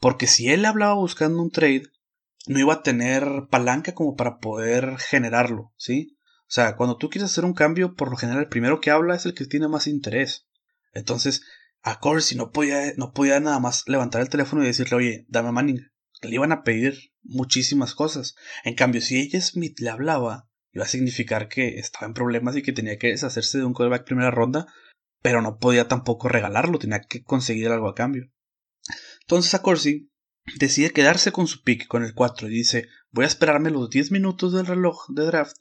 Porque 0.00 0.26
si 0.26 0.48
él 0.48 0.64
hablaba 0.64 0.94
buscando 0.94 1.40
un 1.40 1.50
trade, 1.50 1.84
no 2.46 2.58
iba 2.58 2.74
a 2.74 2.82
tener 2.82 3.24
palanca 3.50 3.94
como 3.94 4.16
para 4.16 4.38
poder 4.38 4.96
generarlo, 4.98 5.72
¿sí? 5.76 6.16
O 6.42 6.54
sea, 6.54 6.76
cuando 6.76 6.96
tú 6.96 7.08
quieres 7.08 7.30
hacer 7.30 7.44
un 7.44 7.54
cambio, 7.54 7.94
por 7.94 8.10
lo 8.10 8.16
general 8.16 8.42
el 8.42 8.48
primero 8.48 8.80
que 8.80 8.90
habla 8.90 9.14
es 9.14 9.24
el 9.26 9.34
que 9.34 9.46
tiene 9.46 9.68
más 9.68 9.86
interés. 9.86 10.46
Entonces, 10.92 11.42
a 11.82 11.98
Corsi 11.98 12.36
no 12.36 12.50
podía, 12.50 12.92
no 12.96 13.12
podía 13.12 13.40
nada 13.40 13.58
más 13.58 13.84
levantar 13.88 14.20
el 14.20 14.28
teléfono 14.28 14.62
y 14.62 14.66
decirle, 14.66 14.96
oye, 14.96 15.26
dame 15.28 15.52
Manning. 15.52 15.90
Le 16.22 16.34
iban 16.34 16.52
a 16.52 16.62
pedir 16.62 17.12
muchísimas 17.22 17.94
cosas. 17.94 18.36
En 18.64 18.74
cambio, 18.74 19.00
si 19.00 19.18
ella 19.18 19.40
Smith 19.40 19.80
le 19.80 19.90
hablaba, 19.90 20.48
iba 20.72 20.84
a 20.84 20.88
significar 20.88 21.48
que 21.48 21.78
estaba 21.78 22.06
en 22.06 22.14
problemas 22.14 22.56
y 22.56 22.62
que 22.62 22.72
tenía 22.72 22.98
que 22.98 23.08
deshacerse 23.08 23.58
de 23.58 23.64
un 23.64 23.74
quarterback 23.74 24.04
primera 24.04 24.30
ronda, 24.30 24.66
pero 25.22 25.40
no 25.40 25.58
podía 25.58 25.88
tampoco 25.88 26.28
regalarlo, 26.28 26.78
tenía 26.78 27.00
que 27.00 27.22
conseguir 27.22 27.68
algo 27.68 27.88
a 27.88 27.94
cambio. 27.94 28.30
Entonces 29.22 29.54
a 29.54 29.62
Corsi 29.62 30.10
decide 30.58 30.90
quedarse 30.90 31.32
con 31.32 31.46
su 31.46 31.62
pick, 31.62 31.86
con 31.86 32.04
el 32.04 32.14
4, 32.14 32.48
y 32.48 32.50
dice, 32.50 32.88
voy 33.10 33.24
a 33.24 33.28
esperarme 33.28 33.70
los 33.70 33.88
10 33.88 34.10
minutos 34.10 34.52
del 34.52 34.66
reloj 34.66 35.06
de 35.08 35.24
draft 35.24 35.56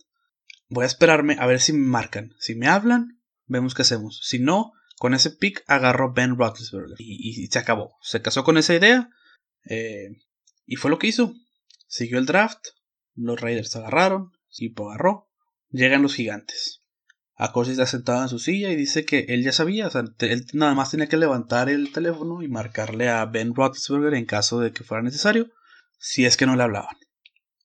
Voy 0.71 0.83
a 0.83 0.87
esperarme 0.87 1.35
a 1.37 1.45
ver 1.47 1.59
si 1.59 1.73
me 1.73 1.85
marcan. 1.85 2.33
Si 2.39 2.55
me 2.55 2.67
hablan, 2.67 3.21
vemos 3.45 3.75
qué 3.75 3.81
hacemos. 3.81 4.21
Si 4.23 4.39
no, 4.39 4.71
con 4.99 5.13
ese 5.13 5.29
pick 5.29 5.65
agarro 5.67 6.13
Ben 6.13 6.37
Roethlisberger. 6.37 6.95
Y, 6.97 7.47
se 7.47 7.59
acabó. 7.59 7.97
Se 8.01 8.21
casó 8.21 8.45
con 8.45 8.57
esa 8.57 8.73
idea. 8.73 9.09
Eh, 9.65 10.07
y 10.65 10.77
fue 10.77 10.89
lo 10.89 10.97
que 10.97 11.07
hizo. 11.07 11.33
Siguió 11.87 12.19
el 12.19 12.25
draft. 12.25 12.67
Los 13.15 13.41
Raiders 13.41 13.75
agarraron. 13.75 14.31
Tipo 14.49 14.89
agarró. 14.89 15.29
Llegan 15.71 16.03
los 16.03 16.15
gigantes. 16.15 16.80
Acosi 17.43 17.71
está 17.71 17.87
sentado 17.87 18.21
en 18.21 18.29
su 18.29 18.37
silla 18.37 18.71
y 18.71 18.75
dice 18.75 19.03
que 19.03 19.25
él 19.29 19.43
ya 19.43 19.51
sabía. 19.51 19.89
Él 20.19 20.45
nada 20.53 20.75
más 20.75 20.91
tenía 20.91 21.07
que 21.07 21.17
levantar 21.17 21.69
el 21.69 21.91
teléfono 21.91 22.43
y 22.43 22.47
marcarle 22.47 23.09
a 23.09 23.25
Ben 23.25 23.55
Roethlisberger 23.55 24.13
en 24.13 24.25
caso 24.25 24.59
de 24.59 24.71
que 24.71 24.83
fuera 24.83 25.01
necesario. 25.01 25.49
Si 25.97 26.23
es 26.23 26.37
que 26.37 26.45
no 26.45 26.55
le 26.55 26.61
hablaban. 26.61 26.95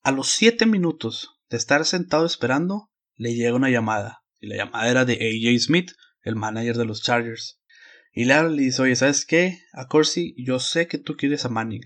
A 0.02 0.12
los 0.12 0.30
7 0.30 0.64
minutos 0.64 1.28
de 1.50 1.58
estar 1.58 1.84
sentado 1.84 2.24
esperando, 2.24 2.90
le 3.16 3.34
llega 3.34 3.54
una 3.54 3.68
llamada. 3.68 4.22
Y 4.40 4.46
la 4.46 4.56
llamada 4.56 4.90
era 4.90 5.04
de 5.04 5.12
AJ 5.12 5.60
Smith, 5.60 5.90
el 6.22 6.36
manager 6.36 6.78
de 6.78 6.86
los 6.86 7.02
Chargers. 7.02 7.60
Y 8.14 8.24
le 8.24 8.48
dice, 8.48 8.80
oye, 8.80 8.96
¿sabes 8.96 9.26
qué? 9.26 9.58
A 9.74 9.88
Corsi, 9.88 10.34
yo 10.38 10.58
sé 10.58 10.88
que 10.88 10.96
tú 10.96 11.18
quieres 11.18 11.44
a 11.44 11.50
Manning. 11.50 11.84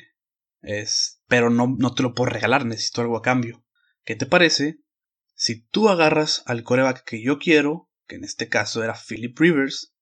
Es, 0.62 1.22
pero 1.26 1.50
no, 1.50 1.74
no 1.76 1.92
te 1.92 2.04
lo 2.04 2.14
puedo 2.14 2.30
regalar, 2.30 2.66
necesito 2.66 3.00
algo 3.00 3.16
a 3.16 3.22
cambio. 3.22 3.64
¿Qué 4.04 4.14
te 4.14 4.26
parece 4.26 4.78
si 5.40 5.62
tú 5.62 5.88
agarras 5.88 6.42
al 6.44 6.64
coreback 6.64 7.02
que 7.02 7.22
yo 7.22 7.38
quiero, 7.38 7.88
que 8.06 8.16
en 8.16 8.24
este 8.24 8.50
caso 8.50 8.84
era 8.84 8.94
Philip 8.94 9.38
Rivers, 9.38 9.94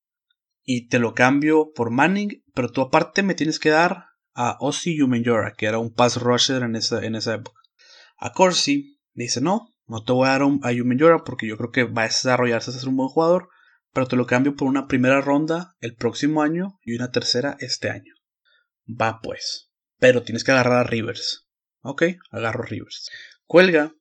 y 0.63 0.89
te 0.89 0.99
lo 0.99 1.13
cambio 1.13 1.71
por 1.73 1.91
Manning, 1.91 2.43
pero 2.53 2.69
tú 2.73 2.81
aparte 2.81 3.23
me 3.23 3.35
tienes 3.35 3.57
que 3.57 3.69
dar 3.69 4.07
a 4.33 4.57
Ozzy 4.59 5.01
Umenjora, 5.01 5.53
que 5.57 5.67
era 5.67 5.79
un 5.79 5.93
pass 5.93 6.17
rusher 6.17 6.63
en 6.63 6.75
esa, 6.75 7.05
en 7.05 7.15
esa 7.15 7.35
época. 7.35 7.61
A 8.17 8.33
Corsi 8.33 8.99
dice, 9.13 9.39
no, 9.39 9.73
no 9.87 10.03
te 10.03 10.11
voy 10.11 10.27
a 10.27 10.31
dar 10.31 10.41
a 10.61 10.71
Yumi 10.73 10.97
porque 11.25 11.47
yo 11.47 11.55
creo 11.55 11.71
que 11.71 11.85
va 11.85 12.01
a 12.01 12.07
desarrollarse 12.07 12.71
a 12.71 12.73
ser 12.73 12.89
un 12.89 12.97
buen 12.97 13.07
jugador, 13.07 13.47
pero 13.93 14.07
te 14.07 14.17
lo 14.17 14.27
cambio 14.27 14.57
por 14.57 14.67
una 14.67 14.87
primera 14.87 15.21
ronda 15.21 15.77
el 15.79 15.95
próximo 15.95 16.41
año 16.41 16.77
y 16.83 16.95
una 16.95 17.11
tercera 17.11 17.55
este 17.61 17.89
año. 17.89 18.13
Va 18.89 19.21
pues. 19.21 19.71
Pero 19.99 20.23
tienes 20.23 20.43
que 20.43 20.51
agarrar 20.51 20.79
a 20.79 20.83
Rivers. 20.83 21.47
Ok, 21.81 22.03
agarro 22.29 22.63
a 22.63 22.67
Rivers. 22.67 23.09
Cuelga, 23.45 23.93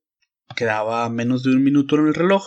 quedaba 0.57 1.09
menos 1.09 1.43
de 1.43 1.51
un 1.51 1.63
minuto 1.63 1.97
en 1.97 2.07
el 2.07 2.15
reloj. 2.15 2.45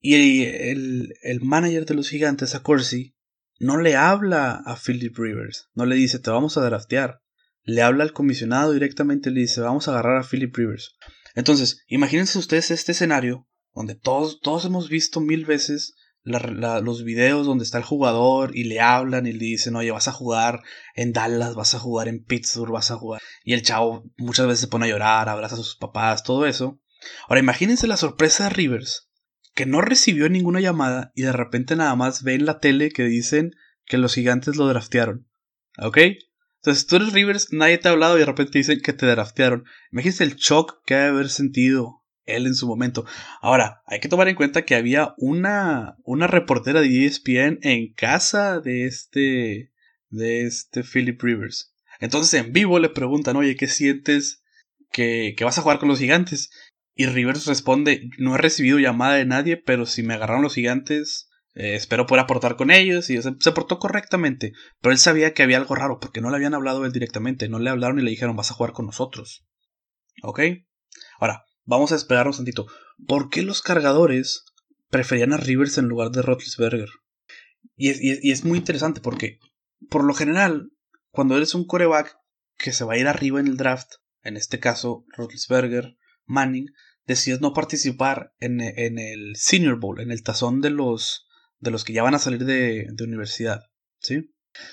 Y 0.00 0.44
el, 0.44 1.14
el 1.22 1.40
manager 1.42 1.86
de 1.86 1.94
los 1.94 2.08
gigantes, 2.08 2.54
a 2.54 2.62
Corsi, 2.62 3.14
no 3.60 3.78
le 3.78 3.94
habla 3.94 4.54
a 4.66 4.76
Philip 4.76 5.16
Rivers. 5.16 5.68
No 5.74 5.86
le 5.86 5.94
dice, 5.94 6.18
te 6.18 6.30
vamos 6.30 6.56
a 6.56 6.64
draftear. 6.64 7.20
Le 7.62 7.82
habla 7.82 8.02
al 8.02 8.12
comisionado 8.12 8.72
directamente 8.72 9.30
y 9.30 9.34
le 9.34 9.40
dice, 9.42 9.60
vamos 9.60 9.86
a 9.86 9.92
agarrar 9.92 10.16
a 10.16 10.24
Philip 10.24 10.54
Rivers. 10.56 10.96
Entonces, 11.34 11.84
imagínense 11.86 12.38
ustedes 12.38 12.72
este 12.72 12.92
escenario 12.92 13.46
donde 13.72 13.94
todos, 13.94 14.40
todos 14.40 14.64
hemos 14.64 14.88
visto 14.88 15.20
mil 15.20 15.46
veces 15.46 15.94
los 16.24 17.04
videos 17.04 17.46
donde 17.46 17.64
está 17.64 17.78
el 17.78 17.84
jugador 17.84 18.56
y 18.56 18.64
le 18.64 18.80
hablan 18.80 19.26
y 19.26 19.32
le 19.32 19.44
dicen, 19.44 19.74
oye, 19.76 19.90
vas 19.90 20.08
a 20.08 20.12
jugar 20.12 20.60
en 20.94 21.12
Dallas, 21.12 21.54
vas 21.54 21.74
a 21.74 21.78
jugar 21.78 22.08
en 22.08 22.24
Pittsburgh, 22.24 22.72
vas 22.72 22.90
a 22.90 22.96
jugar. 22.96 23.20
Y 23.44 23.54
el 23.54 23.62
chavo 23.62 24.04
muchas 24.16 24.46
veces 24.46 24.60
se 24.60 24.68
pone 24.68 24.86
a 24.86 24.90
llorar, 24.90 25.28
abraza 25.28 25.54
a 25.54 25.58
sus 25.58 25.76
papás, 25.76 26.22
todo 26.22 26.46
eso. 26.46 26.80
Ahora 27.28 27.40
imagínense 27.40 27.86
la 27.86 27.96
sorpresa 27.96 28.44
de 28.44 28.50
Rivers, 28.50 29.10
que 29.54 29.66
no 29.66 29.80
recibió 29.80 30.28
ninguna 30.28 30.60
llamada 30.60 31.12
y 31.14 31.22
de 31.22 31.32
repente 31.32 31.76
nada 31.76 31.94
más 31.94 32.22
ve 32.22 32.34
en 32.34 32.46
la 32.46 32.58
tele 32.58 32.90
que 32.90 33.04
dicen 33.04 33.52
que 33.86 33.98
los 33.98 34.14
gigantes 34.14 34.56
lo 34.56 34.66
draftearon. 34.68 35.28
¿Ok? 35.78 35.98
Entonces 36.56 36.86
tú 36.86 36.96
eres 36.96 37.12
Rivers, 37.12 37.52
nadie 37.52 37.78
te 37.78 37.88
ha 37.88 37.90
hablado 37.90 38.16
y 38.16 38.20
de 38.20 38.26
repente 38.26 38.58
dicen 38.58 38.80
que 38.80 38.92
te 38.92 39.06
draftearon. 39.06 39.64
Imagínate 39.90 40.24
el 40.24 40.36
shock 40.36 40.82
que 40.86 40.94
ha 40.94 41.02
de 41.02 41.08
haber 41.08 41.28
sentido 41.28 42.02
él 42.24 42.46
en 42.46 42.54
su 42.54 42.68
momento. 42.68 43.04
Ahora, 43.40 43.82
hay 43.86 44.00
que 44.00 44.08
tomar 44.08 44.28
en 44.28 44.36
cuenta 44.36 44.62
que 44.62 44.76
había 44.76 45.14
una, 45.18 45.96
una 46.04 46.28
reportera 46.28 46.80
de 46.80 47.06
ESPN 47.06 47.58
en 47.62 47.92
casa 47.94 48.60
de 48.60 48.86
este, 48.86 49.72
de 50.08 50.46
este 50.46 50.84
Philip 50.84 51.20
Rivers. 51.20 51.74
Entonces 51.98 52.40
en 52.40 52.52
vivo 52.52 52.78
le 52.78 52.90
preguntan, 52.90 53.36
oye, 53.36 53.56
¿qué 53.56 53.66
sientes 53.66 54.42
que, 54.90 55.34
que 55.36 55.44
vas 55.44 55.58
a 55.58 55.62
jugar 55.62 55.78
con 55.78 55.88
los 55.88 55.98
gigantes? 55.98 56.50
Y 56.94 57.06
Rivers 57.06 57.46
responde, 57.46 58.10
no 58.18 58.34
he 58.34 58.38
recibido 58.38 58.78
llamada 58.78 59.14
de 59.14 59.24
nadie, 59.24 59.56
pero 59.56 59.86
si 59.86 60.02
me 60.02 60.14
agarraron 60.14 60.42
los 60.42 60.54
gigantes, 60.54 61.30
eh, 61.54 61.74
espero 61.74 62.06
poder 62.06 62.24
aportar 62.24 62.56
con 62.56 62.70
ellos 62.70 63.10
y 63.10 63.20
se, 63.20 63.52
portó 63.52 63.78
correctamente. 63.78 64.52
Pero 64.80 64.92
él 64.92 64.98
sabía 64.98 65.32
que 65.32 65.42
había 65.42 65.58
algo 65.58 65.74
raro 65.74 65.98
porque 66.00 66.20
no 66.20 66.30
le 66.30 66.36
habían 66.36 66.54
hablado 66.54 66.84
él 66.84 66.92
directamente. 66.92 67.48
No 67.48 67.58
le 67.58 67.70
hablaron 67.70 67.98
y 67.98 68.02
le 68.02 68.10
dijeron 68.10 68.36
vas 68.36 68.50
a 68.50 68.54
jugar 68.54 68.72
con 68.72 68.86
nosotros. 68.86 69.46
¿Ok? 70.22 70.40
Ahora, 71.18 71.44
vamos 71.64 71.92
a 71.92 71.96
esperarnos 71.96 72.38
un 72.38 72.44
tantito. 72.44 72.66
¿Por 73.06 73.30
qué 73.30 73.42
los 73.42 73.62
cargadores 73.62 74.44
preferían 74.90 75.32
a 75.32 75.38
Rivers 75.38 75.78
en 75.78 75.86
lugar 75.86 76.10
de 76.10 76.22
Roethlisberger? 76.22 76.88
Y 77.74 77.88
es, 77.88 77.98
y 78.00 78.30
es 78.30 78.44
muy 78.44 78.58
interesante 78.58 79.00
porque, 79.00 79.38
por 79.88 80.04
lo 80.04 80.14
general, 80.14 80.70
cuando 81.10 81.36
eres 81.36 81.54
un 81.54 81.66
coreback 81.66 82.16
que 82.58 82.72
se 82.72 82.84
va 82.84 82.94
a 82.94 82.98
ir 82.98 83.08
arriba 83.08 83.40
en 83.40 83.46
el 83.46 83.56
draft, 83.56 83.94
en 84.22 84.36
este 84.36 84.60
caso 84.60 85.04
Roethlisberger, 85.16 85.96
Manning, 86.26 86.66
decides 87.06 87.40
no 87.40 87.52
participar 87.52 88.32
en, 88.38 88.60
el 88.60 89.36
Senior 89.36 89.78
Bowl, 89.78 90.00
en 90.00 90.10
el 90.10 90.22
tazón 90.22 90.60
de 90.60 90.70
los, 90.70 91.26
de 91.58 91.70
los 91.70 91.84
que 91.84 91.92
ya 91.92 92.02
van 92.02 92.14
a 92.14 92.18
salir 92.18 92.44
de, 92.44 92.86
de 92.90 93.04
universidad, 93.04 93.62
¿sí? 94.00 94.30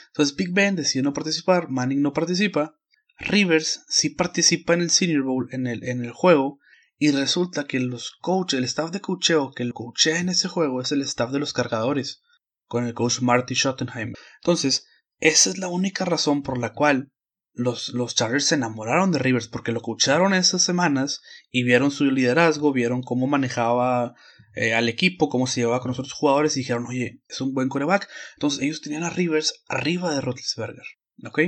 Entonces 0.07 0.35
Big 0.35 0.53
Ben 0.53 0.75
decide 0.75 1.03
no 1.03 1.13
participar, 1.13 1.69
Manning 1.69 2.01
no 2.01 2.13
participa, 2.13 2.75
Rivers 3.17 3.83
sí 3.87 4.09
participa 4.09 4.73
en 4.73 4.81
el 4.81 4.89
Senior 4.89 5.23
Bowl, 5.23 5.49
en 5.51 5.67
el, 5.67 5.83
en 5.83 6.03
el 6.03 6.11
juego, 6.11 6.59
y 6.97 7.11
resulta 7.11 7.65
que 7.65 7.79
los 7.79 8.11
coaches, 8.11 8.57
el 8.57 8.65
staff 8.65 8.91
de 8.91 9.01
coacheo 9.01 9.51
que 9.51 9.63
el 9.63 9.73
coachea 9.73 10.19
en 10.19 10.29
ese 10.29 10.47
juego 10.47 10.81
es 10.81 10.91
el 10.91 11.01
staff 11.01 11.31
de 11.31 11.39
los 11.39 11.53
cargadores, 11.53 12.21
con 12.65 12.85
el 12.85 12.93
coach 12.93 13.21
Marty 13.21 13.55
Schottenheimer. 13.55 14.15
Entonces, 14.41 14.85
esa 15.19 15.49
es 15.49 15.57
la 15.57 15.67
única 15.67 16.05
razón 16.05 16.43
por 16.43 16.57
la 16.57 16.73
cual 16.73 17.11
los, 17.59 17.89
los 17.89 18.15
Chargers 18.15 18.45
se 18.45 18.55
enamoraron 18.55 19.11
de 19.11 19.19
Rivers, 19.19 19.49
porque 19.49 19.73
lo 19.73 19.81
coacharon 19.81 20.33
esas 20.33 20.63
semanas 20.63 21.21
y 21.51 21.63
vieron 21.63 21.91
su 21.91 22.05
liderazgo, 22.05 22.71
vieron 22.71 23.03
cómo 23.03 23.27
manejaba 23.27 24.15
eh, 24.55 24.73
al 24.73 24.87
equipo, 24.87 25.27
cómo 25.27 25.45
se 25.45 25.59
llevaba 25.59 25.81
con 25.81 25.89
los 25.89 25.99
otros 25.99 26.13
jugadores 26.13 26.55
y 26.55 26.61
dijeron, 26.61 26.85
oye, 26.87 27.21
es 27.27 27.41
un 27.41 27.53
buen 27.53 27.67
coreback. 27.67 28.09
Entonces 28.35 28.61
ellos 28.61 28.81
tenían 28.81 29.03
a 29.03 29.09
Rivers 29.09 29.65
arriba 29.67 30.13
de 30.13 30.21
Roethlisberger, 30.21 30.85
¿ok? 31.25 31.39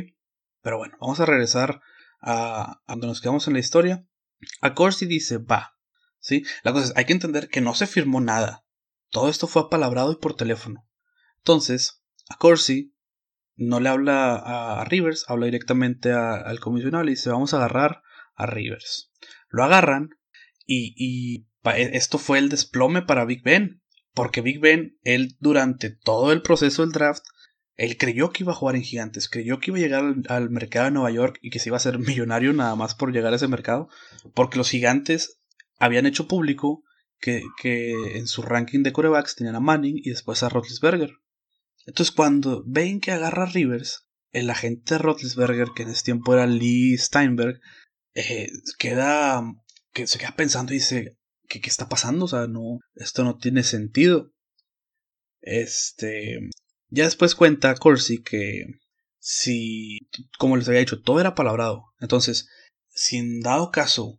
Pero 0.61 0.77
bueno, 0.77 0.97
vamos 0.99 1.19
a 1.21 1.25
regresar 1.25 1.81
a, 2.21 2.81
donde 2.87 3.07
nos 3.07 3.21
quedamos 3.21 3.47
en 3.47 3.53
la 3.53 3.59
historia. 3.59 4.05
A 4.59 4.73
Corsi 4.73 5.05
dice, 5.05 5.37
va. 5.37 5.77
¿Sí? 6.19 6.43
La 6.63 6.73
cosa 6.73 6.87
es, 6.87 6.93
hay 6.97 7.05
que 7.05 7.13
entender 7.13 7.47
que 7.47 7.61
no 7.61 7.73
se 7.73 7.87
firmó 7.87 8.19
nada. 8.19 8.65
Todo 9.09 9.29
esto 9.29 9.47
fue 9.47 9.63
apalabrado 9.63 10.11
y 10.11 10.17
por 10.17 10.35
teléfono. 10.35 10.87
Entonces, 11.37 12.03
a 12.29 12.37
Corsi 12.37 12.93
no 13.55 13.79
le 13.79 13.89
habla 13.89 14.35
a, 14.35 14.83
Rivers, 14.85 15.25
habla 15.27 15.45
directamente 15.45 16.11
al 16.11 16.59
comisionado 16.59 17.03
y 17.05 17.11
dice, 17.11 17.29
vamos 17.29 17.53
a 17.53 17.57
agarrar 17.57 18.01
a 18.35 18.45
Rivers. 18.45 19.11
Lo 19.49 19.63
agarran 19.63 20.09
y, 20.65 20.93
y 20.95 21.47
e, 21.63 21.97
esto 21.97 22.17
fue 22.17 22.39
el 22.39 22.49
desplome 22.49 23.01
para 23.01 23.25
Big 23.25 23.43
Ben. 23.43 23.81
Porque 24.13 24.41
Big 24.41 24.59
Ben, 24.59 24.97
él 25.03 25.37
durante 25.39 25.89
todo 25.89 26.31
el 26.33 26.41
proceso 26.41 26.81
del 26.81 26.91
draft, 26.91 27.23
él 27.77 27.97
creyó 27.97 28.31
que 28.31 28.43
iba 28.43 28.51
a 28.51 28.55
jugar 28.55 28.75
en 28.75 28.83
Gigantes, 28.83 29.29
creyó 29.29 29.59
que 29.59 29.71
iba 29.71 29.77
a 29.77 29.81
llegar 29.81 30.15
al, 30.27 30.49
mercado 30.49 30.85
de 30.85 30.91
Nueva 30.91 31.11
York 31.11 31.39
y 31.41 31.49
que 31.49 31.59
se 31.59 31.69
iba 31.69 31.77
a 31.77 31.81
ser 31.81 31.97
millonario 31.99 32.53
nada 32.53 32.75
más 32.75 32.93
por 32.93 33.13
llegar 33.13 33.33
a 33.33 33.37
ese 33.37 33.47
mercado, 33.47 33.89
porque 34.33 34.57
los 34.57 34.69
Gigantes 34.69 35.39
habían 35.79 36.05
hecho 36.05 36.27
público 36.27 36.83
que, 37.19 37.41
en 38.15 38.27
su 38.27 38.41
ranking 38.41 38.83
de 38.83 38.91
corebacks 38.91 39.35
tenían 39.35 39.55
a 39.55 39.59
Manning 39.59 39.97
y 39.97 40.09
después 40.09 40.43
a 40.43 40.49
Roethlisberger. 40.49 41.20
Entonces 41.85 42.13
cuando 42.13 42.63
ven 42.65 42.99
que 42.99 43.11
agarra 43.11 43.43
a 43.43 43.47
Rivers, 43.47 44.05
el 44.31 44.49
agente 44.49 44.95
de 44.95 44.97
Roethlisberger, 44.99 45.69
que 45.75 45.83
en 45.83 45.89
ese 45.89 46.03
tiempo 46.03 46.33
era 46.33 46.47
Lee 46.47 46.97
Steinberg, 46.97 47.59
eh, 48.13 48.47
queda, 48.77 49.41
que 49.93 50.07
se 50.07 50.19
queda 50.19 50.35
pensando 50.35 50.73
y 50.73 50.77
dice, 50.77 51.17
¿qué, 51.47 51.59
¿qué 51.59 51.69
está 51.69 51.89
pasando? 51.89 52.25
O 52.25 52.27
sea, 52.27 52.47
no, 52.47 52.79
esto 52.95 53.23
no 53.23 53.37
tiene 53.37 53.63
sentido. 53.63 54.31
Este, 55.41 56.39
ya 56.89 57.05
después 57.05 57.35
cuenta 57.35 57.75
Corsi 57.75 58.21
que 58.21 58.65
si, 59.19 59.99
como 60.37 60.57
les 60.57 60.67
había 60.67 60.81
dicho, 60.81 61.01
todo 61.01 61.19
era 61.19 61.35
palabrado. 61.35 61.85
Entonces, 61.99 62.47
si 62.89 63.17
en 63.17 63.41
dado 63.41 63.71
caso 63.71 64.17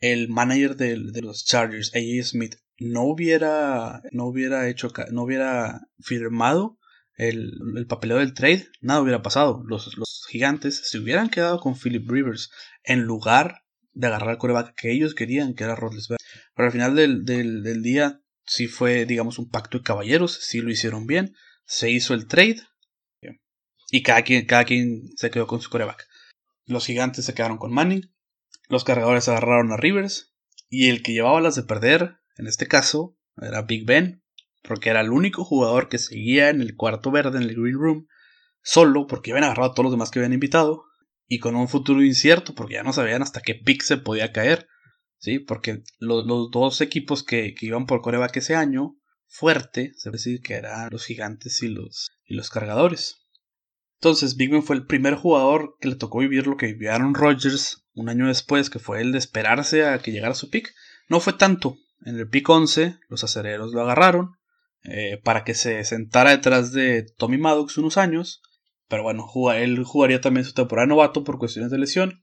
el 0.00 0.28
manager 0.28 0.76
de, 0.76 0.96
los 1.22 1.44
Chargers, 1.44 1.92
AJ 1.94 2.24
Smith, 2.24 2.54
no 2.78 3.04
hubiera, 3.04 4.02
no 4.12 4.26
hubiera 4.26 4.68
hecho, 4.68 4.92
no 5.12 5.22
hubiera 5.22 5.82
firmado 6.00 6.78
el, 7.16 7.52
el 7.76 7.86
papeleo 7.86 8.18
del 8.18 8.34
trade, 8.34 8.68
nada 8.80 9.00
hubiera 9.00 9.22
pasado. 9.22 9.62
Los, 9.66 9.96
los, 9.96 10.26
gigantes 10.28 10.88
se 10.88 10.98
hubieran 10.98 11.28
quedado 11.28 11.60
con 11.60 11.78
Philip 11.78 12.10
Rivers 12.10 12.50
en 12.82 13.02
lugar 13.02 13.62
de 13.92 14.08
agarrar 14.08 14.30
el 14.30 14.38
coreback 14.38 14.74
que 14.74 14.90
ellos 14.90 15.14
querían, 15.14 15.54
que 15.54 15.62
era 15.64 15.76
Rodlesberg. 15.76 16.18
Pero 16.56 16.66
al 16.66 16.72
final 16.72 16.96
del, 16.96 17.24
del, 17.24 17.62
del 17.62 17.82
día, 17.82 18.20
sí 18.44 18.66
fue, 18.66 19.06
digamos, 19.06 19.38
un 19.38 19.48
pacto 19.48 19.78
de 19.78 19.84
caballeros, 19.84 20.34
sí 20.40 20.60
lo 20.60 20.70
hicieron 20.70 21.06
bien 21.06 21.34
se 21.66 21.90
hizo 21.90 22.14
el 22.14 22.26
trade 22.26 22.60
y 23.90 24.02
cada 24.02 24.22
quien, 24.22 24.46
cada 24.46 24.64
quien 24.64 25.08
se 25.16 25.30
quedó 25.30 25.46
con 25.46 25.60
su 25.60 25.70
coreback. 25.70 26.08
Los 26.66 26.86
gigantes 26.86 27.26
se 27.26 27.34
quedaron 27.34 27.58
con 27.58 27.72
Manning, 27.72 28.12
los 28.68 28.82
cargadores 28.82 29.28
agarraron 29.28 29.72
a 29.72 29.76
Rivers 29.76 30.34
y 30.68 30.88
el 30.88 31.02
que 31.02 31.12
llevaba 31.12 31.40
las 31.40 31.54
de 31.54 31.62
perder, 31.62 32.16
en 32.36 32.46
este 32.46 32.66
caso, 32.66 33.16
era 33.36 33.62
Big 33.62 33.86
Ben, 33.86 34.23
porque 34.66 34.90
era 34.90 35.02
el 35.02 35.10
único 35.10 35.44
jugador 35.44 35.88
que 35.88 35.98
seguía 35.98 36.48
en 36.48 36.62
el 36.62 36.74
cuarto 36.74 37.10
verde, 37.10 37.36
en 37.36 37.44
el 37.44 37.54
Green 37.54 37.78
Room, 37.78 38.08
solo 38.62 39.06
porque 39.06 39.30
habían 39.30 39.44
agarrado 39.44 39.70
a 39.70 39.74
todos 39.74 39.84
los 39.84 39.92
demás 39.92 40.10
que 40.10 40.18
habían 40.18 40.32
invitado 40.32 40.84
y 41.26 41.38
con 41.38 41.54
un 41.54 41.68
futuro 41.68 42.02
incierto 42.02 42.54
porque 42.54 42.74
ya 42.74 42.82
no 42.82 42.92
sabían 42.92 43.22
hasta 43.22 43.40
qué 43.40 43.54
pick 43.54 43.82
se 43.82 43.98
podía 43.98 44.32
caer. 44.32 44.66
¿sí? 45.18 45.38
Porque 45.38 45.82
los, 45.98 46.26
dos 46.50 46.80
equipos 46.80 47.22
que, 47.22 47.54
que, 47.54 47.66
iban 47.66 47.86
por 47.86 48.00
coreback 48.00 48.38
ese 48.38 48.54
año 48.54 48.96
fuerte, 49.26 49.92
se 49.96 50.10
puede 50.10 50.18
decir 50.18 50.40
que 50.40 50.54
eran 50.54 50.88
los 50.90 51.04
gigantes 51.04 51.62
y 51.62 51.68
los, 51.68 52.10
y 52.24 52.34
los 52.34 52.48
cargadores. 52.48 53.26
Entonces, 54.00 54.36
Big 54.36 54.50
Ben 54.50 54.62
fue 54.62 54.76
el 54.76 54.86
primer 54.86 55.14
jugador 55.14 55.76
que 55.80 55.88
le 55.88 55.96
tocó 55.96 56.18
vivir 56.18 56.46
lo 56.46 56.56
que 56.56 56.66
vivió 56.66 56.92
Aaron 56.92 57.14
Rodgers 57.14 57.86
un 57.92 58.08
año 58.08 58.26
después, 58.26 58.70
que 58.70 58.78
fue 58.78 59.00
el 59.00 59.12
de 59.12 59.18
esperarse 59.18 59.86
a 59.86 59.98
que 59.98 60.12
llegara 60.12 60.34
su 60.34 60.50
pick. 60.50 60.74
No 61.08 61.20
fue 61.20 61.34
tanto. 61.34 61.76
En 62.04 62.18
el 62.18 62.28
pick 62.28 62.48
11, 62.48 62.98
los 63.08 63.24
acereros 63.24 63.72
lo 63.72 63.82
agarraron 63.82 64.36
eh, 64.84 65.20
para 65.22 65.44
que 65.44 65.54
se 65.54 65.84
sentara 65.84 66.30
detrás 66.30 66.72
de 66.72 67.06
Tommy 67.16 67.38
Maddox 67.38 67.78
unos 67.78 67.96
años. 67.96 68.42
Pero 68.88 69.02
bueno, 69.02 69.26
él 69.54 69.82
jugaría 69.84 70.20
también 70.20 70.44
su 70.44 70.52
temporada 70.52 70.86
novato 70.86 71.24
por 71.24 71.38
cuestiones 71.38 71.70
de 71.70 71.78
lesión. 71.78 72.22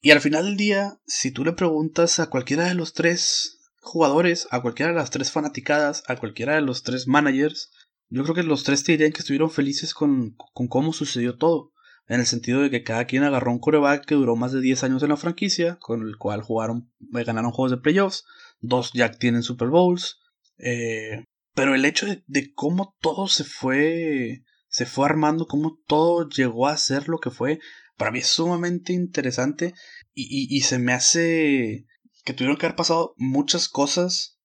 Y 0.00 0.10
al 0.12 0.20
final 0.20 0.46
del 0.46 0.56
día, 0.56 1.00
si 1.06 1.30
tú 1.30 1.44
le 1.44 1.52
preguntas 1.52 2.18
a 2.20 2.30
cualquiera 2.30 2.64
de 2.64 2.74
los 2.74 2.94
tres 2.94 3.58
jugadores, 3.80 4.46
a 4.50 4.62
cualquiera 4.62 4.92
de 4.92 4.98
las 4.98 5.10
tres 5.10 5.30
fanaticadas, 5.30 6.02
a 6.06 6.16
cualquiera 6.16 6.54
de 6.54 6.62
los 6.62 6.82
tres 6.82 7.06
managers, 7.06 7.70
yo 8.08 8.22
creo 8.22 8.34
que 8.34 8.42
los 8.42 8.64
tres 8.64 8.84
te 8.84 8.92
dirían 8.92 9.12
que 9.12 9.18
estuvieron 9.18 9.50
felices 9.50 9.92
con, 9.92 10.34
con 10.54 10.68
cómo 10.68 10.92
sucedió 10.92 11.36
todo. 11.36 11.72
En 12.06 12.20
el 12.20 12.26
sentido 12.26 12.62
de 12.62 12.70
que 12.70 12.82
cada 12.82 13.04
quien 13.04 13.22
agarró 13.22 13.52
un 13.52 13.58
coreback 13.58 14.06
que 14.06 14.14
duró 14.14 14.34
más 14.34 14.52
de 14.52 14.62
10 14.62 14.82
años 14.84 15.02
en 15.02 15.10
la 15.10 15.18
franquicia, 15.18 15.76
con 15.78 16.08
el 16.08 16.16
cual 16.16 16.40
jugaron, 16.40 16.90
eh, 17.14 17.24
ganaron 17.24 17.50
juegos 17.50 17.70
de 17.70 17.76
playoffs, 17.76 18.24
dos 18.60 18.92
ya 18.94 19.10
tienen 19.10 19.42
Super 19.42 19.68
Bowls. 19.68 20.18
Eh, 20.56 21.24
pero 21.58 21.74
el 21.74 21.84
hecho 21.84 22.06
de, 22.06 22.22
de, 22.28 22.52
cómo 22.54 22.96
todo 23.00 23.26
se 23.26 23.42
fue, 23.42 24.44
se 24.68 24.86
fue 24.86 25.06
armando, 25.06 25.48
cómo 25.48 25.80
todo 25.88 26.28
llegó 26.28 26.68
a 26.68 26.76
ser 26.76 27.08
lo 27.08 27.18
que 27.18 27.30
fue, 27.30 27.58
para 27.96 28.12
mí 28.12 28.20
es 28.20 28.28
sumamente 28.28 28.92
interesante 28.92 29.74
y, 30.14 30.60
se 30.60 30.78
me 30.78 30.92
hace 30.92 31.84
que 32.24 32.32
tuvieron 32.32 32.56
que 32.56 32.66
haber 32.66 32.76
pasado 32.76 33.12
muchas 33.16 33.68
cosas 33.68 34.38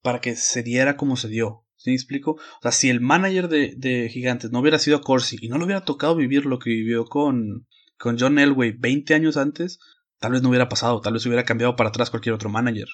para 0.00 0.20
que 0.20 0.36
se 0.36 0.62
diera 0.62 0.96
como 0.96 1.16
se 1.16 1.26
dio. 1.26 1.66
¿Sí 1.74 1.90
me 1.90 1.96
explico? 1.96 2.34
O 2.34 2.62
sea, 2.62 2.70
si 2.70 2.88
el 2.88 3.00
manager 3.00 3.48
de, 3.48 4.08
Gigantes 4.08 4.52
no 4.52 4.60
hubiera 4.60 4.78
sido 4.78 5.00
Corsi 5.00 5.38
y 5.40 5.48
no 5.48 5.58
le 5.58 5.64
hubiera 5.64 5.84
tocado 5.84 6.14
vivir 6.14 6.46
lo 6.46 6.60
que 6.60 6.70
vivió 6.70 7.04
con, 7.04 7.66
con 7.98 8.16
John 8.16 8.38
Elway 8.38 8.76
20 8.78 9.12
años 9.14 9.36
antes, 9.36 9.80
tal 10.20 10.30
vez 10.30 10.42
no 10.42 10.50
hubiera 10.50 10.68
pasado, 10.68 11.00
tal 11.00 11.14
vez 11.14 11.26
hubiera 11.26 11.44
cambiado 11.44 11.74
para 11.74 11.88
atrás 11.88 12.10
cualquier 12.10 12.36
otro 12.36 12.48
manager. 12.48 12.86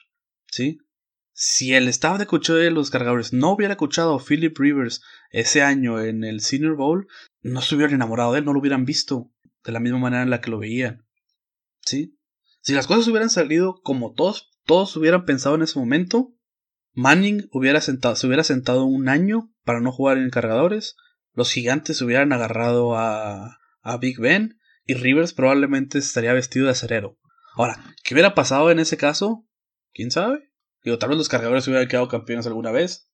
¿Sí? 0.46 0.78
Si 1.38 1.74
el 1.74 1.86
staff 1.88 2.18
de 2.18 2.24
cocheo 2.24 2.56
de 2.56 2.70
los 2.70 2.90
cargadores 2.90 3.34
no 3.34 3.52
hubiera 3.52 3.74
escuchado 3.74 4.14
a 4.14 4.24
Philip 4.24 4.56
Rivers 4.58 5.02
ese 5.30 5.60
año 5.60 6.00
en 6.00 6.24
el 6.24 6.40
Senior 6.40 6.76
Bowl, 6.76 7.08
no 7.42 7.60
se 7.60 7.74
hubieran 7.74 7.94
enamorado 7.94 8.32
de 8.32 8.38
él, 8.38 8.46
no 8.46 8.54
lo 8.54 8.60
hubieran 8.60 8.86
visto 8.86 9.30
de 9.62 9.72
la 9.72 9.78
misma 9.78 9.98
manera 9.98 10.22
en 10.22 10.30
la 10.30 10.40
que 10.40 10.50
lo 10.50 10.58
veían. 10.58 11.04
¿Sí? 11.82 12.18
Si 12.62 12.72
las 12.72 12.86
cosas 12.86 13.06
hubieran 13.08 13.28
salido 13.28 13.82
como 13.82 14.14
todos, 14.14 14.50
todos 14.64 14.96
hubieran 14.96 15.26
pensado 15.26 15.56
en 15.56 15.62
ese 15.62 15.78
momento, 15.78 16.34
Manning 16.94 17.50
hubiera 17.52 17.82
sentado, 17.82 18.16
se 18.16 18.26
hubiera 18.26 18.42
sentado 18.42 18.86
un 18.86 19.10
año 19.10 19.52
para 19.62 19.80
no 19.80 19.92
jugar 19.92 20.16
en 20.16 20.30
cargadores, 20.30 20.96
los 21.34 21.52
gigantes 21.52 22.00
hubieran 22.00 22.32
agarrado 22.32 22.96
a, 22.96 23.58
a 23.82 23.96
Big 23.98 24.18
Ben 24.18 24.58
y 24.86 24.94
Rivers 24.94 25.34
probablemente 25.34 25.98
estaría 25.98 26.32
vestido 26.32 26.64
de 26.64 26.72
acerero. 26.72 27.18
Ahora, 27.56 27.94
¿qué 28.02 28.14
hubiera 28.14 28.34
pasado 28.34 28.70
en 28.70 28.78
ese 28.78 28.96
caso? 28.96 29.46
¿Quién 29.92 30.10
sabe? 30.10 30.45
Digo, 30.86 30.98
tal 30.98 31.10
vez 31.10 31.18
los 31.18 31.28
cargadores 31.28 31.68
hubieran 31.68 31.86
quedado 31.86 32.08
campeones 32.08 32.46
alguna 32.46 32.72
vez. 32.72 33.10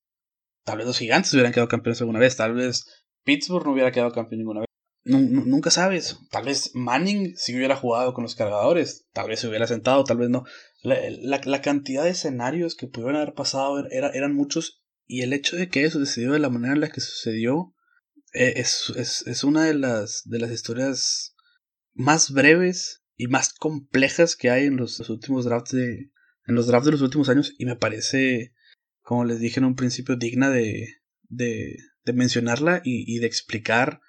Tal 0.65 0.79
vez 0.79 0.87
los 0.87 0.99
gigantes 0.99 1.35
hubieran 1.35 1.53
quedado 1.53 1.67
campeones 1.67 2.01
alguna 2.01 2.21
vez. 2.21 2.37
Tal 2.37 2.55
vez 2.55 2.87
Pittsburgh 3.25 3.67
no 3.67 3.73
hubiera 3.73 3.91
quedado 3.91 4.13
campeón 4.13 4.39
ninguna 4.39 4.61
vez 4.61 4.69
nunca 5.05 5.71
sabes. 5.71 6.19
Tal 6.31 6.45
vez 6.45 6.71
Manning 6.75 7.37
si 7.37 7.57
hubiera 7.57 7.77
jugado 7.77 8.15
con 8.15 8.23
los 8.23 8.35
cargadores, 8.35 9.07
tal 9.13 9.29
vez 9.29 9.41
se 9.41 9.49
hubiera 9.49 9.67
sentado, 9.67 10.05
tal 10.05 10.19
vez 10.19 10.31
no. 10.31 10.45
La, 10.83 11.61
cantidad 11.61 12.05
de 12.05 12.11
escenarios 12.11 12.75
que 12.75 12.87
pudieron 12.87 13.17
haber 13.17 13.35
pasado 13.35 13.87
era, 13.91 14.11
eran 14.11 14.35
muchos 14.35 14.83
y 15.07 15.23
el 15.23 15.33
hecho 15.33 15.57
de 15.57 15.69
que 15.69 15.85
eso 15.85 15.99
sucedió 15.99 16.33
de 16.33 16.39
la 16.39 16.49
manera 16.49 16.75
en 16.75 16.81
la 16.81 16.91
que 16.91 17.01
sucedió 17.01 17.75
eh, 18.33 18.55
es, 18.57 18.93
es, 19.27 19.45
una 19.45 19.65
de 19.65 19.75
las, 19.75 20.23
de 20.25 20.39
las 20.39 20.51
historias 20.51 21.35
más 21.93 22.31
breves 22.31 23.03
y 23.17 23.27
más 23.27 23.53
complejas 23.53 24.37
que 24.37 24.51
hay 24.51 24.67
en 24.67 24.77
los, 24.77 24.99
últimos 25.11 25.45
drafts 25.45 25.73
de 25.73 26.12
en 26.47 26.55
los 26.55 26.67
drafts 26.67 26.87
de 26.87 26.93
los 26.93 27.03
últimos 27.03 27.29
años 27.29 27.55
y 27.59 27.67
me 27.67 27.77
parece 27.77 28.53
como 29.03 29.25
les 29.25 29.41
dije 29.41 29.61
en 29.61 29.67
un 29.67 29.75
principio 29.75 30.17
digna 30.17 30.51
de, 30.51 30.89
de, 31.29 31.77
mencionarla 32.13 32.81
y, 32.85 33.19
de 33.19 33.27
explicar 33.27 34.01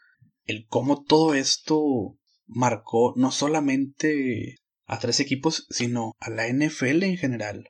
el 0.46 0.68
cómo 0.68 1.04
todo 1.04 1.34
esto 1.34 2.18
marcó 2.46 3.14
no 3.18 3.32
solamente 3.32 4.58
a 4.86 5.00
tres 5.00 5.20
equipos, 5.20 5.66
sino 5.70 6.14
a 6.20 6.30
la 6.30 6.48
NFL 6.48 7.04
en 7.04 7.18
general. 7.18 7.70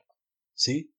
¿Sí? 0.54 0.92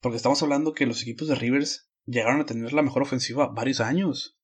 Porque 0.00 0.16
estamos 0.16 0.42
hablando 0.42 0.74
que 0.74 0.86
los 0.86 1.02
equipos 1.02 1.28
de 1.28 1.34
Rivers 1.34 1.88
llegaron 2.04 2.40
a 2.40 2.46
tener 2.46 2.72
la 2.72 2.82
mejor 2.82 3.02
ofensiva 3.02 3.48
varios 3.48 3.80
años. 3.80 4.36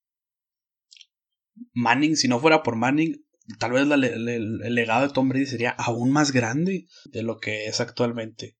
Manning, 1.73 2.15
si 2.15 2.27
no 2.27 2.39
fuera 2.39 2.63
por 2.63 2.75
Manning, 2.75 3.25
tal 3.59 3.71
vez 3.71 3.83
el 3.89 4.75
legado 4.75 5.07
de 5.07 5.13
Tom 5.13 5.29
Brady 5.29 5.45
sería 5.45 5.71
aún 5.71 6.11
más 6.11 6.31
grande 6.31 6.87
de 7.05 7.23
lo 7.23 7.37
que 7.37 7.67
es 7.67 7.79
actualmente. 7.79 8.57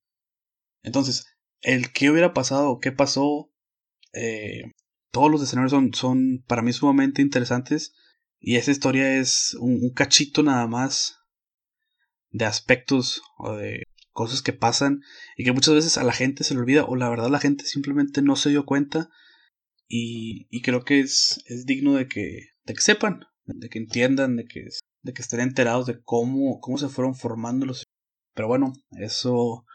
Entonces, 0.85 1.25
el 1.61 1.91
qué 1.91 2.11
hubiera 2.11 2.33
pasado, 2.33 2.79
qué 2.79 2.91
pasó, 2.91 3.51
eh, 4.13 4.71
todos 5.11 5.31
los 5.31 5.41
escenarios 5.41 5.71
son, 5.71 5.93
son 5.93 6.43
para 6.47 6.61
mí 6.61 6.71
sumamente 6.73 7.21
interesantes. 7.21 7.93
Y 8.39 8.57
esa 8.57 8.71
historia 8.71 9.17
es 9.19 9.55
un, 9.59 9.89
cachito 9.93 10.43
nada 10.43 10.67
más 10.67 11.17
de 12.29 12.45
aspectos 12.45 13.23
o 13.37 13.53
de 13.53 13.83
cosas 14.11 14.41
que 14.41 14.53
pasan 14.53 15.01
y 15.35 15.43
que 15.43 15.53
muchas 15.53 15.73
veces 15.73 15.97
a 15.97 16.03
la 16.03 16.13
gente 16.13 16.43
se 16.43 16.53
le 16.53 16.59
olvida 16.59 16.85
o 16.85 16.95
la 16.95 17.09
verdad 17.09 17.29
la 17.29 17.39
gente 17.39 17.65
simplemente 17.65 18.21
no 18.21 18.35
se 18.35 18.51
dio 18.51 18.65
cuenta. 18.65 19.09
Y, 19.87 20.47
y 20.51 20.61
creo 20.61 20.83
que 20.83 20.99
es, 20.99 21.41
es 21.45 21.65
digno 21.65 21.95
de 21.95 22.07
que, 22.07 22.49
de 22.63 22.73
que 22.73 22.81
sepan, 22.81 23.25
de 23.45 23.69
que 23.69 23.79
entiendan, 23.79 24.35
de 24.35 24.45
que, 24.45 24.65
de 25.01 25.13
que 25.13 25.21
estén 25.21 25.39
enterados 25.39 25.87
de 25.87 25.99
cómo, 26.03 26.59
cómo 26.59 26.77
se 26.77 26.89
fueron 26.89 27.15
formando 27.15 27.65
los... 27.65 27.85
Pero 28.35 28.47
bueno, 28.47 28.73
eso 28.99 29.65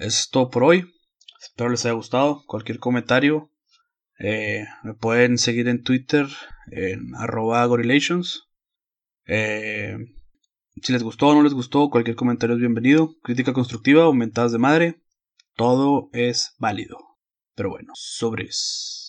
es 0.00 0.30
todo 0.30 0.50
por 0.50 0.64
hoy. 0.64 0.92
Espero 1.40 1.70
les 1.70 1.84
haya 1.84 1.94
gustado. 1.94 2.42
Cualquier 2.46 2.78
comentario 2.78 3.50
eh, 4.18 4.66
me 4.82 4.94
pueden 4.94 5.38
seguir 5.38 5.68
en 5.68 5.82
Twitter 5.82 6.26
en 6.70 7.14
arroba. 7.14 7.68
Eh, 9.26 9.96
si 10.82 10.92
les 10.92 11.02
gustó 11.02 11.28
o 11.28 11.34
no 11.34 11.42
les 11.42 11.54
gustó, 11.54 11.90
cualquier 11.90 12.16
comentario 12.16 12.56
es 12.56 12.60
bienvenido. 12.60 13.14
Crítica 13.22 13.52
constructiva 13.52 14.08
o 14.08 14.12
mentadas 14.12 14.52
de 14.52 14.58
madre, 14.58 15.02
todo 15.54 16.08
es 16.12 16.54
válido. 16.58 16.98
Pero 17.54 17.70
bueno, 17.70 17.92
sobres. 17.94 18.99